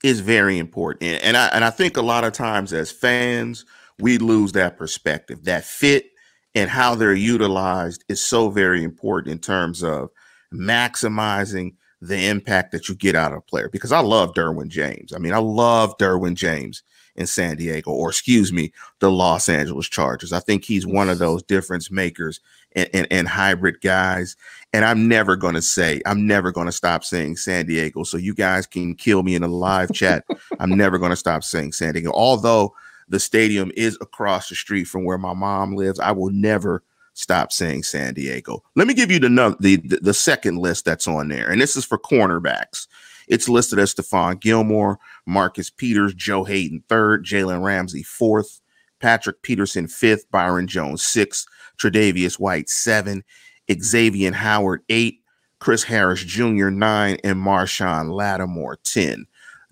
is 0.05 0.21
very 0.21 0.59
important. 0.59 1.23
And 1.23 1.37
I 1.37 1.47
and 1.49 1.65
I 1.65 1.71
think 1.71 1.97
a 1.97 2.03
lot 2.03 2.25
of 2.25 2.33
times 2.33 2.73
as 2.73 2.91
fans, 2.91 3.65
we 3.99 4.19
lose 4.19 4.53
that 4.53 4.77
perspective. 4.77 5.45
That 5.45 5.65
fit 5.65 6.11
and 6.55 6.71
how 6.71 6.95
they're 6.95 7.15
utilized 7.15 8.05
is 8.09 8.21
so 8.21 8.51
very 8.51 8.85
important 8.85 9.33
in 9.33 9.39
terms 9.39 9.83
of 9.83 10.11
maximizing 10.53 11.75
the 12.01 12.27
impact 12.27 12.73
that 12.73 12.89
you 12.89 12.95
get 12.95 13.15
out 13.15 13.33
of 13.33 13.39
a 13.39 13.43
player 13.43 13.69
because 13.69 13.93
I 13.93 14.01
love 14.01 14.35
Derwin 14.35 14.69
James. 14.69 15.13
I 15.13 15.19
mean, 15.19 15.33
I 15.33 15.39
love 15.39 15.97
Derwin 15.99 16.35
James 16.35 16.83
in 17.17 17.27
San 17.27 17.57
Diego, 17.57 17.91
or 17.91 18.11
excuse 18.11 18.53
me, 18.53 18.73
the 19.01 19.11
Los 19.11 19.49
Angeles 19.49 19.89
Chargers. 19.89 20.33
I 20.33 20.39
think 20.39 20.65
he's 20.65 20.87
one 20.87 21.11
of 21.11 21.19
those 21.19 21.43
difference 21.43 21.91
makers 21.91 22.39
and, 22.77 22.89
and, 22.95 23.07
and 23.11 23.29
hybrid 23.29 23.81
guys. 23.81 24.37
And 24.73 24.85
I'm 24.85 25.09
never 25.09 25.35
going 25.35 25.55
to 25.55 25.63
say, 25.63 26.01
I'm 26.07 26.27
never 26.29 26.53
going 26.53 26.67
to 26.67 26.73
stop 26.73 27.03
saying 27.03 27.37
San 27.37 27.67
Diego. 27.67 28.05
So 28.05 28.17
you 28.17 28.35
guys 28.35 28.67
can 28.67 28.95
kill 28.95 29.25
me 29.25 29.35
in 29.35 29.43
a 29.43 29.49
live 29.49 29.93
chat. 29.93 30.25
I'm 30.61 30.77
never 30.77 30.97
going 30.99 31.11
to 31.11 31.17
stop 31.17 31.43
saying 31.43 31.73
San 31.73 31.95
Diego. 31.95 32.13
Although 32.13 32.73
the 33.09 33.19
stadium 33.19 33.73
is 33.75 33.99
across 34.01 34.49
the 34.49 34.55
street 34.55 34.85
from 34.85 35.05
where 35.05 35.19
my 35.19 35.35
mom 35.35 35.75
lives, 35.75 35.99
I 35.99 36.13
will 36.13 36.31
never 36.31 36.85
stop 37.19 37.53
saying 37.53 37.83
San 37.83 38.15
Diego. 38.15 38.63
Let 38.77 38.87
me 38.87 38.95
give 38.95 39.11
you 39.11 39.19
the, 39.19 39.57
the, 39.59 39.77
the 39.77 40.15
second 40.15 40.59
list 40.59 40.85
that's 40.85 41.09
on 41.09 41.29
there, 41.29 41.51
and 41.51 41.61
this 41.61 41.77
is 41.77 41.85
for 41.85 41.99
cornerbacks. 41.99 42.87
It's 43.27 43.49
listed 43.49 43.79
as 43.79 43.93
Stephon 43.93 44.41
Gilmore, 44.41 44.99
Marcus 45.27 45.69
Peters, 45.69 46.15
Joe 46.15 46.45
Haden 46.45 46.83
third, 46.89 47.25
Jalen 47.25 47.63
Ramsey 47.63 48.03
fourth, 48.03 48.61
Patrick 49.01 49.43
Peterson 49.43 49.89
fifth, 49.89 50.31
Byron 50.31 50.67
Jones 50.69 51.03
sixth, 51.03 51.47
Tre'Davious 51.77 52.39
White 52.39 52.71
seven, 52.71 53.25
Xavier 53.71 54.33
Howard 54.33 54.83
eight, 54.89 55.21
Chris 55.59 55.83
Harris 55.83 56.23
Jr. 56.23 56.71
nine, 56.71 57.19
and 57.25 57.37
Marshon 57.37 58.13
Lattimore 58.13 58.77
ten. 58.85 59.27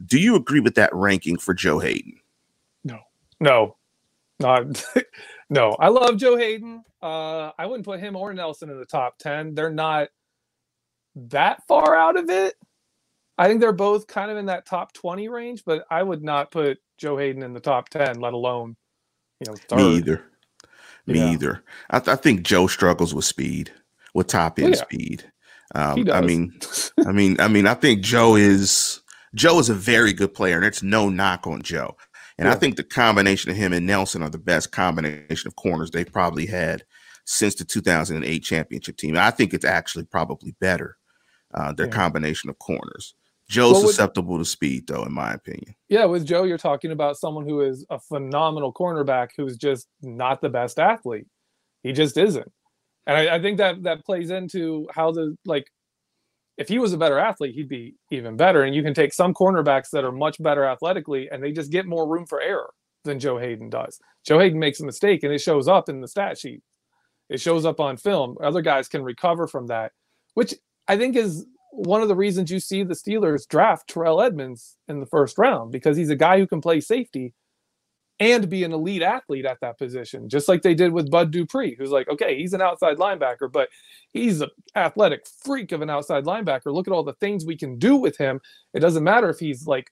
Do 0.05 0.19
you 0.19 0.35
agree 0.35 0.61
with 0.61 0.75
that 0.75 0.95
ranking 0.95 1.39
for 1.39 1.55
Joe 1.55 1.79
Haden? 1.79 2.21
No, 2.85 2.99
no, 3.41 3.77
not. 4.41 4.85
no, 5.49 5.77
I 5.79 5.89
love 5.89 6.19
Joe 6.19 6.37
Haden. 6.37 6.85
Uh, 7.07 7.53
I 7.57 7.67
wouldn't 7.67 7.85
put 7.85 8.01
him 8.01 8.17
or 8.17 8.35
Nelson 8.35 8.69
in 8.69 8.79
the 8.79 8.85
top 8.85 9.19
10. 9.19 9.55
They're 9.55 9.71
not 9.71 10.09
that 11.15 11.65
far 11.69 11.95
out 11.95 12.19
of 12.19 12.29
it. 12.31 12.55
I 13.39 13.47
think 13.47 13.61
they're 13.61 13.73
both 13.73 14.09
kind 14.09 14.29
of 14.29 14.37
in 14.37 14.47
that 14.47 14.67
top 14.67 14.93
20 14.93 15.29
range, 15.29 15.63
but 15.65 15.85
I 15.89 16.03
would 16.03 16.25
not 16.25 16.51
put 16.51 16.79
Joe 16.99 17.17
Haden 17.17 17.45
in 17.45 17.53
the 17.53 17.61
top 17.61 17.91
10, 17.91 18.19
let 18.19 18.33
alone, 18.33 18.75
you 19.39 19.47
know, 19.49 19.57
third. 19.69 19.79
Me 19.79 19.97
either. 19.99 20.25
Me 21.07 21.19
yeah. 21.21 21.31
either. 21.31 21.65
I, 21.91 22.01
th- 22.01 22.09
I, 22.09 22.21
think 22.21 22.43
Joe 22.43 22.67
struggles 22.67 23.15
with 23.15 23.25
speed, 23.25 23.71
with 24.13 24.27
top 24.27 24.59
end 24.59 24.75
yeah. 24.75 24.83
speed. 24.83 25.31
Um, 25.77 26.11
I 26.11 26.23
mean, 26.23 26.59
I 27.07 27.13
mean, 27.13 27.37
I 27.39 27.47
mean, 27.47 27.69
I 27.69 27.75
think 27.75 28.03
Joe 28.03 28.35
is 28.35 29.01
Joe 29.33 29.61
is 29.61 29.69
a 29.69 29.75
very 29.75 30.13
good 30.13 30.35
player, 30.35 30.57
and 30.57 30.65
it's 30.65 30.83
no 30.83 31.09
knock 31.09 31.47
on 31.47 31.63
Joe. 31.63 31.97
And 32.37 32.47
yeah. 32.47 32.53
I 32.53 32.57
think 32.57 32.75
the 32.75 32.83
combination 32.83 33.53
of 33.53 33.57
him 33.57 33.73
and 33.73 33.87
Nelson 33.87 34.23
are 34.23 34.31
the 34.31 34.39
best 34.39 34.73
combination 34.73 35.47
of 35.47 35.55
corners 35.55 35.93
they've 35.93 36.13
probably 36.13 36.47
had 36.47 36.83
since 37.27 37.57
the 37.57 37.65
2008 37.65 38.39
championship 38.43 38.97
team. 38.97 39.17
I 39.17 39.31
think 39.31 39.53
it's 39.53 39.65
actually 39.65 40.05
probably 40.05 40.55
better, 40.61 40.97
uh, 41.53 41.73
their 41.73 41.87
yeah. 41.87 41.93
combination 41.93 42.49
of 42.49 42.59
corners. 42.59 43.15
Joe's 43.49 43.75
well, 43.75 43.83
with, 43.83 43.91
susceptible 43.91 44.39
to 44.39 44.45
speed, 44.45 44.87
though, 44.87 45.05
in 45.05 45.13
my 45.13 45.33
opinion. 45.33 45.75
Yeah, 45.89 46.07
with 46.07 46.25
Joe, 46.25 46.45
you're 46.45 46.59
talking 46.59 46.91
about 46.91 47.17
someone 47.17 47.47
who 47.47 47.61
is 47.61 47.85
a 47.91 48.01
phenomenal 48.01 48.73
cornerback 48.73 49.29
who's 49.37 49.57
just 49.57 49.89
not 50.03 50.41
the 50.41 50.49
best 50.49 50.79
athlete. 50.79 51.27
He 51.83 51.93
just 51.93 52.17
isn't. 52.17 52.51
And 53.07 53.17
I, 53.17 53.37
I 53.37 53.41
think 53.41 53.59
that 53.59 53.85
that 53.85 54.05
plays 54.05 54.31
into 54.31 54.89
how 54.93 55.13
the 55.13 55.37
like 55.45 55.71
if 56.57 56.69
he 56.69 56.79
was 56.79 56.93
a 56.93 56.99
better 56.99 57.19
athlete, 57.19 57.55
he'd 57.55 57.69
be 57.69 57.95
even 58.11 58.37
better. 58.37 58.63
And 58.63 58.75
you 58.75 58.83
can 58.83 58.95
take 58.95 59.13
some 59.13 59.35
cornerbacks 59.35 59.91
that 59.91 60.05
are 60.05 60.13
much 60.13 60.43
better 60.43 60.65
athletically 60.65 61.29
and 61.31 61.43
they 61.43 61.53
just 61.53 61.71
get 61.71 61.87
more 61.87 62.09
room 62.09 62.27
for 62.27 62.41
error 62.41 62.73
than 63.05 63.21
Joe 63.21 63.39
Haden 63.39 63.71
does. 63.71 64.01
Joe 64.25 64.39
Haden 64.39 64.59
makes 64.59 64.81
a 64.81 64.87
mistake 64.87 65.23
and 65.23 65.33
it 65.33 65.41
shows 65.41 65.69
up 65.69 65.89
in 65.89 66.01
the 66.01 66.09
stat 66.09 66.39
sheet. 66.39 66.63
It 67.29 67.41
shows 67.41 67.65
up 67.65 67.81
on 67.81 67.97
film. 67.97 68.37
Other 68.41 68.63
guys 68.63 68.89
can 68.89 69.03
recover 69.03 69.47
from 69.47 69.67
that, 69.67 69.93
which 70.35 70.55
I 70.89 70.97
think 70.97 71.17
is 71.17 71.47
one 71.73 72.03
of 72.03 72.09
the 72.09 72.15
reasons 72.15 72.51
you 72.51 72.61
see 72.61 72.83
the 72.83 72.95
Steelers 72.95 73.47
draft 73.47 73.89
Terrell 73.89 74.23
Edmunds 74.23 74.77
in 74.89 75.01
the 75.01 75.07
first 75.07 75.37
round 75.37 75.73
because 75.73 75.97
he's 75.97 76.11
a 76.11 76.17
guy 76.17 76.39
who 76.39 76.47
can 76.47 76.61
play 76.61 76.81
safety 76.81 77.35
and 78.19 78.49
be 78.49 78.65
an 78.65 78.73
elite 78.73 79.03
athlete 79.03 79.45
at 79.45 79.61
that 79.61 79.77
position, 79.77 80.29
just 80.29 80.49
like 80.49 80.63
they 80.63 80.75
did 80.75 80.93
with 80.93 81.11
Bud 81.11 81.31
Dupree, 81.31 81.77
who's 81.79 81.91
like, 81.91 82.09
okay, 82.09 82.39
he's 82.39 82.55
an 82.55 82.63
outside 82.63 82.97
linebacker, 82.97 83.53
but 83.53 83.69
he's 84.13 84.41
an 84.41 84.49
athletic 84.75 85.27
freak 85.45 85.73
of 85.73 85.83
an 85.83 85.91
outside 85.91 86.25
linebacker. 86.25 86.73
Look 86.73 86.87
at 86.87 86.95
all 86.95 87.03
the 87.03 87.13
things 87.15 87.45
we 87.45 87.59
can 87.59 87.79
do 87.79 87.95
with 87.97 88.17
him. 88.17 88.41
It 88.73 88.81
doesn't 88.81 89.05
matter 89.05 89.29
if 89.29 89.39
he's 89.39 89.67
like 89.67 89.91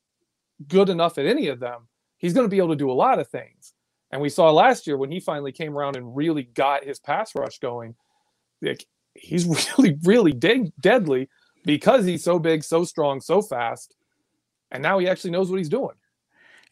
good 0.69 0.89
enough 0.89 1.19
at 1.19 1.27
any 1.27 1.49
of 1.49 1.61
them, 1.61 1.89
he's 2.17 2.33
going 2.33 2.47
to 2.47 2.51
be 2.51 2.59
able 2.59 2.71
to 2.71 2.77
do 2.77 2.91
a 2.91 2.93
lot 2.93 3.19
of 3.19 3.29
things. 3.29 3.74
And 4.15 4.23
we 4.23 4.31
saw 4.31 4.53
last 4.53 4.89
year 4.89 4.97
when 4.99 5.13
he 5.13 5.21
finally 5.21 5.53
came 5.53 5.77
around 5.79 5.99
and 5.99 6.17
really 6.17 6.45
got 6.45 6.87
his 6.87 7.01
pass 7.01 7.35
rush 7.37 7.61
going, 7.61 7.97
like 8.63 8.87
he's 9.15 9.47
really, 9.79 9.99
really 10.05 10.33
de- 10.33 10.73
deadly 10.81 11.29
because 11.65 12.07
he's 12.07 12.25
so 12.25 12.39
big, 12.39 12.65
so 12.65 12.85
strong, 12.85 13.21
so 13.21 13.43
fast. 13.43 13.97
And 14.71 14.83
now 14.83 14.99
he 14.99 15.09
actually 15.09 15.33
knows 15.33 15.51
what 15.51 15.59
he's 15.59 15.71
doing. 15.71 15.97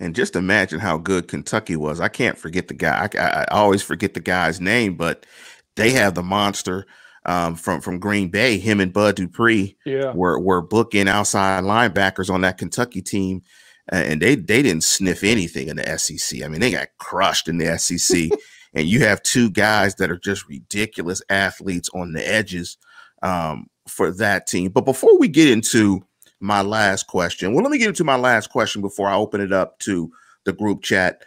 And 0.00 0.14
just 0.14 0.36
imagine 0.36 0.80
how 0.80 0.98
good 0.98 1.28
Kentucky 1.28 1.76
was. 1.76 2.00
I 2.00 2.08
can't 2.08 2.38
forget 2.38 2.68
the 2.68 2.74
guy. 2.74 3.08
I, 3.14 3.18
I, 3.18 3.28
I 3.42 3.44
always 3.50 3.82
forget 3.82 4.14
the 4.14 4.20
guy's 4.20 4.60
name, 4.60 4.94
but 4.96 5.24
they 5.76 5.90
have 5.90 6.14
the 6.14 6.22
monster 6.22 6.86
um, 7.24 7.54
from 7.56 7.80
from 7.80 7.98
Green 7.98 8.28
Bay. 8.28 8.58
Him 8.58 8.80
and 8.80 8.92
Bud 8.92 9.16
Dupree 9.16 9.76
Yeah. 9.86 10.12
were 10.12 10.38
were 10.38 10.60
booking 10.62 11.08
outside 11.08 11.64
linebackers 11.64 12.30
on 12.32 12.42
that 12.42 12.58
Kentucky 12.58 13.00
team, 13.02 13.42
and 13.92 14.22
they 14.22 14.34
they 14.34 14.62
didn't 14.62 14.84
sniff 14.84 15.22
anything 15.22 15.68
in 15.68 15.76
the 15.76 15.98
SEC. 15.98 16.42
I 16.42 16.48
mean, 16.48 16.60
they 16.60 16.70
got 16.70 16.88
crushed 16.98 17.48
in 17.48 17.58
the 17.58 17.78
SEC. 17.78 18.30
and 18.74 18.88
you 18.88 19.00
have 19.00 19.22
two 19.22 19.50
guys 19.50 19.96
that 19.96 20.10
are 20.10 20.18
just 20.18 20.48
ridiculous 20.48 21.22
athletes 21.28 21.90
on 21.94 22.12
the 22.12 22.26
edges 22.26 22.78
um, 23.22 23.66
for 23.86 24.10
that 24.12 24.46
team. 24.46 24.70
But 24.70 24.84
before 24.84 25.18
we 25.18 25.28
get 25.28 25.48
into 25.48 26.02
my 26.40 26.62
last 26.62 27.06
question, 27.06 27.52
well, 27.52 27.62
let 27.62 27.70
me 27.70 27.78
get 27.78 27.88
into 27.88 28.04
my 28.04 28.16
last 28.16 28.48
question 28.48 28.80
before 28.80 29.08
I 29.08 29.14
open 29.14 29.40
it 29.40 29.52
up 29.52 29.78
to 29.80 30.10
the 30.44 30.52
group 30.52 30.82
chat. 30.82 31.22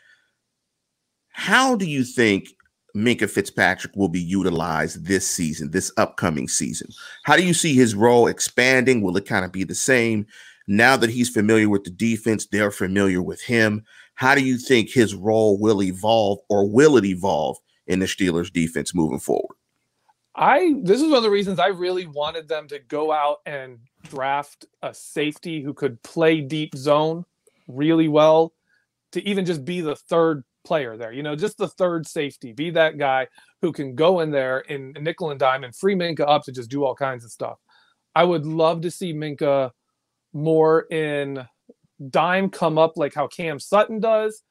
How 1.29 1.75
do 1.75 1.85
you 1.85 2.03
think 2.03 2.49
Minkah 2.95 3.29
Fitzpatrick 3.29 3.95
will 3.95 4.09
be 4.09 4.21
utilized 4.21 5.05
this 5.05 5.29
season, 5.29 5.71
this 5.71 5.91
upcoming 5.97 6.47
season? 6.47 6.89
How 7.23 7.35
do 7.35 7.45
you 7.45 7.53
see 7.53 7.75
his 7.75 7.93
role 7.93 8.27
expanding? 8.27 9.01
Will 9.01 9.17
it 9.17 9.27
kind 9.27 9.45
of 9.45 9.51
be 9.51 9.63
the 9.63 9.75
same? 9.75 10.25
Now 10.67 10.97
that 10.97 11.09
he's 11.09 11.29
familiar 11.29 11.69
with 11.69 11.83
the 11.83 11.91
defense, 11.91 12.47
they're 12.47 12.71
familiar 12.71 13.21
with 13.21 13.41
him. 13.41 13.83
How 14.15 14.33
do 14.33 14.43
you 14.43 14.57
think 14.57 14.89
his 14.89 15.13
role 15.13 15.59
will 15.59 15.83
evolve 15.83 16.39
or 16.49 16.67
will 16.67 16.97
it 16.97 17.05
evolve 17.05 17.57
in 17.87 17.99
the 17.99 18.05
Steelers 18.05 18.51
defense 18.51 18.95
moving 18.95 19.19
forward? 19.19 19.55
I 20.35 20.75
this 20.81 21.01
is 21.01 21.07
one 21.07 21.17
of 21.17 21.23
the 21.23 21.29
reasons 21.29 21.59
I 21.59 21.67
really 21.67 22.07
wanted 22.07 22.47
them 22.47 22.67
to 22.67 22.79
go 22.79 23.11
out 23.11 23.37
and 23.45 23.79
draft 24.03 24.65
a 24.81 24.93
safety 24.93 25.61
who 25.61 25.73
could 25.73 26.01
play 26.03 26.41
deep 26.41 26.75
zone 26.75 27.25
really 27.67 28.07
well 28.07 28.53
to 29.13 29.25
even 29.27 29.45
just 29.45 29.63
be 29.63 29.79
the 29.79 29.95
third 29.95 30.43
player 30.65 30.97
there. 30.97 31.13
You 31.13 31.23
know, 31.23 31.35
just 31.35 31.57
the 31.57 31.69
third 31.69 32.05
safety, 32.05 32.51
be 32.51 32.69
that 32.71 32.97
guy 32.97 33.27
who 33.61 33.71
can 33.71 33.95
go 33.95 34.19
in 34.19 34.31
there 34.31 34.59
in 34.59 34.93
nickel 34.99 35.31
and 35.31 35.39
dime 35.39 35.63
and 35.63 35.73
free 35.73 35.95
Minkah 35.95 36.27
up 36.27 36.43
to 36.43 36.51
just 36.51 36.69
do 36.69 36.83
all 36.83 36.95
kinds 36.95 37.23
of 37.23 37.31
stuff. 37.31 37.59
I 38.13 38.23
would 38.23 38.45
love 38.45 38.81
to 38.81 38.91
see 38.91 39.13
Minkah 39.13 39.71
more 40.35 40.81
in 40.91 41.47
dime 42.09 42.49
come 42.49 42.77
up 42.77 42.97
like 42.97 43.13
how 43.13 43.25
Cam 43.27 43.59
Sutton 43.59 43.99
does, 43.99 44.43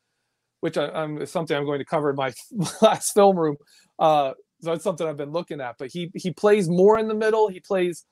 which 0.60 0.78
I, 0.78 1.06
is 1.20 1.30
something 1.30 1.56
I'm 1.56 1.66
going 1.66 1.78
to 1.78 1.84
cover 1.84 2.10
in 2.10 2.16
my 2.16 2.32
last 2.82 3.12
film 3.12 3.38
room. 3.38 3.56
Uh, 3.98 4.32
so 4.62 4.70
that's 4.70 4.82
something 4.82 5.06
I've 5.06 5.18
been 5.18 5.32
looking 5.32 5.60
at. 5.60 5.76
But 5.78 5.90
he 5.92 6.10
he 6.14 6.32
plays 6.32 6.68
more 6.68 6.98
in 6.98 7.06
the 7.06 7.14
middle. 7.14 7.48
He 7.48 7.60
plays 7.60 8.04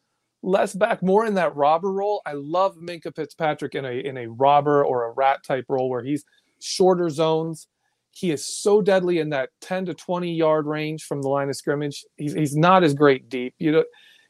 less 0.43 0.75
back, 0.75 1.03
more 1.03 1.25
in 1.25 1.35
that 1.35 1.57
robber 1.57 1.91
role. 1.91 2.21
I 2.27 2.35
love 2.35 2.77
Minkah 2.77 3.17
Fitzpatrick 3.17 3.75
in 3.75 3.87
a 3.87 3.93
in 3.93 4.19
a 4.19 4.29
robber 4.29 4.85
or 4.85 5.07
a 5.07 5.13
rat 5.13 5.43
type 5.43 5.65
role 5.69 5.89
where 5.89 6.05
he's 6.05 6.25
shorter 6.61 7.09
zones. 7.09 7.69
He 8.11 8.31
is 8.31 8.45
so 8.45 8.83
deadly 8.83 9.21
in 9.21 9.31
that 9.31 9.49
10 9.63 9.87
to 9.87 9.95
20 9.95 10.35
yard 10.35 10.67
range 10.67 11.05
from 11.05 11.23
the 11.23 11.29
line 11.29 11.49
of 11.49 11.57
scrimmage. 11.57 12.05
He's 12.17 12.35
he's 12.35 12.55
not 12.55 12.85
as 12.85 12.93
great 12.93 13.31
deep. 13.31 13.55
You 13.59 13.73
know, 13.73 13.85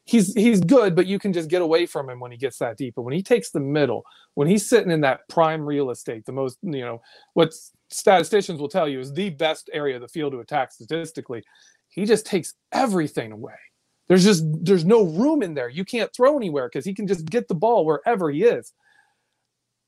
he's 0.05 0.33
he's 0.33 0.59
good, 0.59 0.95
but 0.95 1.07
you 1.07 1.19
can 1.19 1.33
just 1.33 1.49
get 1.49 1.61
away 1.61 1.85
from 1.85 2.09
him 2.09 2.19
when 2.19 2.31
he 2.31 2.37
gets 2.37 2.57
that 2.59 2.77
deep. 2.77 2.95
But 2.95 3.03
when 3.03 3.13
he 3.13 3.23
takes 3.23 3.51
the 3.51 3.59
middle, 3.59 4.03
when 4.35 4.47
he's 4.47 4.67
sitting 4.67 4.91
in 4.91 5.01
that 5.01 5.27
prime 5.29 5.61
real 5.61 5.89
estate, 5.91 6.25
the 6.25 6.31
most 6.31 6.57
you 6.61 6.81
know 6.81 7.01
what 7.33 7.53
statisticians 7.89 8.59
will 8.59 8.69
tell 8.69 8.87
you 8.87 8.99
is 8.99 9.13
the 9.13 9.29
best 9.29 9.69
area 9.73 9.95
of 9.95 10.01
the 10.01 10.07
field 10.07 10.33
to 10.33 10.39
attack 10.39 10.71
statistically. 10.71 11.43
He 11.89 12.05
just 12.05 12.25
takes 12.25 12.53
everything 12.71 13.31
away. 13.31 13.53
There's 14.07 14.23
just 14.23 14.43
there's 14.63 14.85
no 14.85 15.03
room 15.03 15.41
in 15.41 15.53
there. 15.53 15.69
You 15.69 15.85
can't 15.85 16.13
throw 16.15 16.37
anywhere 16.37 16.67
because 16.67 16.85
he 16.85 16.93
can 16.93 17.07
just 17.07 17.25
get 17.25 17.47
the 17.47 17.55
ball 17.55 17.85
wherever 17.85 18.29
he 18.29 18.43
is. 18.43 18.73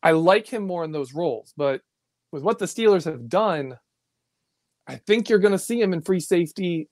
I 0.02 0.12
like 0.12 0.48
him 0.48 0.66
more 0.66 0.84
in 0.84 0.92
those 0.92 1.14
roles, 1.14 1.54
but 1.58 1.82
with 2.32 2.44
what 2.44 2.60
the 2.60 2.66
Steelers 2.66 3.06
have 3.06 3.28
done, 3.28 3.78
I 4.88 4.98
think 4.98 5.30
you're 5.30 5.40
going 5.40 5.52
to 5.52 5.60
see 5.60 5.82
him 5.82 5.94
in 5.94 6.02
free 6.02 6.20
safety 6.20 6.90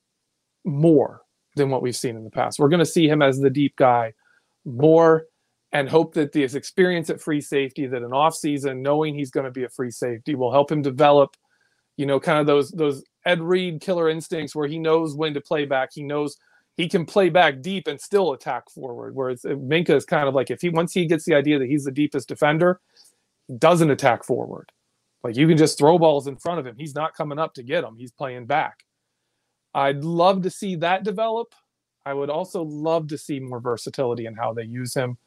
more 0.65 1.22
than 1.55 1.69
what 1.69 1.81
we've 1.81 1.95
seen 1.95 2.15
in 2.15 2.23
the 2.23 2.29
past. 2.29 2.59
We're 2.59 2.69
going 2.69 2.79
to 2.79 2.85
see 2.85 3.07
him 3.07 3.21
as 3.21 3.39
the 3.39 3.49
deep 3.49 3.75
guy 3.75 4.13
more 4.65 5.25
and 5.71 5.89
hope 5.89 6.13
that 6.13 6.31
this 6.31 6.53
experience 6.53 7.09
at 7.09 7.21
free 7.21 7.41
safety 7.41 7.87
that 7.87 8.03
an 8.03 8.11
offseason 8.11 8.81
knowing 8.81 9.15
he's 9.15 9.31
going 9.31 9.45
to 9.45 9.51
be 9.51 9.63
a 9.63 9.69
free 9.69 9.91
safety 9.91 10.35
will 10.35 10.51
help 10.51 10.71
him 10.71 10.81
develop 10.81 11.35
you 11.97 12.05
know 12.05 12.19
kind 12.19 12.39
of 12.39 12.47
those 12.47 12.71
those 12.71 13.03
Ed 13.25 13.41
Reed 13.41 13.81
killer 13.81 14.09
instincts 14.09 14.55
where 14.55 14.67
he 14.67 14.79
knows 14.79 15.15
when 15.15 15.33
to 15.33 15.41
play 15.41 15.65
back. 15.65 15.89
He 15.93 16.03
knows 16.03 16.37
he 16.75 16.89
can 16.89 17.05
play 17.05 17.29
back 17.29 17.61
deep 17.61 17.87
and 17.87 17.99
still 17.99 18.33
attack 18.33 18.69
forward 18.69 19.15
whereas 19.15 19.43
Minkah 19.43 19.91
is 19.91 20.05
kind 20.05 20.27
of 20.27 20.33
like 20.33 20.49
if 20.49 20.61
he 20.61 20.69
once 20.69 20.93
he 20.93 21.05
gets 21.05 21.25
the 21.25 21.35
idea 21.35 21.59
that 21.59 21.67
he's 21.67 21.85
the 21.85 21.91
deepest 21.91 22.27
defender 22.27 22.79
doesn't 23.57 23.91
attack 23.91 24.23
forward. 24.23 24.71
Like 25.23 25.37
you 25.37 25.47
can 25.47 25.57
just 25.57 25.77
throw 25.77 25.97
balls 25.97 26.27
in 26.27 26.35
front 26.37 26.59
of 26.59 26.65
him. 26.65 26.75
He's 26.77 26.95
not 26.95 27.13
coming 27.13 27.39
up 27.39 27.53
to 27.55 27.63
get 27.63 27.81
them 27.81 27.95
he's 27.97 28.11
playing 28.11 28.45
back 28.45 28.83
I'd 29.73 30.03
love 30.03 30.41
to 30.43 30.49
see 30.49 30.75
that 30.77 31.03
develop. 31.03 31.53
I 32.05 32.13
would 32.13 32.29
also 32.29 32.63
love 32.63 33.07
to 33.09 33.17
see 33.17 33.39
more 33.39 33.59
versatility 33.59 34.25
in 34.25 34.35
how 34.35 34.53
they 34.53 34.63
use 34.63 34.93
him. 34.93 35.17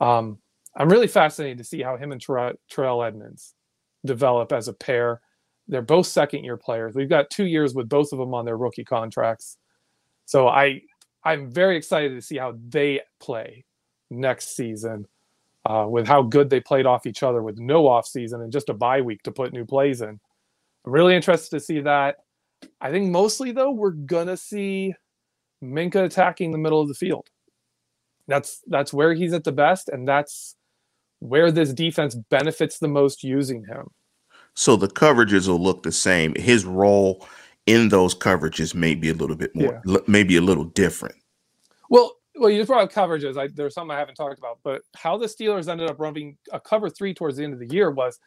Um, 0.00 0.38
I'm 0.76 0.88
really 0.88 1.06
fascinated 1.06 1.58
to 1.58 1.64
see 1.64 1.82
how 1.82 1.96
him 1.96 2.12
and 2.12 2.20
Ter- 2.20 2.56
Terrell 2.68 3.02
Edmunds 3.02 3.54
develop 4.04 4.52
as 4.52 4.68
a 4.68 4.72
pair. 4.72 5.20
They're 5.68 5.82
both 5.82 6.06
second 6.06 6.44
year 6.44 6.56
players. 6.56 6.94
We've 6.94 7.08
got 7.08 7.30
two 7.30 7.46
years 7.46 7.74
with 7.74 7.88
both 7.88 8.12
of 8.12 8.18
them 8.18 8.34
on 8.34 8.44
their 8.44 8.56
rookie 8.56 8.84
contracts. 8.84 9.58
So 10.26 10.48
I 10.48 10.82
I'm 11.24 11.50
very 11.50 11.76
excited 11.76 12.14
to 12.14 12.22
see 12.22 12.36
how 12.36 12.56
they 12.68 13.00
play 13.20 13.64
next 14.10 14.56
season 14.56 15.06
uh, 15.66 15.86
with 15.88 16.06
how 16.06 16.22
good 16.22 16.50
they 16.50 16.60
played 16.60 16.86
off 16.86 17.06
each 17.06 17.22
other 17.22 17.42
with 17.42 17.58
no 17.58 17.86
off 17.86 18.06
season 18.06 18.42
and 18.42 18.52
just 18.52 18.68
a 18.68 18.74
bye 18.74 19.00
week 19.00 19.22
to 19.22 19.30
put 19.30 19.52
new 19.52 19.64
plays 19.64 20.02
in. 20.02 20.08
I'm 20.84 20.92
really 20.92 21.14
interested 21.14 21.50
to 21.56 21.64
see 21.64 21.80
that. 21.80 22.16
I 22.80 22.90
think 22.90 23.10
mostly 23.10 23.52
though 23.52 23.70
we're 23.70 23.90
gonna 23.90 24.36
see 24.36 24.94
Minkah 25.62 26.04
attacking 26.04 26.52
the 26.52 26.58
middle 26.58 26.80
of 26.80 26.88
the 26.88 26.94
field. 26.94 27.28
That's 28.28 28.60
that's 28.66 28.92
where 28.92 29.14
he's 29.14 29.32
at 29.32 29.44
the 29.44 29.52
best, 29.52 29.88
and 29.88 30.06
that's 30.06 30.56
where 31.20 31.50
this 31.52 31.72
defense 31.72 32.14
benefits 32.14 32.78
the 32.78 32.88
most 32.88 33.22
using 33.22 33.64
him. 33.64 33.88
So 34.54 34.76
the 34.76 34.88
coverages 34.88 35.48
will 35.48 35.60
look 35.60 35.82
the 35.82 35.92
same. 35.92 36.34
His 36.34 36.64
role 36.64 37.26
in 37.66 37.88
those 37.88 38.14
coverages 38.14 38.74
may 38.74 38.94
be 38.94 39.08
a 39.08 39.14
little 39.14 39.36
bit 39.36 39.54
more, 39.54 39.80
Yeah. 39.86 39.94
l- 39.94 40.02
maybe 40.06 40.36
a 40.36 40.40
little 40.40 40.64
different. 40.64 41.14
Well, 41.90 42.16
well, 42.34 42.50
you 42.50 42.58
just 42.58 42.68
brought 42.68 42.82
up 42.82 42.92
coverages. 42.92 43.36
I, 43.38 43.48
there's 43.48 43.74
something 43.74 43.94
I 43.94 43.98
haven't 43.98 44.16
talked 44.16 44.38
about, 44.38 44.58
but 44.64 44.82
how 44.96 45.16
the 45.16 45.26
Steelers 45.26 45.68
ended 45.68 45.88
up 45.88 46.00
running 46.00 46.36
a 46.52 46.58
cover 46.58 46.90
three 46.90 47.14
towards 47.14 47.36
the 47.36 47.44
end 47.44 47.52
of 47.52 47.60
the 47.60 47.68
year 47.72 47.90
was 47.90 48.18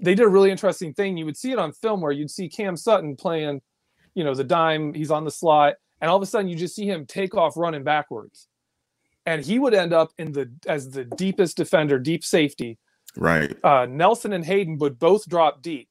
they 0.00 0.14
did 0.14 0.24
a 0.24 0.28
really 0.28 0.50
interesting 0.50 0.94
thing. 0.94 1.16
You 1.16 1.24
would 1.24 1.36
see 1.36 1.52
it 1.52 1.58
on 1.58 1.72
film 1.72 2.00
where 2.00 2.12
you'd 2.12 2.30
see 2.30 2.48
Cam 2.48 2.76
Sutton 2.76 3.16
playing, 3.16 3.60
you 4.14 4.24
know, 4.24 4.34
the 4.34 4.44
dime. 4.44 4.94
He's 4.94 5.10
on 5.10 5.24
the 5.24 5.30
slot, 5.30 5.74
and 6.00 6.10
all 6.10 6.16
of 6.16 6.22
a 6.22 6.26
sudden 6.26 6.48
you 6.48 6.56
just 6.56 6.74
see 6.74 6.86
him 6.86 7.06
take 7.06 7.34
off 7.34 7.56
running 7.56 7.84
backwards, 7.84 8.48
and 9.26 9.44
he 9.44 9.58
would 9.58 9.74
end 9.74 9.92
up 9.92 10.10
in 10.18 10.32
the 10.32 10.50
as 10.66 10.90
the 10.90 11.04
deepest 11.04 11.56
defender, 11.56 11.98
deep 11.98 12.24
safety. 12.24 12.78
Right. 13.16 13.56
Uh, 13.64 13.86
Nelson 13.86 14.32
and 14.32 14.44
Haden 14.44 14.78
would 14.78 14.98
both 14.98 15.28
drop 15.28 15.62
deep. 15.62 15.88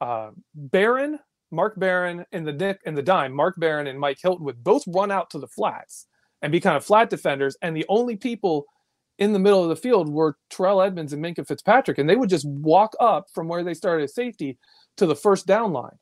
Uh, 0.00 0.30
Barron, 0.54 1.18
Mark 1.50 1.78
Barron, 1.78 2.24
in 2.32 2.44
the 2.44 2.52
nick 2.52 2.80
and 2.86 2.96
the 2.96 3.02
dime, 3.02 3.32
Mark 3.32 3.54
Barron 3.58 3.86
and 3.86 4.00
Mike 4.00 4.18
Hilton 4.20 4.44
would 4.46 4.64
both 4.64 4.82
run 4.88 5.10
out 5.10 5.30
to 5.30 5.38
the 5.38 5.46
flats 5.46 6.06
and 6.42 6.50
be 6.50 6.60
kind 6.60 6.76
of 6.76 6.84
flat 6.84 7.10
defenders, 7.10 7.56
and 7.62 7.76
the 7.76 7.86
only 7.88 8.16
people 8.16 8.66
in 9.20 9.34
the 9.34 9.38
middle 9.38 9.62
of 9.62 9.68
the 9.68 9.76
field 9.76 10.08
were 10.08 10.36
Terrell 10.48 10.80
Edmunds 10.80 11.12
and 11.12 11.22
Minkah 11.22 11.46
Fitzpatrick, 11.46 11.98
and 11.98 12.08
they 12.08 12.16
would 12.16 12.30
just 12.30 12.48
walk 12.48 12.96
up 12.98 13.26
from 13.32 13.46
where 13.46 13.62
they 13.62 13.74
started 13.74 14.04
at 14.04 14.10
safety 14.10 14.58
to 14.96 15.06
the 15.06 15.14
first 15.14 15.46
down 15.46 15.72
line 15.72 15.98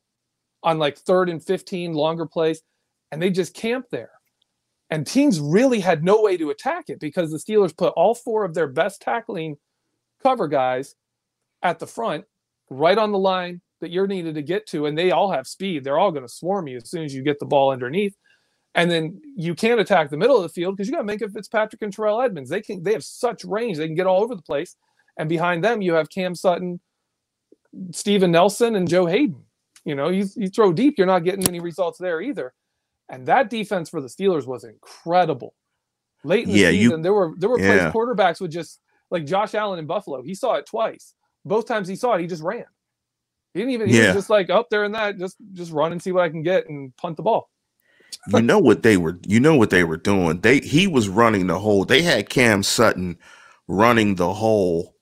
on 0.63 0.79
like 0.79 0.97
third 0.97 1.29
and 1.29 1.43
15 1.43 1.93
longer 1.93 2.25
plays, 2.25 2.61
and 3.11 3.21
they 3.21 3.29
just 3.29 3.53
camped 3.53 3.91
there. 3.91 4.11
And 4.89 5.05
teams 5.05 5.39
really 5.39 5.81
had 5.81 6.03
no 6.03 6.21
way 6.21 6.37
to 6.37 6.49
attack 6.49 6.85
it 6.87 6.99
because 6.99 7.29
the 7.29 7.37
Steelers 7.37 7.77
put 7.77 7.93
all 7.95 8.15
four 8.15 8.45
of 8.45 8.53
their 8.53 8.67
best 8.67 9.01
tackling 9.01 9.57
cover 10.23 10.47
guys 10.47 10.95
at 11.61 11.77
the 11.77 11.87
front, 11.87 12.23
right 12.69 12.97
on 12.97 13.11
the 13.11 13.19
line 13.19 13.61
that 13.81 13.91
you're 13.91 14.07
needed 14.07 14.35
to 14.35 14.41
get 14.41 14.65
to, 14.67 14.85
and 14.85 14.97
they 14.97 15.11
all 15.11 15.31
have 15.31 15.45
speed. 15.45 15.83
They're 15.83 15.99
all 15.99 16.11
going 16.11 16.25
to 16.25 16.33
swarm 16.33 16.67
you 16.67 16.77
as 16.77 16.89
soon 16.89 17.03
as 17.03 17.13
you 17.13 17.21
get 17.21 17.39
the 17.39 17.45
ball 17.45 17.71
underneath. 17.71 18.15
And 18.75 18.89
then 18.89 19.19
you 19.35 19.55
can't 19.55 19.79
attack 19.79 20.09
the 20.09 20.17
middle 20.17 20.35
of 20.37 20.43
the 20.43 20.49
field 20.49 20.77
because 20.77 20.87
you 20.87 20.95
got 20.95 21.05
Minkah 21.05 21.31
Fitzpatrick 21.33 21.81
and 21.81 21.91
Terrell 21.91 22.21
Edmunds. 22.21 22.49
They 22.49 22.61
can 22.61 22.83
they 22.83 22.93
have 22.93 23.03
such 23.03 23.43
range. 23.43 23.77
They 23.77 23.87
can 23.87 23.95
get 23.95 24.05
all 24.07 24.21
over 24.23 24.35
the 24.35 24.41
place. 24.41 24.75
And 25.17 25.27
behind 25.27 25.63
them, 25.63 25.81
you 25.81 25.93
have 25.93 26.09
Cam 26.09 26.35
Sutton, 26.35 26.79
Steven 27.91 28.31
Nelson, 28.31 28.75
and 28.75 28.87
Joe 28.87 29.05
Haden. 29.05 29.43
You 29.85 29.95
know, 29.95 30.09
you, 30.09 30.27
you 30.35 30.49
throw 30.49 30.71
deep, 30.73 30.95
you're 30.97 31.07
not 31.07 31.23
getting 31.23 31.47
any 31.47 31.59
results 31.59 31.97
there 31.97 32.21
either. 32.21 32.53
And 33.09 33.25
that 33.25 33.49
defense 33.49 33.89
for 33.89 34.01
the 34.01 34.07
Steelers 34.07 34.45
was 34.45 34.63
incredible. 34.63 35.55
Late 36.23 36.45
in 36.45 36.51
the 36.53 36.59
Yeah, 36.59 36.69
you- 36.69 36.89
season, 36.89 37.01
there 37.01 37.13
were 37.13 37.33
there 37.37 37.49
were 37.49 37.57
plays 37.57 37.81
quarterbacks 37.93 38.39
would 38.41 38.51
just 38.51 38.79
like 39.09 39.25
Josh 39.25 39.55
Allen 39.55 39.79
in 39.79 39.87
Buffalo. 39.87 40.21
He 40.21 40.35
saw 40.35 40.53
it 40.55 40.65
twice. 40.65 41.15
Both 41.45 41.65
times 41.67 41.87
he 41.87 41.95
saw 41.95 42.13
it, 42.13 42.21
he 42.21 42.27
just 42.27 42.43
ran. 42.43 42.65
He 43.53 43.61
didn't 43.61 43.73
even 43.73 43.89
he 43.89 43.97
Yeah. 43.97 44.07
was 44.07 44.15
just 44.15 44.29
like 44.29 44.49
up 44.49 44.69
there 44.69 44.83
in 44.83 44.91
that, 44.91 45.17
just 45.17 45.37
just 45.53 45.71
run 45.71 45.91
and 45.91 46.01
see 46.01 46.11
what 46.11 46.23
I 46.23 46.29
can 46.29 46.43
get 46.43 46.69
and 46.69 46.95
punt 46.97 47.17
the 47.17 47.23
ball. 47.23 47.49
You 48.27 48.41
know 48.41 48.59
what 48.59 48.83
they 48.83 48.97
were 48.97 49.19
you 49.27 49.39
know 49.39 49.55
what 49.55 49.69
they 49.69 49.83
were 49.83 49.97
doing. 49.97 50.41
They 50.41 50.59
he 50.59 50.87
was 50.87 51.09
running 51.09 51.47
the 51.47 51.59
hole 51.59 51.85
They 51.85 52.01
had 52.01 52.29
Cam 52.29 52.63
Sutton 52.63 53.17
running 53.67 54.15
the 54.15 54.33
hole 54.33 54.95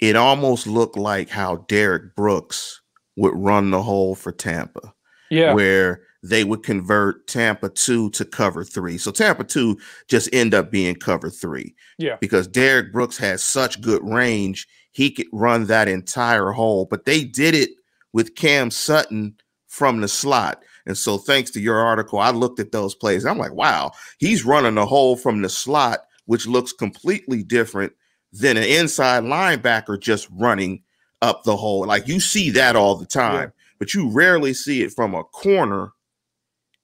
It 0.00 0.16
almost 0.16 0.66
looked 0.66 0.96
like 0.96 1.28
how 1.30 1.64
Derrick 1.68 2.14
Brooks 2.14 2.82
would 3.16 3.34
run 3.36 3.70
the 3.70 3.82
hole 3.82 4.14
for 4.14 4.32
Tampa. 4.32 4.92
Yeah. 5.30 5.54
Where 5.54 6.02
they 6.22 6.44
would 6.44 6.62
convert 6.62 7.26
Tampa 7.26 7.68
2 7.68 8.10
to 8.10 8.24
cover 8.24 8.64
3. 8.64 8.98
So 8.98 9.10
Tampa 9.10 9.44
2 9.44 9.78
just 10.08 10.28
end 10.32 10.54
up 10.54 10.70
being 10.70 10.94
cover 10.94 11.30
3. 11.30 11.74
Yeah. 11.98 12.16
Because 12.20 12.48
Derrick 12.48 12.92
Brooks 12.92 13.18
has 13.18 13.42
such 13.42 13.80
good 13.80 14.02
range, 14.02 14.66
he 14.92 15.10
could 15.10 15.26
run 15.32 15.66
that 15.66 15.88
entire 15.88 16.52
hole, 16.52 16.86
but 16.90 17.04
they 17.04 17.24
did 17.24 17.54
it 17.54 17.70
with 18.12 18.36
Cam 18.36 18.70
Sutton 18.70 19.36
from 19.68 20.00
the 20.00 20.08
slot. 20.08 20.62
And 20.86 20.96
so, 20.96 21.18
thanks 21.18 21.50
to 21.52 21.60
your 21.60 21.78
article, 21.78 22.18
I 22.18 22.30
looked 22.30 22.60
at 22.60 22.72
those 22.72 22.94
plays. 22.94 23.24
I'm 23.24 23.38
like, 23.38 23.54
wow, 23.54 23.92
he's 24.18 24.44
running 24.44 24.76
a 24.78 24.86
hole 24.86 25.16
from 25.16 25.42
the 25.42 25.48
slot, 25.48 26.00
which 26.26 26.46
looks 26.46 26.72
completely 26.72 27.42
different 27.42 27.92
than 28.32 28.56
an 28.56 28.64
inside 28.64 29.22
linebacker 29.22 29.98
just 29.98 30.28
running 30.32 30.82
up 31.22 31.44
the 31.44 31.56
hole. 31.56 31.86
Like 31.86 32.08
you 32.08 32.20
see 32.20 32.50
that 32.50 32.76
all 32.76 32.96
the 32.96 33.06
time, 33.06 33.52
yeah. 33.56 33.64
but 33.78 33.94
you 33.94 34.10
rarely 34.10 34.52
see 34.52 34.82
it 34.82 34.92
from 34.92 35.14
a 35.14 35.24
corner 35.24 35.92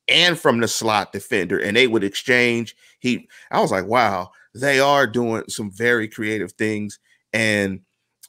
and 0.09 0.39
from 0.39 0.61
the 0.61 0.69
slot 0.69 1.13
defender. 1.13 1.59
And 1.59 1.77
they 1.77 1.87
would 1.87 2.05
exchange. 2.05 2.77
He, 3.01 3.29
I 3.51 3.61
was 3.61 3.71
like, 3.71 3.87
wow, 3.87 4.31
they 4.55 4.81
are 4.81 5.07
doing 5.07 5.45
some 5.49 5.71
very 5.71 6.09
creative 6.09 6.53
things. 6.53 6.99
And 7.33 7.81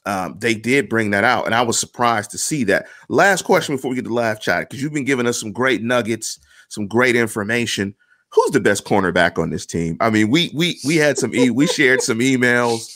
um, 0.04 0.36
they 0.38 0.54
did 0.54 0.88
bring 0.88 1.10
that 1.10 1.24
out, 1.24 1.46
and 1.46 1.54
I 1.54 1.62
was 1.62 1.78
surprised 1.78 2.30
to 2.32 2.38
see 2.38 2.64
that. 2.64 2.86
Last 3.08 3.42
question 3.42 3.76
before 3.76 3.90
we 3.90 3.96
get 3.96 4.04
to 4.06 4.14
live 4.14 4.40
chat, 4.40 4.68
because 4.68 4.82
you've 4.82 4.92
been 4.92 5.04
giving 5.04 5.26
us 5.26 5.38
some 5.38 5.52
great 5.52 5.82
nuggets, 5.82 6.40
some 6.68 6.86
great 6.86 7.14
information. 7.14 7.94
Who's 8.30 8.50
the 8.50 8.60
best 8.60 8.84
cornerback 8.84 9.38
on 9.38 9.50
this 9.50 9.66
team? 9.66 9.96
I 10.00 10.10
mean, 10.10 10.30
we 10.30 10.50
we 10.54 10.78
we 10.84 10.96
had 10.96 11.18
some 11.18 11.34
e- 11.34 11.50
we 11.50 11.66
shared 11.66 12.00
some 12.00 12.18
emails. 12.18 12.92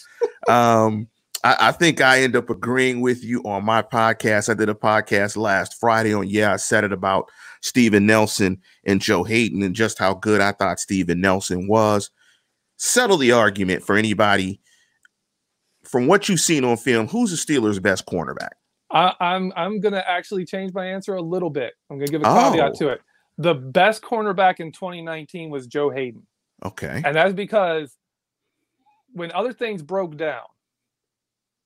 Um, 0.49 1.09
I, 1.45 1.57
I, 1.61 1.73
think 1.73 2.01
I 2.01 2.23
end 2.23 2.35
up 2.35 2.51
agreeing 2.51 3.01
with 3.01 3.23
you 3.23 3.43
on 3.45 3.65
my 3.65 3.83
podcast. 3.83 4.49
I 4.49 4.55
did 4.55 4.69
a 4.69 4.75
podcast 4.75 5.37
last 5.37 5.79
Friday 5.79 6.15
on 6.15 6.29
Yeah, 6.29 6.53
I 6.53 6.57
said 6.57 6.85
it 6.85 6.93
about 6.93 7.31
Steven 7.61 8.07
Nelson 8.07 8.61
and 8.85 9.01
Joe 9.01 9.25
Haden 9.25 9.63
and 9.63 9.75
just 9.75 9.99
how 9.99 10.15
good 10.15 10.41
I 10.41 10.53
thought 10.53 10.81
Steven 10.81 11.21
Nelson 11.21 11.69
was. 11.69 12.11
Settle 12.79 13.17
the 13.17 13.33
argument 13.33 13.85
for 13.85 13.97
anybody 13.97 14.61
from 15.97 16.07
what 16.07 16.29
you've 16.29 16.43
seen 16.43 16.63
on 16.63 16.77
film, 16.77 17.09
who's 17.09 17.31
the 17.31 17.55
Steelers' 17.55 17.81
best 17.81 18.05
cornerback? 18.05 18.51
I, 18.91 19.09
am 19.09 19.15
I'm, 19.19 19.53
I'm 19.57 19.81
gonna 19.81 20.05
actually 20.07 20.45
change 20.45 20.75
my 20.75 20.85
answer 20.85 21.15
a 21.15 21.23
little 21.23 21.49
bit. 21.49 21.73
I'm 21.89 21.97
gonna 21.97 22.11
give 22.11 22.21
a 22.21 22.25
caveat 22.25 22.73
oh. 22.75 22.79
to 22.81 22.89
it. 22.89 23.01
The 23.39 23.55
best 23.55 24.03
cornerback 24.03 24.61
in 24.61 24.73
2019 24.73 25.49
was 25.49 25.67
Joe 25.67 25.89
Haden. 25.89 26.27
Okay, 26.63 27.01
and 27.03 27.17
that's 27.17 27.33
because 27.33 27.97
when 29.15 29.33
other 29.33 29.55
things 29.55 29.83
broke 29.83 30.19
down, 30.19 30.45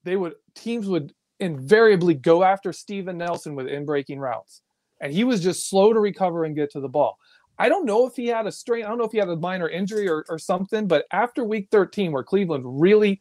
they 0.05 0.15
would 0.15 0.35
teams 0.55 0.87
would 0.87 1.13
invariably 1.41 2.15
go 2.15 2.45
after 2.45 2.73
Steven 2.73 3.19
Nelson 3.19 3.57
with 3.57 3.67
in 3.67 3.85
breaking 3.85 4.21
routes, 4.21 4.63
and 5.01 5.13
he 5.13 5.25
was 5.25 5.43
just 5.43 5.69
slow 5.69 5.93
to 5.93 5.99
recover 5.99 6.45
and 6.45 6.55
get 6.55 6.71
to 6.71 6.81
the 6.81 6.89
ball. 6.89 7.19
I 7.59 7.69
don't 7.69 7.85
know 7.85 8.07
if 8.07 8.15
he 8.15 8.29
had 8.29 8.47
a 8.47 8.53
strain. 8.53 8.85
I 8.85 8.89
don't 8.91 8.99
know 8.99 9.05
if 9.05 9.13
he 9.13 9.19
had 9.19 9.29
a 9.29 9.35
minor 9.35 9.69
injury 9.69 10.09
or, 10.09 10.25
or 10.29 10.39
something, 10.39 10.87
but 10.87 11.07
after 11.11 11.43
week 11.43 11.67
13, 11.73 12.13
where 12.13 12.23
Cleveland 12.23 12.63
really 12.65 13.21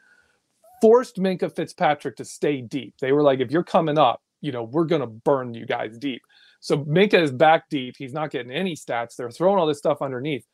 forced 0.82 1.18
Minkah 1.18 1.54
Fitzpatrick 1.54 2.16
to 2.18 2.26
stay 2.26 2.62
deep. 2.62 2.96
They 3.00 3.12
were 3.12 3.24
like, 3.24 3.40
if 3.40 3.52
you're 3.52 3.64
coming 3.64 3.98
up, 3.98 4.22
you 4.42 4.52
know, 4.52 4.64
we're 4.64 4.86
going 4.86 5.02
to 5.02 5.08
burn 5.08 5.54
you 5.54 5.66
guys 5.66 5.98
deep. 5.98 6.22
So 6.60 6.84
Minkah 6.86 7.22
is 7.22 7.32
back 7.32 7.70
deep. 7.70 7.96
He's 7.98 8.14
not 8.14 8.32
getting 8.32 8.52
any 8.52 8.76
stats. 8.76 9.16
They're 9.16 9.32
throwing 9.32 9.60
all 9.60 9.68
this 9.68 9.78
stuff 9.78 10.02
underneath. 10.02 10.46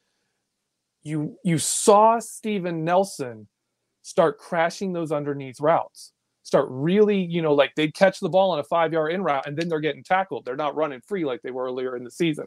You 1.04 1.38
you 1.44 1.58
saw 1.58 2.20
Steven 2.20 2.84
Nelson 2.84 3.48
start 4.02 4.38
crashing 4.38 4.94
those 4.94 5.12
underneath 5.12 5.60
routes. 5.60 6.12
Start 6.44 6.68
really, 6.70 7.20
you 7.20 7.42
know, 7.42 7.54
like 7.54 7.74
they'd 7.76 7.94
catch 7.94 8.20
the 8.20 8.30
ball 8.30 8.52
on 8.52 8.60
a 8.60 8.64
five 8.64 8.94
yard 8.94 9.12
in 9.12 9.24
route 9.24 9.48
and 9.48 9.58
then 9.58 9.68
they're 9.68 9.80
getting 9.80 10.04
tackled. 10.04 10.46
They're 10.46 10.56
not 10.56 10.76
running 10.76 11.02
free 11.02 11.26
like 11.26 11.42
they 11.42 11.50
were 11.50 11.66
earlier 11.66 11.96
in 11.96 12.04
the 12.04 12.12
season. 12.12 12.46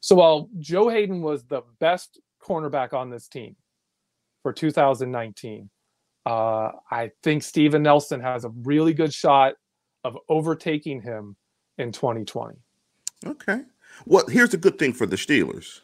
So 0.00 0.16
while 0.16 0.48
Joe 0.58 0.88
Haden 0.88 1.20
was 1.20 1.44
the 1.44 1.60
best 1.78 2.20
cornerback 2.42 2.94
on 2.94 3.10
this 3.10 3.28
team 3.28 3.56
for 4.42 4.52
2019, 4.52 5.68
uh, 6.26 6.72
I 6.90 7.10
think 7.22 7.42
Steven 7.42 7.82
Nelson 7.82 8.20
has 8.20 8.44
a 8.44 8.48
really 8.48 8.94
good 8.94 9.12
shot 9.12 9.54
of 10.04 10.16
overtaking 10.28 11.00
him 11.00 11.36
in 11.78 11.92
2020. 11.92 12.56
Okay. 13.26 13.62
Well, 14.06 14.26
here's 14.26 14.54
a 14.54 14.58
good 14.58 14.78
thing 14.78 14.92
for 14.92 15.06
the 15.06 15.16
Steelers. 15.16 15.80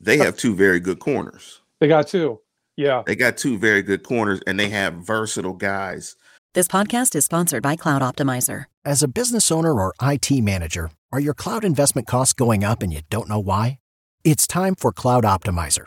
They 0.00 0.18
have 0.18 0.36
two 0.36 0.54
very 0.54 0.80
good 0.80 0.98
corners. 0.98 1.60
They 1.80 1.88
got 1.88 2.08
two. 2.08 2.40
Yeah. 2.76 3.02
They 3.06 3.16
got 3.16 3.36
two 3.36 3.58
very 3.58 3.82
good 3.82 4.02
corners 4.02 4.40
and 4.46 4.58
they 4.58 4.68
have 4.70 4.94
versatile 4.94 5.52
guys. 5.54 6.16
This 6.54 6.68
podcast 6.68 7.14
is 7.14 7.24
sponsored 7.24 7.62
by 7.62 7.76
Cloud 7.76 8.02
Optimizer. 8.02 8.66
As 8.84 9.02
a 9.02 9.08
business 9.08 9.50
owner 9.50 9.72
or 9.72 9.94
IT 10.02 10.30
manager, 10.30 10.90
are 11.12 11.20
your 11.20 11.34
cloud 11.34 11.64
investment 11.64 12.06
costs 12.06 12.32
going 12.32 12.64
up 12.64 12.82
and 12.82 12.92
you 12.92 13.00
don't 13.10 13.28
know 13.28 13.40
why? 13.40 13.78
It's 14.24 14.46
time 14.46 14.74
for 14.74 14.92
Cloud 14.92 15.24
Optimizer. 15.24 15.86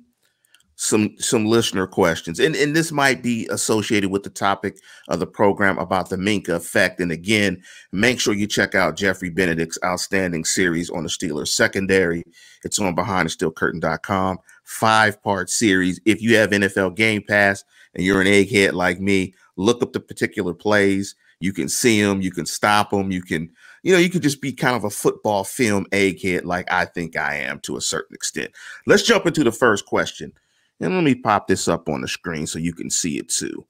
some 0.81 1.15
some 1.19 1.45
listener 1.45 1.85
questions. 1.85 2.39
And 2.39 2.55
and 2.55 2.75
this 2.75 2.91
might 2.91 3.21
be 3.21 3.47
associated 3.51 4.09
with 4.09 4.23
the 4.23 4.31
topic 4.31 4.79
of 5.09 5.19
the 5.19 5.27
program 5.27 5.77
about 5.77 6.09
the 6.09 6.15
Minkah 6.15 6.55
effect. 6.55 6.99
And 6.99 7.11
again 7.11 7.61
make 7.91 8.19
sure 8.19 8.33
you 8.33 8.47
check 8.47 8.73
out 8.73 8.97
Jeffrey 8.97 9.29
Benedict's 9.29 9.77
outstanding 9.85 10.43
series 10.43 10.89
on 10.89 11.03
the 11.03 11.09
Steelers 11.09 11.49
secondary. 11.49 12.23
It's 12.63 12.79
on 12.79 12.95
behindthesteelcurtain.com 12.95 14.39
five 14.63 15.21
part 15.21 15.51
series. 15.51 16.01
If 16.05 16.19
you 16.19 16.35
have 16.37 16.49
NFL 16.49 16.95
game 16.95 17.21
pass 17.21 17.63
and 17.93 18.03
you're 18.03 18.21
an 18.21 18.25
egghead 18.25 18.73
like 18.73 18.99
me 18.99 19.35
look 19.57 19.83
up 19.83 19.93
the 19.93 19.99
particular 19.99 20.55
plays. 20.55 21.13
You 21.41 21.53
can 21.53 21.69
see 21.69 22.01
them 22.01 22.21
you 22.21 22.31
can 22.31 22.47
stop 22.47 22.89
them 22.89 23.11
you 23.11 23.21
can 23.21 23.51
you 23.83 23.93
know 23.93 23.99
you 23.99 24.09
can 24.09 24.21
just 24.21 24.41
be 24.41 24.51
kind 24.51 24.75
of 24.75 24.83
a 24.83 24.89
football 24.89 25.43
film 25.43 25.85
egghead 25.91 26.45
like 26.45 26.71
I 26.71 26.85
think 26.85 27.15
I 27.15 27.35
am 27.35 27.59
to 27.61 27.77
a 27.77 27.81
certain 27.81 28.15
extent. 28.15 28.51
Let's 28.87 29.03
jump 29.03 29.27
into 29.27 29.43
the 29.43 29.51
first 29.51 29.85
question 29.85 30.33
and 30.81 30.95
let 30.95 31.03
me 31.03 31.15
pop 31.15 31.47
this 31.47 31.67
up 31.67 31.87
on 31.87 32.01
the 32.01 32.07
screen 32.07 32.47
so 32.47 32.59
you 32.59 32.73
can 32.73 32.89
see 32.89 33.17
it 33.17 33.29
too. 33.29 33.65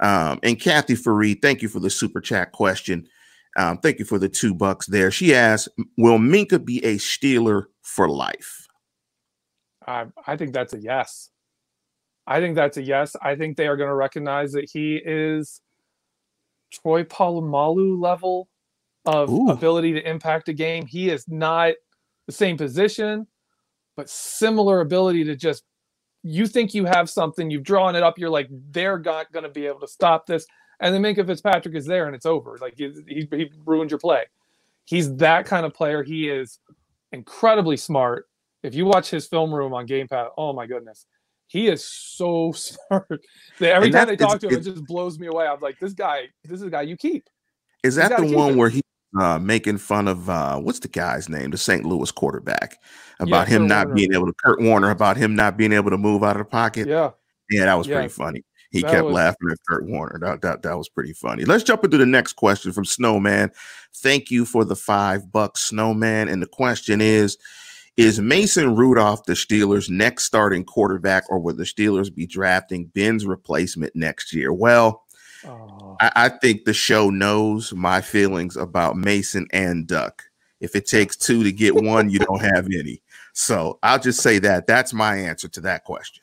Um, 0.00 0.38
and 0.42 0.60
Kathy 0.60 0.94
Fareed, 0.94 1.42
thank 1.42 1.62
you 1.62 1.68
for 1.68 1.80
the 1.80 1.90
super 1.90 2.20
chat 2.20 2.52
question. 2.52 3.06
Um, 3.56 3.78
thank 3.78 3.98
you 3.98 4.04
for 4.04 4.18
the 4.18 4.28
two 4.28 4.54
bucks 4.54 4.86
there. 4.86 5.10
She 5.10 5.34
asked, 5.34 5.68
"Will 5.96 6.18
Minkah 6.18 6.64
be 6.64 6.84
a 6.84 6.96
Steeler 6.96 7.64
for 7.82 8.08
life?" 8.08 8.66
I, 9.86 10.06
I 10.26 10.36
think 10.36 10.52
that's 10.52 10.74
a 10.74 10.78
yes. 10.78 11.30
I 12.26 12.40
think 12.40 12.54
that's 12.54 12.76
a 12.76 12.82
yes. 12.82 13.16
I 13.22 13.34
think 13.34 13.56
they 13.56 13.66
are 13.66 13.76
going 13.76 13.88
to 13.88 13.94
recognize 13.94 14.52
that 14.52 14.68
he 14.70 15.00
is 15.04 15.60
Troy 16.70 17.02
Polamalu 17.02 18.00
level 18.00 18.48
of 19.06 19.30
Ooh. 19.30 19.48
ability 19.48 19.94
to 19.94 20.08
impact 20.08 20.48
a 20.48 20.52
game. 20.52 20.86
He 20.86 21.08
is 21.08 21.26
not 21.26 21.72
the 22.26 22.32
same 22.32 22.58
position, 22.58 23.26
but 23.96 24.10
similar 24.10 24.82
ability 24.82 25.24
to 25.24 25.36
just 25.36 25.64
you 26.22 26.46
think 26.46 26.74
you 26.74 26.84
have 26.84 27.08
something, 27.08 27.50
you've 27.50 27.62
drawn 27.64 27.94
it 27.96 28.02
up, 28.02 28.18
you're 28.18 28.30
like, 28.30 28.48
they're 28.70 28.98
not 28.98 29.30
going 29.32 29.44
to 29.44 29.48
be 29.48 29.66
able 29.66 29.80
to 29.80 29.88
stop 29.88 30.26
this. 30.26 30.46
And 30.80 30.94
then 30.94 31.02
Minkah 31.02 31.26
Fitzpatrick 31.26 31.74
is 31.74 31.86
there 31.86 32.06
and 32.06 32.14
it's 32.14 32.26
over. 32.26 32.56
Like 32.60 32.74
he, 32.76 32.92
he, 33.06 33.28
he 33.30 33.50
ruined 33.64 33.90
your 33.90 33.98
play. 33.98 34.24
He's 34.84 35.14
that 35.16 35.46
kind 35.46 35.66
of 35.66 35.74
player. 35.74 36.02
He 36.02 36.28
is 36.28 36.58
incredibly 37.12 37.76
smart. 37.76 38.28
If 38.62 38.74
you 38.74 38.86
watch 38.86 39.10
his 39.10 39.26
film 39.26 39.52
room 39.54 39.74
on 39.74 39.86
Game 39.86 40.08
Pass, 40.08 40.28
oh 40.36 40.52
my 40.52 40.66
goodness, 40.66 41.06
He 41.46 41.68
is 41.68 41.84
so 41.84 42.52
smart. 42.56 43.20
Every 43.60 43.90
time 43.90 44.06
they 44.08 44.16
talk 44.16 44.40
to 44.40 44.48
him, 44.48 44.54
it 44.54 44.66
it- 44.66 44.70
just 44.72 44.84
blows 44.86 45.18
me 45.18 45.26
away. 45.28 45.46
I'm 45.46 45.60
like, 45.60 45.78
this 45.78 45.92
guy, 45.94 46.24
this 46.44 46.60
is 46.60 46.62
a 46.66 46.70
guy 46.70 46.82
you 46.82 46.96
keep. 46.96 47.28
Is 47.84 47.94
that 47.96 48.16
the 48.16 48.24
one 48.36 48.56
where 48.56 48.68
he 48.70 48.82
uh 49.18 49.38
making 49.38 49.78
fun 49.78 50.08
of 50.08 50.28
uh 50.28 50.58
what's 50.58 50.80
the 50.80 50.88
guy's 50.88 51.28
name, 51.28 51.50
the 51.50 51.58
St. 51.58 51.84
Louis 51.84 52.10
quarterback, 52.10 52.76
about 53.20 53.48
Yeah, 53.48 53.54
him 53.56 53.62
Kurt 53.62 53.68
not 53.68 53.86
Warner. 53.86 53.94
being 53.94 54.14
able 54.14 54.26
to 54.26 54.34
Kurt 54.44 54.60
Warner 54.60 54.90
about 54.90 55.16
him 55.16 55.34
not 55.36 55.56
being 55.56 55.72
able 55.72 55.90
to 55.90 55.98
move 55.98 56.22
out 56.24 56.36
of 56.36 56.40
the 56.40 56.44
pocket? 56.50 56.86
Yeah. 56.88 57.10
Yeah, 57.50 57.64
that 57.64 57.74
was 57.74 57.86
pretty 57.86 58.08
funny. 58.08 58.44
He 58.70 58.82
That 58.82 58.90
kept 58.90 59.04
was- 59.06 59.14
laughing 59.14 59.48
at 59.50 59.56
Kurt 59.66 59.86
Warner. 59.86 60.18
That, 60.20 60.42
that 60.42 60.62
that 60.62 60.76
was 60.76 60.90
pretty 60.90 61.14
funny. 61.14 61.46
Let's 61.46 61.64
jump 61.64 61.84
into 61.84 61.96
the 61.96 62.04
next 62.04 62.34
question 62.34 62.72
from 62.72 62.84
Snowman. 62.84 63.50
Thank 63.96 64.30
you 64.30 64.44
for 64.44 64.64
the 64.66 64.76
five 64.76 65.32
bucks, 65.32 65.60
Snowman. 65.62 66.28
And 66.28 66.42
the 66.42 66.46
question 66.46 67.00
is: 67.00 67.38
Is 67.96 68.20
Mason 68.20 68.76
Rudolph 68.76 69.24
the 69.24 69.32
Steelers' 69.32 69.88
next 69.88 70.24
starting 70.24 70.64
quarterback, 70.64 71.24
or 71.30 71.38
will 71.38 71.54
the 71.56 71.64
Steelers 71.64 72.14
be 72.14 72.26
drafting 72.26 72.84
Ben's 72.94 73.24
replacement 73.24 73.96
next 73.96 74.34
year? 74.34 74.52
Well, 74.52 75.02
Oh, 75.48 75.96
I, 76.00 76.12
I 76.14 76.28
think 76.28 76.64
the 76.64 76.74
show 76.74 77.10
knows 77.10 77.72
my 77.72 78.00
feelings 78.00 78.56
about 78.56 78.96
Mason 78.96 79.46
and 79.52 79.86
Duck. 79.86 80.22
If 80.60 80.76
it 80.76 80.86
takes 80.86 81.16
two 81.16 81.42
to 81.42 81.52
get 81.52 81.74
one, 81.74 82.10
you 82.10 82.18
don't 82.18 82.40
have 82.40 82.66
any. 82.66 83.00
So 83.32 83.78
I'll 83.82 83.98
just 83.98 84.20
say 84.20 84.38
that. 84.40 84.66
That's 84.66 84.92
my 84.92 85.16
answer 85.16 85.48
to 85.48 85.60
that 85.62 85.84
question. 85.84 86.22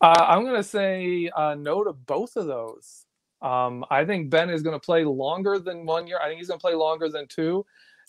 Uh, 0.00 0.24
I'm 0.28 0.44
going 0.44 0.56
to 0.56 0.62
say 0.62 1.30
uh, 1.34 1.54
no 1.54 1.82
to 1.84 1.92
both 1.92 2.36
of 2.36 2.46
those. 2.46 3.06
Um, 3.42 3.84
I 3.90 4.04
think 4.04 4.30
Ben 4.30 4.50
is 4.50 4.62
going 4.62 4.78
to 4.78 4.84
play 4.84 5.04
longer 5.04 5.58
than 5.58 5.86
one 5.86 6.06
year. 6.06 6.18
I 6.22 6.28
think 6.28 6.38
he's 6.38 6.48
going 6.48 6.60
to 6.60 6.62
play 6.62 6.74
longer 6.74 7.08
than 7.08 7.26
two. 7.26 7.64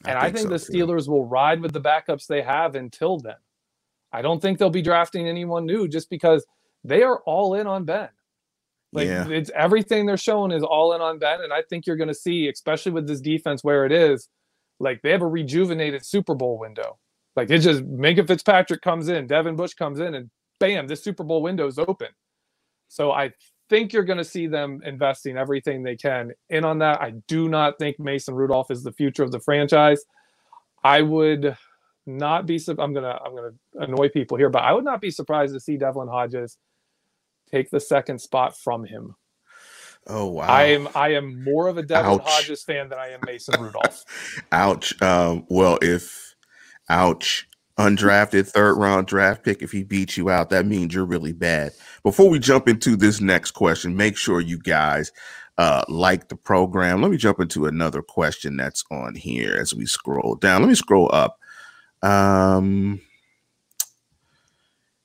And 0.06 0.18
I 0.18 0.32
think, 0.32 0.40
so, 0.40 0.50
the 0.50 0.60
too. 0.60 0.74
Steelers 0.74 1.08
will 1.08 1.26
ride 1.26 1.62
with 1.62 1.74
the 1.74 1.82
backups 1.82 2.28
they 2.28 2.42
have 2.42 2.76
until 2.76 3.18
then. 3.18 3.36
I 4.12 4.22
don't 4.22 4.42
think 4.42 4.58
they'll 4.58 4.70
be 4.70 4.82
drafting 4.82 5.28
anyone 5.28 5.66
new 5.66 5.88
just 5.88 6.10
because 6.10 6.46
they 6.84 7.04
are 7.04 7.20
all 7.20 7.56
in 7.56 7.68
on 7.68 7.86
Ben. 7.86 8.10
Like 8.94 9.08
Yeah. 9.08 9.28
it's 9.30 9.52
everything 9.56 10.06
they're 10.06 10.18
showing 10.18 10.52
is 10.52 10.64
all 10.64 10.94
in 10.94 11.02
on 11.02 11.20
Ben. 11.20 11.42
And 11.42 11.54
I 11.54 11.62
think 11.64 11.88
you're 11.88 11.96
going 11.98 12.08
to 12.10 12.14
see, 12.14 12.50
especially 12.50 12.92
with 12.92 13.08
this 13.08 13.22
defense 13.22 13.64
where 13.64 13.86
it 13.86 13.92
is, 13.92 14.28
like 14.80 15.02
they 15.02 15.12
have 15.12 15.22
a 15.22 15.28
rejuvenated 15.28 16.06
Super 16.06 16.36
Bowl 16.36 16.58
window. 16.60 16.98
Like 17.36 17.50
it 17.50 17.60
just 17.60 17.84
Minkah 17.84 18.28
Fitzpatrick 18.28 18.82
comes 18.82 19.08
in, 19.10 19.28
Devin 19.28 19.56
Bush 19.56 19.74
comes 19.74 20.00
in, 20.00 20.16
and 20.16 20.30
bam, 20.60 20.88
this 20.88 21.04
Super 21.04 21.24
Bowl 21.24 21.42
window 21.42 21.68
is 21.68 21.80
open. 21.80 22.10
So 22.90 23.12
I 23.12 23.32
think 23.70 23.94
you're 23.94 24.04
going 24.04 24.18
to 24.18 24.24
see 24.26 24.48
them 24.48 24.82
investing 24.86 25.38
everything 25.38 25.84
they 25.84 25.96
can 25.96 26.32
in 26.50 26.66
on 26.66 26.80
that. 26.80 27.02
I 27.02 27.14
do 27.28 27.48
not 27.48 27.80
think 27.80 28.00
Mason 28.00 28.36
Rudolph 28.36 28.70
is 28.72 28.84
the 28.84 28.92
future 28.92 29.24
of 29.24 29.32
the 29.32 29.40
franchise. 29.40 30.04
I 30.84 31.02
would 31.02 31.56
not 32.06 32.46
be. 32.46 32.60
I'm 32.68 32.94
gonna. 32.94 33.20
I'm 33.24 33.36
gonna 33.36 33.52
annoy 33.76 34.10
people 34.10 34.38
here, 34.38 34.50
but 34.50 34.64
I 34.64 34.74
would 34.74 34.84
not 34.84 35.02
be 35.02 35.12
surprised 35.12 35.54
to 35.54 35.60
see 35.60 35.78
Devlin 35.78 36.08
Hodges 36.08 36.58
take 37.52 37.70
the 37.70 37.80
second 37.80 38.20
spot 38.20 38.58
from 38.58 38.86
him. 38.86 39.16
Oh 40.08 40.28
wow! 40.28 40.48
I 40.48 40.64
am. 40.64 40.90
I 40.96 41.14
am 41.14 41.44
more 41.44 41.68
of 41.68 41.78
a 41.78 41.84
Devin 41.84 42.12
Ouch. 42.12 42.22
Hodges 42.26 42.64
fan 42.64 42.90
than 42.90 42.98
I 42.98 43.10
am 43.10 43.20
Mason 43.26 43.62
Rudolph. 43.62 44.04
Ouch. 44.52 45.00
Um, 45.02 45.46
well, 45.50 45.78
if 45.82 46.36
ouch, 46.90 47.48
undrafted 47.78 48.48
third 48.48 48.78
round 48.78 49.08
draft 49.08 49.44
pick, 49.44 49.62
if 49.62 49.72
he 49.72 49.84
beats 49.84 50.18
you 50.18 50.30
out, 50.30 50.50
that 50.50 50.66
means 50.66 50.94
you're 50.94 51.06
really 51.06 51.34
bad. 51.34 51.72
Before 52.04 52.30
we 52.30 52.40
jump 52.40 52.68
into 52.68 52.96
this 52.96 53.22
next 53.22 53.52
question, 53.52 53.96
make 53.96 54.18
sure 54.18 54.42
you 54.42 54.58
guys 54.60 55.12
uh 55.58 55.84
like 55.88 56.30
the 56.30 56.36
program. 56.36 57.02
Let 57.02 57.12
me 57.12 57.18
jump 57.18 57.40
into 57.40 57.68
another 57.68 58.02
question 58.02 58.58
that's 58.58 58.84
on 58.90 59.16
here 59.16 59.56
as 59.60 59.74
we 59.74 59.86
scroll 59.86 60.36
down. 60.36 60.62
Let 60.62 60.70
me 60.70 60.76
scroll 60.76 61.10
up. 61.14 61.38
Um 62.02 63.02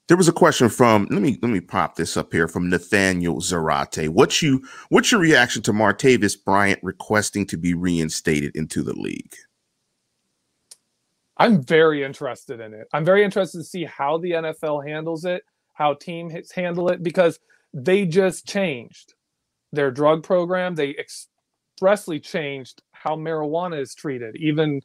there 0.09 0.16
was 0.16 0.28
a 0.28 0.32
question 0.32 0.68
from 0.68 1.07
let 1.11 1.20
me 1.20 1.38
let 1.42 1.50
me 1.50 1.61
pop 1.61 1.96
this 1.96 2.16
up 2.16 2.32
here 2.32 2.46
from 2.48 2.68
Nathaniel 2.68 3.40
Zarate. 3.40 4.09
What's 4.09 4.40
you 4.40 4.62
what's 4.88 5.11
your 5.11 5.20
reaction 5.20 5.62
to 5.62 5.72
Martavis 5.72 6.36
Bryant 6.42 6.80
requesting 6.82 7.46
to 7.46 7.57
be 7.57 7.74
reinstated 7.74 8.54
into 8.54 8.82
the 8.82 8.94
league? 8.94 9.34
I'm 11.38 11.62
very 11.62 12.02
interested 12.02 12.61
in 12.61 12.72
it. 12.72 12.86
I'm 12.94 13.04
very 13.04 13.24
interested 13.24 13.59
to 13.59 13.64
see 13.64 13.84
how 13.84 14.18
the 14.18 14.30
NFL 14.30 14.86
handles 14.86 15.24
it, 15.24 15.42
how 15.74 15.94
team 15.94 16.30
hits 16.30 16.52
handle 16.52 16.88
it, 16.88 17.02
because 17.02 17.38
they 17.74 18.07
just 18.07 18.46
changed 18.46 19.14
their 19.72 19.90
drug 19.90 20.22
program. 20.22 20.74
They 20.74 20.96
expressly 20.96 22.20
changed 22.20 22.82
how 22.92 23.16
marijuana 23.16 23.78
is 23.80 23.94
treated, 23.94 24.36
even 24.36 24.80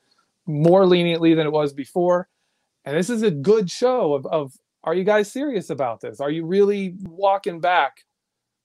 more 0.45 0.86
leniently 0.86 1.36
than 1.36 1.47
it 1.47 1.53
was 1.53 1.72
before. 1.72 2.28
And 2.84 2.97
this 2.97 3.09
is 3.09 3.22
a 3.22 3.32
good 3.32 3.69
show 3.69 4.13
of, 4.13 4.26
of 4.26 4.51
are 4.84 4.93
you 4.95 5.03
guys 5.03 5.32
serious 5.32 5.69
about 5.69 6.01
this? 6.01 6.19
Are 6.19 6.29
you 6.32 6.45
really 6.45 6.95
walking 7.03 7.59
back 7.59 8.03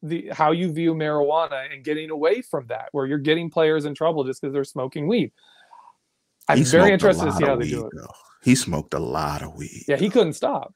the 0.02 0.28
how 0.32 0.52
you 0.52 0.72
view 0.72 0.94
marijuana 0.94 1.72
and 1.72 1.84
getting 1.84 2.10
away 2.10 2.42
from 2.42 2.66
that, 2.68 2.88
where 2.92 3.06
you're 3.06 3.18
getting 3.18 3.50
players 3.50 3.84
in 3.84 3.94
trouble 3.94 4.24
just 4.24 4.40
because 4.40 4.52
they're 4.52 4.64
smoking 4.64 5.06
weed? 5.08 5.32
I'm 6.48 6.58
He 6.58 6.64
very 6.64 6.92
interested 6.92 7.24
to 7.26 7.32
see 7.32 7.44
how 7.44 7.56
they 7.56 7.64
weed, 7.64 7.70
do 7.70 7.86
it. 7.86 7.92
though. 7.96 8.12
He 8.44 8.54
smoked 8.54 8.94
a 8.94 8.98
lot 8.98 9.42
of 9.42 9.54
weed. 9.56 9.84
Yeah, 9.88 9.96
he 9.96 10.08
couldn't 10.08 10.34
stop. 10.34 10.72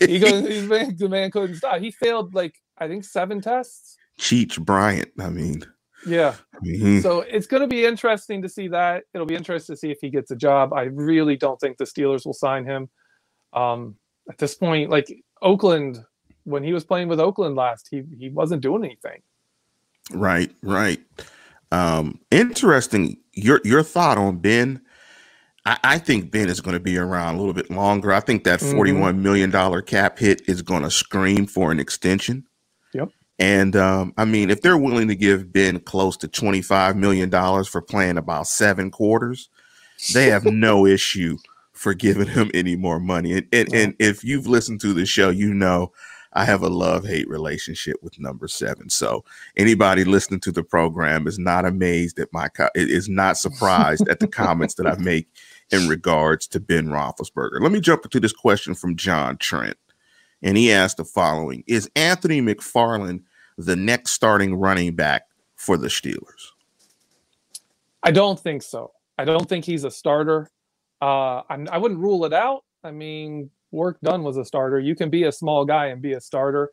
He 0.00 0.18
couldn't. 0.20 0.68
man, 0.68 0.96
the 0.96 1.08
man 1.08 1.30
couldn't 1.30 1.56
stop. 1.56 1.80
He 1.80 1.90
failed 1.90 2.34
like 2.34 2.54
I 2.78 2.88
think 2.88 3.04
seven 3.04 3.40
tests. 3.40 3.96
Cheech 4.18 4.58
Bryant. 4.64 5.10
I 5.20 5.28
mean, 5.28 5.62
Yeah. 6.06 6.34
He- 6.62 7.00
So 7.02 7.20
it's 7.20 7.46
going 7.46 7.60
to 7.60 7.66
be 7.66 7.84
interesting 7.84 8.40
to 8.42 8.48
see 8.48 8.68
that. 8.68 9.04
It'll 9.12 9.26
be 9.26 9.34
interesting 9.34 9.74
to 9.74 9.78
see 9.78 9.90
if 9.90 9.98
he 10.00 10.08
gets 10.08 10.30
a 10.30 10.36
job. 10.36 10.72
I 10.72 10.84
really 10.84 11.36
don't 11.36 11.60
think 11.60 11.76
the 11.76 11.84
Steelers 11.84 12.24
will 12.24 12.32
sign 12.32 12.64
him. 12.64 12.88
Um, 13.52 13.96
at 14.28 14.38
this 14.38 14.54
point, 14.54 14.90
like 14.90 15.12
Oakland, 15.42 16.04
when 16.44 16.62
he 16.62 16.72
was 16.72 16.84
playing 16.84 17.08
with 17.08 17.20
Oakland 17.20 17.56
last, 17.56 17.88
he 17.90 18.02
he 18.18 18.28
wasn't 18.28 18.62
doing 18.62 18.84
anything. 18.84 19.22
right, 20.12 20.50
right. 20.62 21.00
Um, 21.72 22.20
interesting. 22.30 23.18
Your 23.32 23.60
your 23.64 23.82
thought 23.82 24.18
on 24.18 24.38
Ben. 24.38 24.80
I, 25.64 25.78
I 25.82 25.98
think 25.98 26.30
Ben 26.30 26.48
is 26.48 26.60
going 26.60 26.74
to 26.74 26.80
be 26.80 26.96
around 26.96 27.34
a 27.34 27.38
little 27.38 27.52
bit 27.52 27.70
longer. 27.70 28.12
I 28.12 28.20
think 28.20 28.44
that 28.44 28.60
Mhm. 28.60 28.72
forty-one 28.72 29.22
million 29.22 29.50
dollar 29.50 29.82
cap 29.82 30.18
hit 30.18 30.42
is 30.48 30.62
going 30.62 30.82
to 30.84 30.90
scream 30.90 31.46
for 31.46 31.72
an 31.72 31.80
extension. 31.80 32.46
Yep. 32.94 33.10
And 33.38 33.74
um, 33.76 34.14
I 34.16 34.24
mean, 34.24 34.48
if 34.50 34.62
they're 34.62 34.78
willing 34.78 35.08
to 35.08 35.16
give 35.16 35.52
Ben 35.52 35.80
close 35.80 36.16
to 36.18 36.28
twenty-five 36.28 36.96
million 36.96 37.28
dollars 37.30 37.66
for 37.68 37.82
playing 37.82 38.16
about 38.16 38.46
seven 38.46 38.90
quarters, 38.92 39.48
they 40.14 40.26
have 40.26 40.44
no 40.44 40.86
issue 40.86 41.36
for 41.76 41.94
giving 41.94 42.26
him 42.26 42.50
any 42.54 42.76
more 42.76 42.98
money. 42.98 43.32
And 43.32 43.46
and, 43.52 43.74
and 43.74 43.94
if 43.98 44.24
you've 44.24 44.46
listened 44.46 44.80
to 44.80 44.92
the 44.92 45.06
show, 45.06 45.30
you 45.30 45.52
know 45.52 45.92
I 46.32 46.44
have 46.44 46.62
a 46.62 46.68
love-hate 46.68 47.28
relationship 47.28 47.96
with 48.02 48.20
number 48.20 48.46
seven. 48.46 48.90
So 48.90 49.24
anybody 49.56 50.04
listening 50.04 50.40
to 50.40 50.52
the 50.52 50.62
program 50.62 51.26
is 51.26 51.38
not 51.38 51.64
amazed 51.64 52.18
at 52.18 52.32
my 52.32 52.48
co- 52.48 52.68
is 52.74 53.08
not 53.08 53.38
surprised 53.38 54.06
at 54.08 54.20
the 54.20 54.28
comments 54.28 54.74
that 54.74 54.86
I 54.86 54.96
make 54.98 55.28
in 55.70 55.88
regards 55.88 56.46
to 56.48 56.60
Ben 56.60 56.88
Roethlisberger. 56.88 57.60
Let 57.60 57.72
me 57.72 57.80
jump 57.80 58.04
into 58.04 58.20
this 58.20 58.34
question 58.34 58.74
from 58.74 58.96
John 58.96 59.38
Trent, 59.38 59.78
and 60.42 60.58
he 60.58 60.72
asked 60.72 60.98
the 60.98 61.04
following: 61.04 61.64
Is 61.66 61.90
Anthony 61.96 62.42
McFarland 62.42 63.22
the 63.56 63.76
next 63.76 64.12
starting 64.12 64.56
running 64.56 64.94
back 64.94 65.28
for 65.54 65.78
the 65.78 65.88
Steelers? 65.88 66.52
I 68.02 68.10
don't 68.10 68.38
think 68.38 68.62
so. 68.62 68.92
I 69.18 69.24
don't 69.24 69.48
think 69.48 69.64
he's 69.64 69.84
a 69.84 69.90
starter. 69.90 70.50
Uh, 71.00 71.42
I'm, 71.48 71.68
I 71.70 71.78
wouldn't 71.78 72.00
rule 72.00 72.24
it 72.24 72.32
out. 72.32 72.64
I 72.84 72.90
mean, 72.90 73.50
Warrick 73.70 74.00
Dunn 74.02 74.22
was 74.22 74.36
a 74.36 74.44
starter. 74.44 74.78
You 74.78 74.94
can 74.94 75.10
be 75.10 75.24
a 75.24 75.32
small 75.32 75.64
guy 75.64 75.86
and 75.86 76.00
be 76.00 76.14
a 76.14 76.20
starter. 76.20 76.70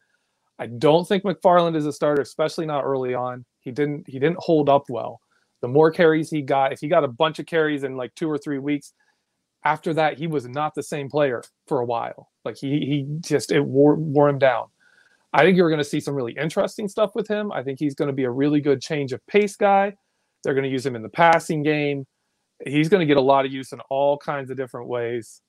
I 0.59 0.67
don't 0.67 1.07
think 1.07 1.23
McFarland 1.23 1.75
is 1.75 1.85
a 1.85 1.93
starter, 1.93 2.21
especially 2.21 2.65
not 2.65 2.83
early 2.83 3.13
on. 3.13 3.45
He 3.59 3.71
didn't 3.71 4.07
he 4.07 4.19
didn't 4.19 4.37
hold 4.39 4.69
up 4.69 4.83
well. 4.89 5.19
The 5.61 5.67
more 5.67 5.91
carries 5.91 6.29
he 6.29 6.41
got, 6.41 6.73
if 6.73 6.79
he 6.79 6.87
got 6.87 7.03
a 7.03 7.07
bunch 7.07 7.39
of 7.39 7.45
carries 7.45 7.83
in 7.83 7.95
like 7.95 8.13
two 8.15 8.29
or 8.29 8.37
three 8.37 8.59
weeks, 8.59 8.93
after 9.65 9.93
that 9.93 10.17
he 10.17 10.27
was 10.27 10.47
not 10.47 10.75
the 10.75 10.83
same 10.83 11.09
player 11.09 11.43
for 11.67 11.79
a 11.79 11.85
while. 11.85 12.29
Like 12.45 12.57
he 12.57 12.79
he 12.79 13.05
just 13.21 13.51
it 13.51 13.61
wore 13.61 13.95
wore 13.95 14.29
him 14.29 14.39
down. 14.39 14.67
I 15.33 15.41
think 15.41 15.57
you're 15.57 15.69
going 15.69 15.79
to 15.79 15.83
see 15.83 15.99
some 15.99 16.13
really 16.13 16.35
interesting 16.39 16.87
stuff 16.87 17.15
with 17.15 17.27
him. 17.27 17.51
I 17.51 17.63
think 17.63 17.79
he's 17.79 17.95
going 17.95 18.07
to 18.07 18.13
be 18.13 18.25
a 18.25 18.29
really 18.29 18.61
good 18.61 18.81
change 18.81 19.13
of 19.13 19.25
pace 19.25 19.55
guy. 19.55 19.95
They're 20.43 20.53
going 20.53 20.65
to 20.65 20.69
use 20.69 20.85
him 20.85 20.95
in 20.95 21.01
the 21.01 21.09
passing 21.09 21.63
game. 21.63 22.05
He's 22.65 22.89
going 22.89 23.01
to 23.01 23.05
get 23.05 23.17
a 23.17 23.21
lot 23.21 23.45
of 23.45 23.51
use 23.51 23.71
in 23.71 23.79
all 23.89 24.17
kinds 24.17 24.49
of 24.49 24.57
different 24.57 24.87
ways. 24.87 25.41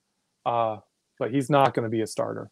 Uh, 0.45 0.79
but 1.19 1.33
he's 1.33 1.51
not 1.51 1.75
going 1.75 1.85
to 1.85 1.91
be 1.91 2.03
a 2.03 2.07
starter. 2.07 2.51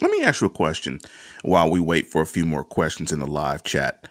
Let 0.00 0.10
me 0.10 0.22
ask 0.22 0.40
you 0.40 0.46
a 0.46 0.50
question 0.50 1.00
while 1.42 1.70
we 1.70 1.80
wait 1.80 2.08
for 2.08 2.22
a 2.22 2.26
few 2.26 2.46
more 2.46 2.64
questions 2.64 3.12
in 3.12 3.18
the 3.18 3.26
live 3.26 3.62
chat. 3.64 4.08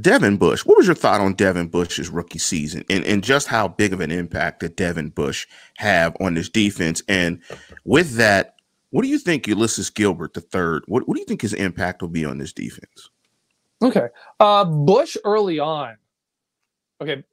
Devin 0.00 0.36
Bush, 0.36 0.64
what 0.64 0.76
was 0.76 0.86
your 0.86 0.94
thought 0.94 1.20
on 1.20 1.34
Devin 1.34 1.68
Bush's 1.68 2.10
rookie 2.10 2.38
season 2.38 2.84
and, 2.90 3.04
and 3.04 3.24
just 3.24 3.48
how 3.48 3.68
big 3.68 3.92
of 3.92 4.00
an 4.00 4.10
impact 4.10 4.60
did 4.60 4.76
Devin 4.76 5.10
Bush 5.10 5.46
have 5.78 6.16
on 6.20 6.34
this 6.34 6.48
defense? 6.48 7.02
And 7.08 7.40
with 7.84 8.14
that, 8.16 8.56
what 8.90 9.02
do 9.02 9.08
you 9.08 9.18
think 9.18 9.46
Ulysses 9.46 9.90
Gilbert 9.90 10.34
the 10.34 10.40
third? 10.40 10.82
What, 10.86 11.08
what 11.08 11.14
do 11.14 11.20
you 11.20 11.26
think 11.26 11.42
his 11.42 11.54
impact 11.54 12.02
will 12.02 12.08
be 12.08 12.24
on 12.24 12.38
this 12.38 12.52
defense? 12.52 13.10
Okay. 13.82 14.08
Uh, 14.38 14.64
Bush 14.64 15.16
early 15.24 15.58
on. 15.58 15.96
Okay. 17.00 17.24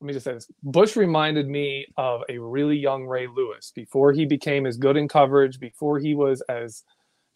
Let 0.00 0.06
me 0.06 0.12
just 0.12 0.24
say 0.24 0.34
this. 0.34 0.48
Bush 0.62 0.96
reminded 0.96 1.48
me 1.48 1.86
of 1.96 2.22
a 2.28 2.38
really 2.38 2.76
young 2.76 3.06
Ray 3.06 3.26
Lewis 3.26 3.72
before 3.74 4.12
he 4.12 4.26
became 4.26 4.66
as 4.66 4.76
good 4.76 4.96
in 4.96 5.08
coverage, 5.08 5.58
before 5.58 5.98
he 5.98 6.14
was 6.14 6.40
as 6.48 6.84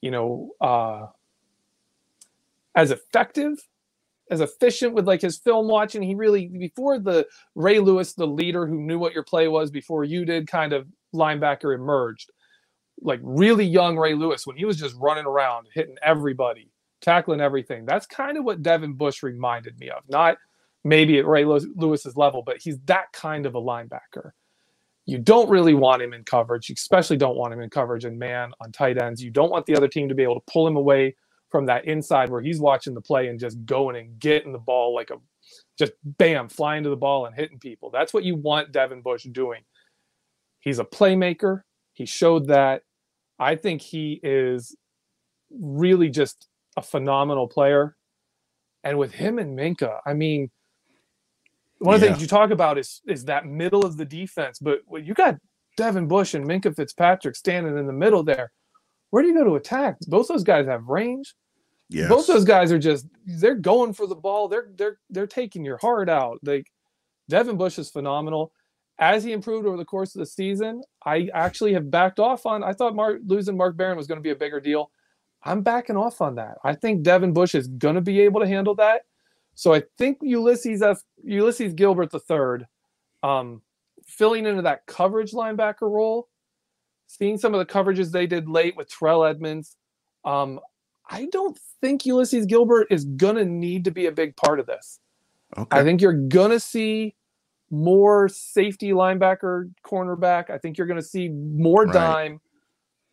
you 0.02 0.10
know, 0.10 0.50
uh, 0.60 1.06
as 2.76 2.90
effective, 2.90 3.66
as 4.30 4.40
efficient 4.40 4.94
with 4.94 5.06
like 5.06 5.22
his 5.22 5.38
film 5.38 5.68
watching. 5.68 6.02
He 6.02 6.14
really 6.14 6.48
before 6.48 6.98
the 6.98 7.26
Ray 7.54 7.78
Lewis, 7.78 8.12
the 8.12 8.26
leader 8.26 8.66
who 8.66 8.80
knew 8.80 8.98
what 8.98 9.14
your 9.14 9.24
play 9.24 9.48
was 9.48 9.70
before 9.70 10.04
you 10.04 10.24
did, 10.24 10.46
kind 10.46 10.72
of 10.72 10.86
linebacker 11.14 11.74
emerged. 11.74 12.30
Like 13.00 13.20
really 13.22 13.64
young 13.64 13.96
Ray 13.96 14.14
Lewis 14.14 14.46
when 14.46 14.56
he 14.56 14.64
was 14.64 14.78
just 14.78 14.96
running 14.96 15.26
around 15.26 15.68
hitting 15.72 15.96
everybody, 16.02 16.70
tackling 17.00 17.40
everything. 17.40 17.86
That's 17.86 18.06
kind 18.06 18.36
of 18.36 18.44
what 18.44 18.62
Devin 18.62 18.94
Bush 18.94 19.22
reminded 19.22 19.78
me 19.78 19.90
of. 19.90 20.02
Not 20.08 20.36
maybe 20.84 21.18
at 21.18 21.26
Ray 21.26 21.44
Lewis's 21.44 22.16
level, 22.16 22.42
but 22.44 22.58
he's 22.60 22.78
that 22.86 23.12
kind 23.12 23.46
of 23.46 23.54
a 23.54 23.60
linebacker. 23.60 24.32
You 25.04 25.18
don't 25.18 25.50
really 25.50 25.74
want 25.74 26.02
him 26.02 26.12
in 26.12 26.24
coverage. 26.24 26.68
You 26.68 26.74
especially 26.74 27.16
don't 27.16 27.36
want 27.36 27.52
him 27.52 27.60
in 27.60 27.70
coverage 27.70 28.04
and 28.04 28.18
man 28.18 28.52
on 28.60 28.70
tight 28.72 29.02
ends. 29.02 29.22
You 29.22 29.30
don't 29.30 29.50
want 29.50 29.66
the 29.66 29.76
other 29.76 29.88
team 29.88 30.08
to 30.08 30.14
be 30.14 30.22
able 30.22 30.40
to 30.40 30.52
pull 30.52 30.66
him 30.66 30.76
away 30.76 31.16
from 31.50 31.66
that 31.66 31.84
inside 31.84 32.30
where 32.30 32.40
he's 32.40 32.60
watching 32.60 32.94
the 32.94 33.00
play 33.00 33.28
and 33.28 33.38
just 33.38 33.64
going 33.66 33.96
and 33.96 34.18
getting 34.18 34.52
the 34.52 34.58
ball 34.58 34.94
like 34.94 35.10
a 35.10 35.16
just 35.78 35.92
bam, 36.04 36.48
flying 36.48 36.84
to 36.84 36.88
the 36.88 36.96
ball 36.96 37.26
and 37.26 37.34
hitting 37.34 37.58
people. 37.58 37.90
That's 37.90 38.14
what 38.14 38.24
you 38.24 38.36
want 38.36 38.72
Devin 38.72 39.02
Bush 39.02 39.24
doing. 39.24 39.62
He's 40.60 40.78
a 40.78 40.84
playmaker. 40.84 41.62
He 41.92 42.06
showed 42.06 42.46
that. 42.48 42.82
I 43.38 43.56
think 43.56 43.82
he 43.82 44.20
is 44.22 44.76
really 45.50 46.10
just 46.10 46.48
a 46.76 46.82
phenomenal 46.82 47.48
player. 47.48 47.96
And 48.84 48.98
with 48.98 49.12
him 49.12 49.38
and 49.38 49.58
Minkah, 49.58 49.98
I 50.06 50.14
mean, 50.14 50.50
one 51.82 51.94
of 51.94 52.00
the 52.00 52.06
things 52.06 52.20
you 52.20 52.28
talk 52.28 52.50
about 52.50 52.78
is 52.78 53.00
is 53.06 53.24
that 53.26 53.46
middle 53.46 53.84
of 53.84 53.96
the 53.96 54.04
defense, 54.04 54.58
but 54.58 54.80
when 54.86 55.04
you 55.04 55.14
got 55.14 55.36
Devin 55.76 56.06
Bush 56.06 56.34
and 56.34 56.44
Minkah 56.44 56.74
Fitzpatrick 56.74 57.36
standing 57.36 57.76
in 57.76 57.86
the 57.86 57.92
middle 57.92 58.22
there, 58.22 58.52
where 59.10 59.22
do 59.22 59.28
you 59.28 59.34
go 59.34 59.44
to 59.44 59.56
attack? 59.56 59.96
Both 60.06 60.28
those 60.28 60.44
guys 60.44 60.66
have 60.66 60.86
range. 60.86 61.34
Yes. 61.88 62.08
Both 62.08 62.26
those 62.26 62.44
guys 62.44 62.72
are 62.72 62.78
just 62.78 63.06
they're 63.26 63.54
going 63.54 63.92
for 63.92 64.06
the 64.06 64.14
ball. 64.14 64.48
They're 64.48 64.68
they're 64.76 64.98
they're 65.10 65.26
taking 65.26 65.64
your 65.64 65.76
heart 65.78 66.08
out. 66.08 66.38
Like 66.42 66.66
Devin 67.28 67.56
Bush 67.56 67.78
is 67.78 67.90
phenomenal. 67.90 68.52
As 68.98 69.24
he 69.24 69.32
improved 69.32 69.66
over 69.66 69.76
the 69.76 69.84
course 69.84 70.14
of 70.14 70.20
the 70.20 70.26
season, 70.26 70.82
I 71.04 71.28
actually 71.34 71.72
have 71.74 71.90
backed 71.90 72.20
off 72.20 72.46
on. 72.46 72.62
I 72.62 72.72
thought 72.72 72.94
Mark, 72.94 73.20
losing 73.26 73.56
Mark 73.56 73.76
Barron 73.76 73.96
was 73.96 74.06
going 74.06 74.18
to 74.18 74.22
be 74.22 74.30
a 74.30 74.36
bigger 74.36 74.60
deal. 74.60 74.90
I'm 75.42 75.62
backing 75.62 75.96
off 75.96 76.20
on 76.20 76.36
that. 76.36 76.58
I 76.62 76.74
think 76.74 77.02
Devin 77.02 77.32
Bush 77.32 77.54
is 77.54 77.66
going 77.66 77.96
to 77.96 78.00
be 78.00 78.20
able 78.20 78.40
to 78.40 78.46
handle 78.46 78.74
that. 78.76 79.02
So 79.54 79.74
I 79.74 79.82
think 79.98 80.18
Ulysses 80.22 80.82
F, 80.82 81.02
Ulysses 81.22 81.74
Gilbert 81.74 82.10
the 82.10 82.18
third, 82.18 82.66
um, 83.22 83.62
filling 84.06 84.46
into 84.46 84.62
that 84.62 84.86
coverage 84.86 85.32
linebacker 85.32 85.82
role, 85.82 86.28
seeing 87.06 87.38
some 87.38 87.54
of 87.54 87.58
the 87.58 87.72
coverages 87.72 88.10
they 88.10 88.26
did 88.26 88.48
late 88.48 88.76
with 88.76 88.90
Terrell 88.90 89.24
Edmunds. 89.24 89.76
Um, 90.24 90.60
I 91.08 91.26
don't 91.30 91.58
think 91.80 92.06
Ulysses 92.06 92.46
Gilbert 92.46 92.86
is 92.90 93.04
gonna 93.04 93.44
need 93.44 93.84
to 93.84 93.90
be 93.90 94.06
a 94.06 94.12
big 94.12 94.36
part 94.36 94.60
of 94.60 94.66
this. 94.66 95.00
Okay. 95.56 95.78
I 95.78 95.84
think 95.84 96.00
you're 96.00 96.12
gonna 96.12 96.60
see 96.60 97.14
more 97.70 98.28
safety 98.28 98.90
linebacker, 98.90 99.70
cornerback. 99.84 100.50
I 100.50 100.58
think 100.58 100.78
you're 100.78 100.86
gonna 100.86 101.02
see 101.02 101.28
more 101.28 101.84
right. 101.84 101.92
dime, 101.92 102.40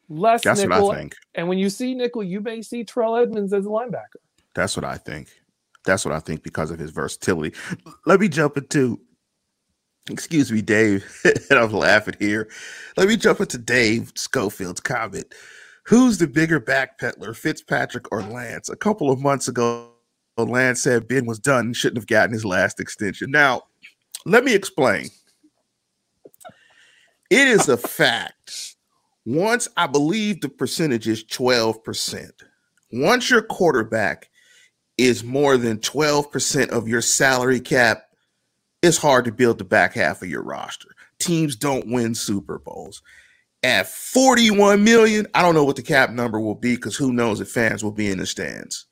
less 0.07 0.43
That's 0.43 0.61
nickel. 0.61 0.87
What 0.87 0.95
I 0.95 0.99
think. 0.99 1.15
And 1.35 1.47
when 1.47 1.57
you 1.57 1.69
see 1.69 1.93
nickel, 1.93 2.23
you 2.23 2.41
may 2.41 2.61
see 2.61 2.83
Terrell 2.83 3.17
Edmunds 3.17 3.53
as 3.53 3.65
a 3.65 3.69
linebacker. 3.69 4.21
That's 4.55 4.75
what 4.75 4.85
I 4.85 4.97
think. 4.97 5.29
That's 5.86 6.05
what 6.05 6.13
I 6.13 6.19
think 6.19 6.43
because 6.43 6.71
of 6.71 6.80
his 6.80 6.91
versatility. 6.91 7.55
Let 8.05 8.19
me 8.19 8.27
jump 8.27 8.57
into, 8.57 8.99
excuse 10.09 10.51
me, 10.51 10.61
Dave, 10.61 11.05
and 11.49 11.59
I'm 11.59 11.71
laughing 11.71 12.15
here. 12.19 12.49
Let 12.97 13.07
me 13.07 13.17
jump 13.17 13.39
into 13.39 13.57
Dave 13.57 14.11
Schofield's 14.15 14.82
comment. 14.82 15.34
Who's 15.86 16.17
the 16.17 16.27
bigger 16.27 16.59
backpedaler, 16.59 17.36
Fitzpatrick 17.36 18.11
or 18.11 18.21
Lance? 18.21 18.69
A 18.69 18.75
couple 18.75 19.09
of 19.09 19.19
months 19.19 19.47
ago, 19.47 19.91
Lance 20.38 20.84
said 20.84 21.07
Ben 21.07 21.25
was 21.25 21.39
done 21.39 21.67
and 21.67 21.75
shouldn't 21.75 21.97
have 21.97 22.07
gotten 22.07 22.34
his 22.34 22.45
last 22.45 22.80
extension. 22.80 23.32
Now, 23.32 23.63
let 24.25 24.43
me 24.43 24.53
explain. 24.53 25.09
It 27.30 27.47
is 27.47 27.69
a 27.69 27.77
fact. 27.77 28.75
Once 29.25 29.67
I 29.77 29.88
believe 29.88 30.41
the 30.41 30.49
percentage 30.49 31.07
is 31.07 31.23
12%. 31.25 32.32
Once 32.91 33.30
your 33.30 33.41
quarterback 33.41 34.30
is 35.00 35.24
more 35.24 35.56
than 35.58 35.78
12% 35.78 36.70
of 36.70 36.88
your 36.89 37.02
salary 37.02 37.62
cap, 37.62 38.04
it's 38.82 38.97
hard 38.97 39.26
to 39.26 39.32
build 39.32 39.58
the 39.58 39.64
back 39.64 39.93
half 39.93 40.22
of 40.22 40.30
your 40.30 40.43
roster. 40.43 40.89
Teams 41.20 41.56
don't 41.56 41.88
win 41.88 42.14
Super 42.14 42.60
Bowls. 42.60 43.02
At 43.64 43.88
41 43.88 44.84
million, 44.84 45.26
I 45.34 45.41
don't 45.41 45.56
know 45.56 45.64
what 45.64 45.78
the 45.78 45.82
cap 45.82 46.12
number 46.12 46.39
will 46.39 46.56
be 46.56 46.76
because 46.76 46.97
who 46.97 47.14
knows 47.14 47.39
if 47.39 47.50
fans 47.50 47.84
will 47.84 47.91
be 47.91 48.10
in 48.10 48.18
the 48.18 48.26
stands. 48.26 48.86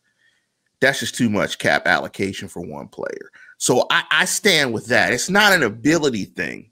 That's 0.79 0.99
just 0.99 1.15
too 1.15 1.29
much 1.29 1.57
cap 1.57 1.87
allocation 1.87 2.47
for 2.47 2.61
one 2.61 2.87
player. 2.87 3.31
So 3.57 3.85
I, 3.89 4.03
I 4.09 4.25
stand 4.25 4.73
with 4.73 4.87
that. 4.87 5.11
It's 5.11 5.29
not 5.29 5.53
an 5.53 5.63
ability 5.63 6.25
thing. 6.25 6.71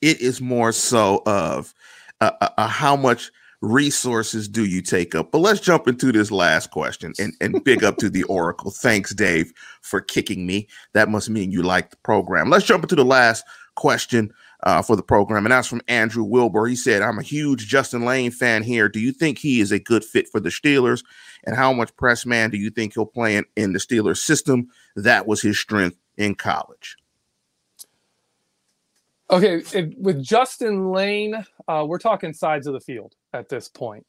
It 0.00 0.20
is 0.20 0.40
more 0.40 0.72
so 0.72 1.22
of 1.26 1.74
uh, 2.20 2.32
uh, 2.40 2.48
uh 2.56 2.66
how 2.68 2.96
much 2.96 3.30
resources 3.60 4.48
do 4.48 4.64
you 4.64 4.82
take 4.82 5.14
up? 5.14 5.32
But 5.32 5.38
let's 5.38 5.60
jump 5.60 5.88
into 5.88 6.12
this 6.12 6.30
last 6.30 6.70
question 6.70 7.12
and, 7.18 7.34
and 7.40 7.62
big 7.64 7.84
up 7.84 7.96
to 7.98 8.10
the 8.10 8.24
Oracle. 8.24 8.70
Thanks, 8.70 9.14
Dave, 9.14 9.52
for 9.82 10.00
kicking 10.00 10.46
me. 10.46 10.68
That 10.94 11.08
must 11.08 11.30
mean 11.30 11.50
you 11.50 11.62
like 11.62 11.90
the 11.90 11.96
program. 11.98 12.50
Let's 12.50 12.66
jump 12.66 12.84
into 12.84 12.96
the 12.96 13.04
last 13.04 13.44
question 13.76 14.32
uh, 14.64 14.82
for 14.82 14.96
the 14.96 15.02
program. 15.02 15.46
And 15.46 15.52
that's 15.52 15.68
from 15.68 15.82
Andrew 15.88 16.24
Wilbur. 16.24 16.66
He 16.66 16.76
said, 16.76 17.02
I'm 17.02 17.18
a 17.18 17.22
huge 17.22 17.66
Justin 17.66 18.04
Layne 18.04 18.30
fan 18.30 18.62
here. 18.62 18.88
Do 18.88 19.00
you 19.00 19.12
think 19.12 19.38
he 19.38 19.60
is 19.60 19.72
a 19.72 19.78
good 19.78 20.04
fit 20.04 20.28
for 20.28 20.40
the 20.40 20.48
Steelers? 20.48 21.04
And 21.44 21.56
how 21.56 21.72
much 21.72 21.96
press 21.96 22.26
man 22.26 22.50
do 22.50 22.56
you 22.56 22.70
think 22.70 22.94
he'll 22.94 23.06
play 23.06 23.36
in, 23.36 23.44
in 23.56 23.72
the 23.72 23.78
Steelers 23.78 24.18
system? 24.18 24.68
That 24.96 25.26
was 25.26 25.40
his 25.40 25.58
strength 25.58 25.96
in 26.16 26.34
college. 26.34 26.96
Okay, 29.30 29.62
it, 29.74 29.98
with 29.98 30.22
Justin 30.22 30.90
Layne, 30.90 31.44
uh, 31.68 31.84
we're 31.86 31.98
talking 31.98 32.32
sides 32.32 32.66
of 32.66 32.72
the 32.72 32.80
field 32.80 33.14
at 33.34 33.48
this 33.48 33.68
point. 33.68 34.06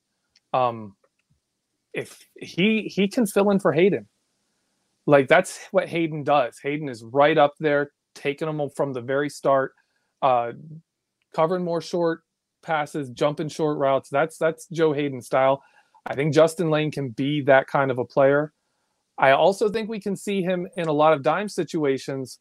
Um, 0.53 0.95
if 1.93 2.25
he 2.37 2.83
he 2.83 3.07
can 3.07 3.25
fill 3.25 3.49
in 3.49 3.59
for 3.59 3.73
Haden, 3.73 4.07
like 5.05 5.27
that's 5.27 5.59
what 5.71 5.89
Haden 5.89 6.23
does. 6.23 6.57
Haden 6.61 6.87
is 6.87 7.03
right 7.03 7.37
up 7.37 7.55
there, 7.59 7.91
taking 8.15 8.45
them 8.45 8.69
from 8.75 8.93
the 8.93 9.01
very 9.01 9.29
start, 9.29 9.73
uh, 10.21 10.53
covering 11.35 11.65
more 11.65 11.81
short 11.81 12.21
passes, 12.61 13.09
jumping 13.09 13.49
short 13.49 13.77
routes. 13.77 14.09
That's 14.09 14.37
that's 14.37 14.67
Joe 14.67 14.93
Haden 14.93 15.21
style. 15.21 15.63
I 16.05 16.15
think 16.15 16.33
Justin 16.33 16.69
Layne 16.69 16.91
can 16.91 17.09
be 17.09 17.41
that 17.41 17.67
kind 17.67 17.91
of 17.91 17.99
a 17.99 18.05
player. 18.05 18.53
I 19.17 19.31
also 19.31 19.69
think 19.69 19.89
we 19.89 19.99
can 19.99 20.15
see 20.15 20.41
him 20.41 20.65
in 20.77 20.87
a 20.87 20.93
lot 20.93 21.11
of 21.11 21.23
dime 21.23 21.49
situations 21.49 22.39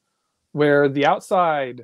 where 0.53 0.89
the 0.89 1.07
outside 1.07 1.83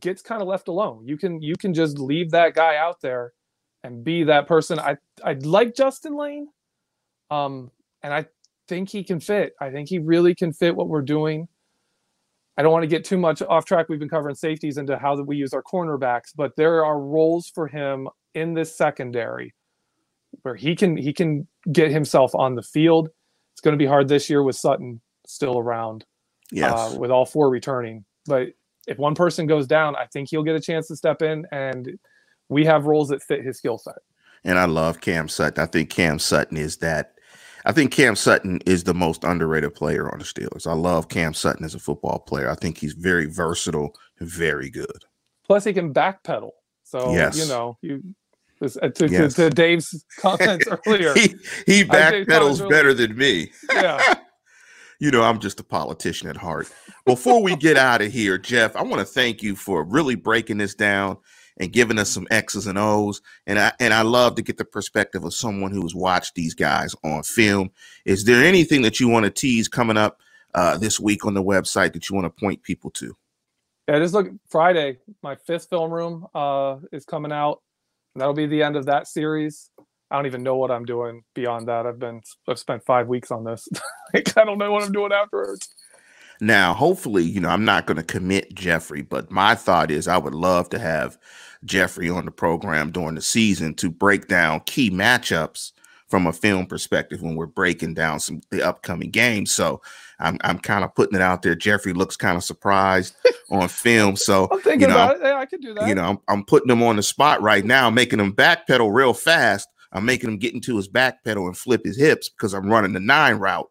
gets 0.00 0.22
kind 0.22 0.42
of 0.42 0.48
left 0.48 0.68
alone. 0.68 1.06
You 1.06 1.16
can 1.16 1.40
you 1.42 1.54
can 1.56 1.74
just 1.74 1.98
leave 1.98 2.30
that 2.30 2.54
guy 2.54 2.76
out 2.76 3.00
there 3.00 3.32
and 3.82 4.04
be 4.04 4.24
that 4.24 4.46
person. 4.46 4.78
I 4.78 4.96
I 5.24 5.34
like 5.34 5.74
Justin 5.74 6.16
Layne, 6.16 6.48
um, 7.30 7.70
and 8.02 8.12
I 8.12 8.26
think 8.68 8.90
he 8.90 9.02
can 9.02 9.20
fit. 9.20 9.54
I 9.60 9.70
think 9.70 9.88
he 9.88 9.98
really 9.98 10.34
can 10.34 10.52
fit 10.52 10.76
what 10.76 10.88
we're 10.88 11.02
doing. 11.02 11.48
I 12.56 12.62
don't 12.62 12.72
want 12.72 12.82
to 12.82 12.88
get 12.88 13.04
too 13.04 13.18
much 13.18 13.40
off 13.40 13.64
track. 13.64 13.88
We've 13.88 14.00
been 14.00 14.08
covering 14.08 14.34
safeties 14.34 14.78
into 14.78 14.98
how 14.98 15.14
that 15.14 15.24
we 15.24 15.36
use 15.36 15.52
our 15.52 15.62
cornerbacks, 15.62 16.32
but 16.34 16.56
there 16.56 16.84
are 16.84 17.00
roles 17.00 17.48
for 17.48 17.68
him 17.68 18.08
in 18.34 18.52
this 18.52 18.76
secondary 18.76 19.54
where 20.42 20.56
he 20.56 20.74
can 20.74 20.96
he 20.96 21.12
can 21.12 21.46
get 21.72 21.90
himself 21.90 22.34
on 22.34 22.56
the 22.56 22.62
field. 22.62 23.08
It's 23.54 23.60
going 23.60 23.72
to 23.72 23.82
be 23.82 23.86
hard 23.86 24.08
this 24.08 24.28
year 24.28 24.42
with 24.42 24.56
Sutton 24.56 25.00
still 25.26 25.58
around, 25.58 26.04
yes, 26.50 26.72
uh, 26.72 26.96
with 26.98 27.10
all 27.10 27.24
four 27.26 27.48
returning. 27.48 28.04
But 28.26 28.48
if 28.88 28.98
one 28.98 29.14
person 29.14 29.46
goes 29.46 29.66
down, 29.66 29.94
I 29.96 30.06
think 30.06 30.30
he'll 30.30 30.42
get 30.42 30.56
a 30.56 30.60
chance 30.60 30.88
to 30.88 30.96
step 30.96 31.22
in, 31.22 31.46
and 31.52 31.98
we 32.48 32.64
have 32.64 32.86
roles 32.86 33.08
that 33.08 33.22
fit 33.22 33.44
his 33.44 33.58
skill 33.58 33.78
set. 33.78 33.98
And 34.44 34.58
I 34.58 34.64
love 34.64 35.00
Cam 35.00 35.28
Sutton. 35.28 35.62
I 35.62 35.66
think 35.66 35.90
Cam 35.90 36.18
Sutton 36.18 36.56
is 36.56 36.78
that. 36.78 37.14
I 37.64 37.72
think 37.72 37.92
Cam 37.92 38.16
Sutton 38.16 38.60
is 38.64 38.84
the 38.84 38.94
most 38.94 39.24
underrated 39.24 39.74
player 39.74 40.10
on 40.10 40.18
the 40.18 40.24
Steelers. 40.24 40.66
I 40.66 40.72
love 40.72 41.08
Cam 41.08 41.34
Sutton 41.34 41.64
as 41.64 41.74
a 41.74 41.78
football 41.78 42.20
player. 42.20 42.50
I 42.50 42.54
think 42.54 42.78
he's 42.78 42.94
very 42.94 43.26
versatile, 43.26 43.94
very 44.20 44.70
good. 44.70 45.04
Plus, 45.44 45.64
he 45.64 45.72
can 45.72 45.92
backpedal. 45.92 46.50
So 46.84 47.12
yes. 47.12 47.36
you 47.36 47.46
know, 47.46 47.76
you 47.82 48.02
uh, 48.62 48.88
to, 48.88 49.08
yes. 49.08 49.34
to, 49.34 49.42
to, 49.42 49.50
Dave's 49.50 50.04
comments 50.18 50.66
earlier. 50.86 51.12
he 51.14 51.34
he 51.66 51.84
backpedals 51.84 52.66
better 52.68 52.94
than 52.94 53.16
me. 53.16 53.52
Yeah. 53.70 54.14
you 54.98 55.10
know, 55.10 55.22
I'm 55.22 55.38
just 55.38 55.60
a 55.60 55.64
politician 55.64 56.28
at 56.28 56.36
heart. 56.36 56.70
Before 57.06 57.42
we 57.42 57.56
get 57.56 57.76
out 57.76 58.02
of 58.02 58.12
here, 58.12 58.38
Jeff, 58.38 58.74
I 58.76 58.82
want 58.82 59.00
to 59.00 59.04
thank 59.04 59.42
you 59.42 59.54
for 59.54 59.84
really 59.84 60.14
breaking 60.14 60.58
this 60.58 60.74
down 60.74 61.18
and 61.58 61.72
giving 61.72 61.98
us 61.98 62.10
some 62.10 62.26
X's 62.30 62.66
and 62.66 62.78
O's. 62.78 63.20
And 63.46 63.58
I 63.58 63.72
and 63.80 63.94
I 63.94 64.02
love 64.02 64.34
to 64.36 64.42
get 64.42 64.58
the 64.58 64.64
perspective 64.64 65.24
of 65.24 65.34
someone 65.34 65.72
who's 65.72 65.94
watched 65.94 66.34
these 66.34 66.54
guys 66.54 66.94
on 67.04 67.22
film. 67.22 67.70
Is 68.04 68.24
there 68.24 68.44
anything 68.44 68.82
that 68.82 69.00
you 69.00 69.08
want 69.08 69.24
to 69.24 69.30
tease 69.30 69.68
coming 69.68 69.96
up 69.96 70.20
uh, 70.54 70.78
this 70.78 70.98
week 70.98 71.24
on 71.24 71.34
the 71.34 71.42
website 71.42 71.92
that 71.92 72.08
you 72.08 72.16
want 72.16 72.24
to 72.24 72.40
point 72.40 72.62
people 72.62 72.90
to? 72.92 73.16
Yeah, 73.88 73.98
just 74.00 74.14
look 74.14 74.28
Friday. 74.48 74.98
My 75.22 75.36
fifth 75.36 75.68
film 75.70 75.90
room 75.90 76.26
uh, 76.34 76.76
is 76.92 77.04
coming 77.04 77.32
out. 77.32 77.62
That'll 78.14 78.34
be 78.34 78.46
the 78.46 78.62
end 78.62 78.76
of 78.76 78.86
that 78.86 79.06
series. 79.06 79.70
I 80.10 80.16
don't 80.16 80.26
even 80.26 80.42
know 80.42 80.56
what 80.56 80.70
I'm 80.70 80.84
doing 80.84 81.22
beyond 81.34 81.68
that. 81.68 81.86
I've 81.86 81.98
been 81.98 82.22
I've 82.48 82.58
spent 82.58 82.84
five 82.84 83.08
weeks 83.08 83.30
on 83.30 83.44
this. 83.44 83.68
like, 84.14 84.36
I 84.36 84.44
don't 84.44 84.58
know 84.58 84.72
what 84.72 84.84
I'm 84.84 84.92
doing 84.92 85.12
afterwards. 85.12 85.68
Now, 86.40 86.72
hopefully, 86.72 87.24
you 87.24 87.40
know, 87.40 87.48
I'm 87.48 87.64
not 87.64 87.86
going 87.86 87.96
to 87.96 88.02
commit 88.04 88.54
Jeffrey, 88.54 89.02
but 89.02 89.30
my 89.30 89.54
thought 89.54 89.90
is 89.90 90.06
I 90.06 90.18
would 90.18 90.34
love 90.34 90.68
to 90.70 90.78
have 90.78 91.18
Jeffrey 91.64 92.08
on 92.08 92.24
the 92.24 92.30
program 92.30 92.92
during 92.92 93.16
the 93.16 93.20
season 93.20 93.74
to 93.74 93.90
break 93.90 94.28
down 94.28 94.60
key 94.60 94.90
matchups 94.90 95.72
from 96.06 96.26
a 96.26 96.32
film 96.32 96.66
perspective 96.66 97.20
when 97.22 97.34
we're 97.34 97.46
breaking 97.46 97.94
down 97.94 98.20
some 98.20 98.40
the 98.50 98.62
upcoming 98.62 99.10
games. 99.10 99.52
So 99.52 99.82
I'm 100.20 100.38
I'm 100.42 100.58
kind 100.58 100.84
of 100.84 100.94
putting 100.94 101.16
it 101.16 101.22
out 101.22 101.42
there. 101.42 101.54
Jeffrey 101.54 101.92
looks 101.92 102.16
kind 102.16 102.36
of 102.36 102.44
surprised 102.44 103.14
on 103.50 103.68
film. 103.68 104.16
So 104.16 104.48
I'm 104.50 104.60
thinking 104.60 104.88
you 104.88 104.94
know, 104.94 104.94
about 104.94 105.16
it. 105.16 105.22
Yeah, 105.22 105.38
I 105.38 105.46
could 105.46 105.60
do 105.60 105.74
that. 105.74 105.88
you 105.88 105.94
know, 105.94 106.04
I'm, 106.04 106.18
I'm 106.28 106.44
putting 106.44 106.70
him 106.70 106.82
on 106.82 106.96
the 106.96 107.02
spot 107.02 107.42
right 107.42 107.64
now, 107.64 107.90
making 107.90 108.20
him 108.20 108.32
backpedal 108.32 108.94
real 108.94 109.12
fast. 109.12 109.68
I'm 109.92 110.04
making 110.04 110.30
him 110.30 110.38
get 110.38 110.54
into 110.54 110.76
his 110.76 110.88
back 110.88 111.24
pedal 111.24 111.46
and 111.46 111.56
flip 111.56 111.82
his 111.84 111.98
hips 111.98 112.28
because 112.28 112.54
I'm 112.54 112.70
running 112.70 112.92
the 112.92 113.00
nine 113.00 113.36
route 113.36 113.70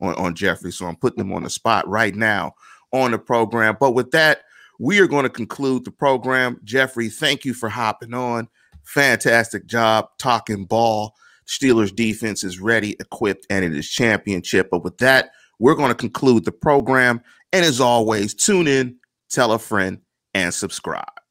on, 0.00 0.14
on 0.14 0.34
Jeffrey. 0.34 0.72
So 0.72 0.86
I'm 0.86 0.96
putting 0.96 1.20
him 1.20 1.32
on 1.32 1.44
the 1.44 1.50
spot 1.50 1.86
right 1.88 2.14
now 2.14 2.54
on 2.92 3.12
the 3.12 3.18
program. 3.18 3.76
But 3.78 3.92
with 3.92 4.10
that, 4.10 4.42
we 4.78 4.98
are 4.98 5.06
going 5.06 5.22
to 5.24 5.30
conclude 5.30 5.84
the 5.84 5.90
program. 5.90 6.60
Jeffrey, 6.64 7.08
thank 7.08 7.44
you 7.44 7.54
for 7.54 7.68
hopping 7.68 8.14
on. 8.14 8.48
Fantastic 8.82 9.66
job 9.66 10.08
talking 10.18 10.64
ball. 10.64 11.14
Steelers 11.46 11.94
defense 11.94 12.44
is 12.44 12.60
ready, 12.60 12.96
equipped, 12.98 13.46
and 13.50 13.64
it 13.64 13.74
is 13.74 13.88
championship. 13.88 14.68
But 14.70 14.84
with 14.84 14.98
that, 14.98 15.30
we're 15.58 15.74
going 15.74 15.90
to 15.90 15.94
conclude 15.94 16.44
the 16.44 16.52
program. 16.52 17.20
And 17.52 17.64
as 17.64 17.80
always, 17.80 18.34
tune 18.34 18.66
in, 18.66 18.96
tell 19.28 19.52
a 19.52 19.58
friend, 19.58 20.00
and 20.34 20.52
subscribe. 20.52 21.21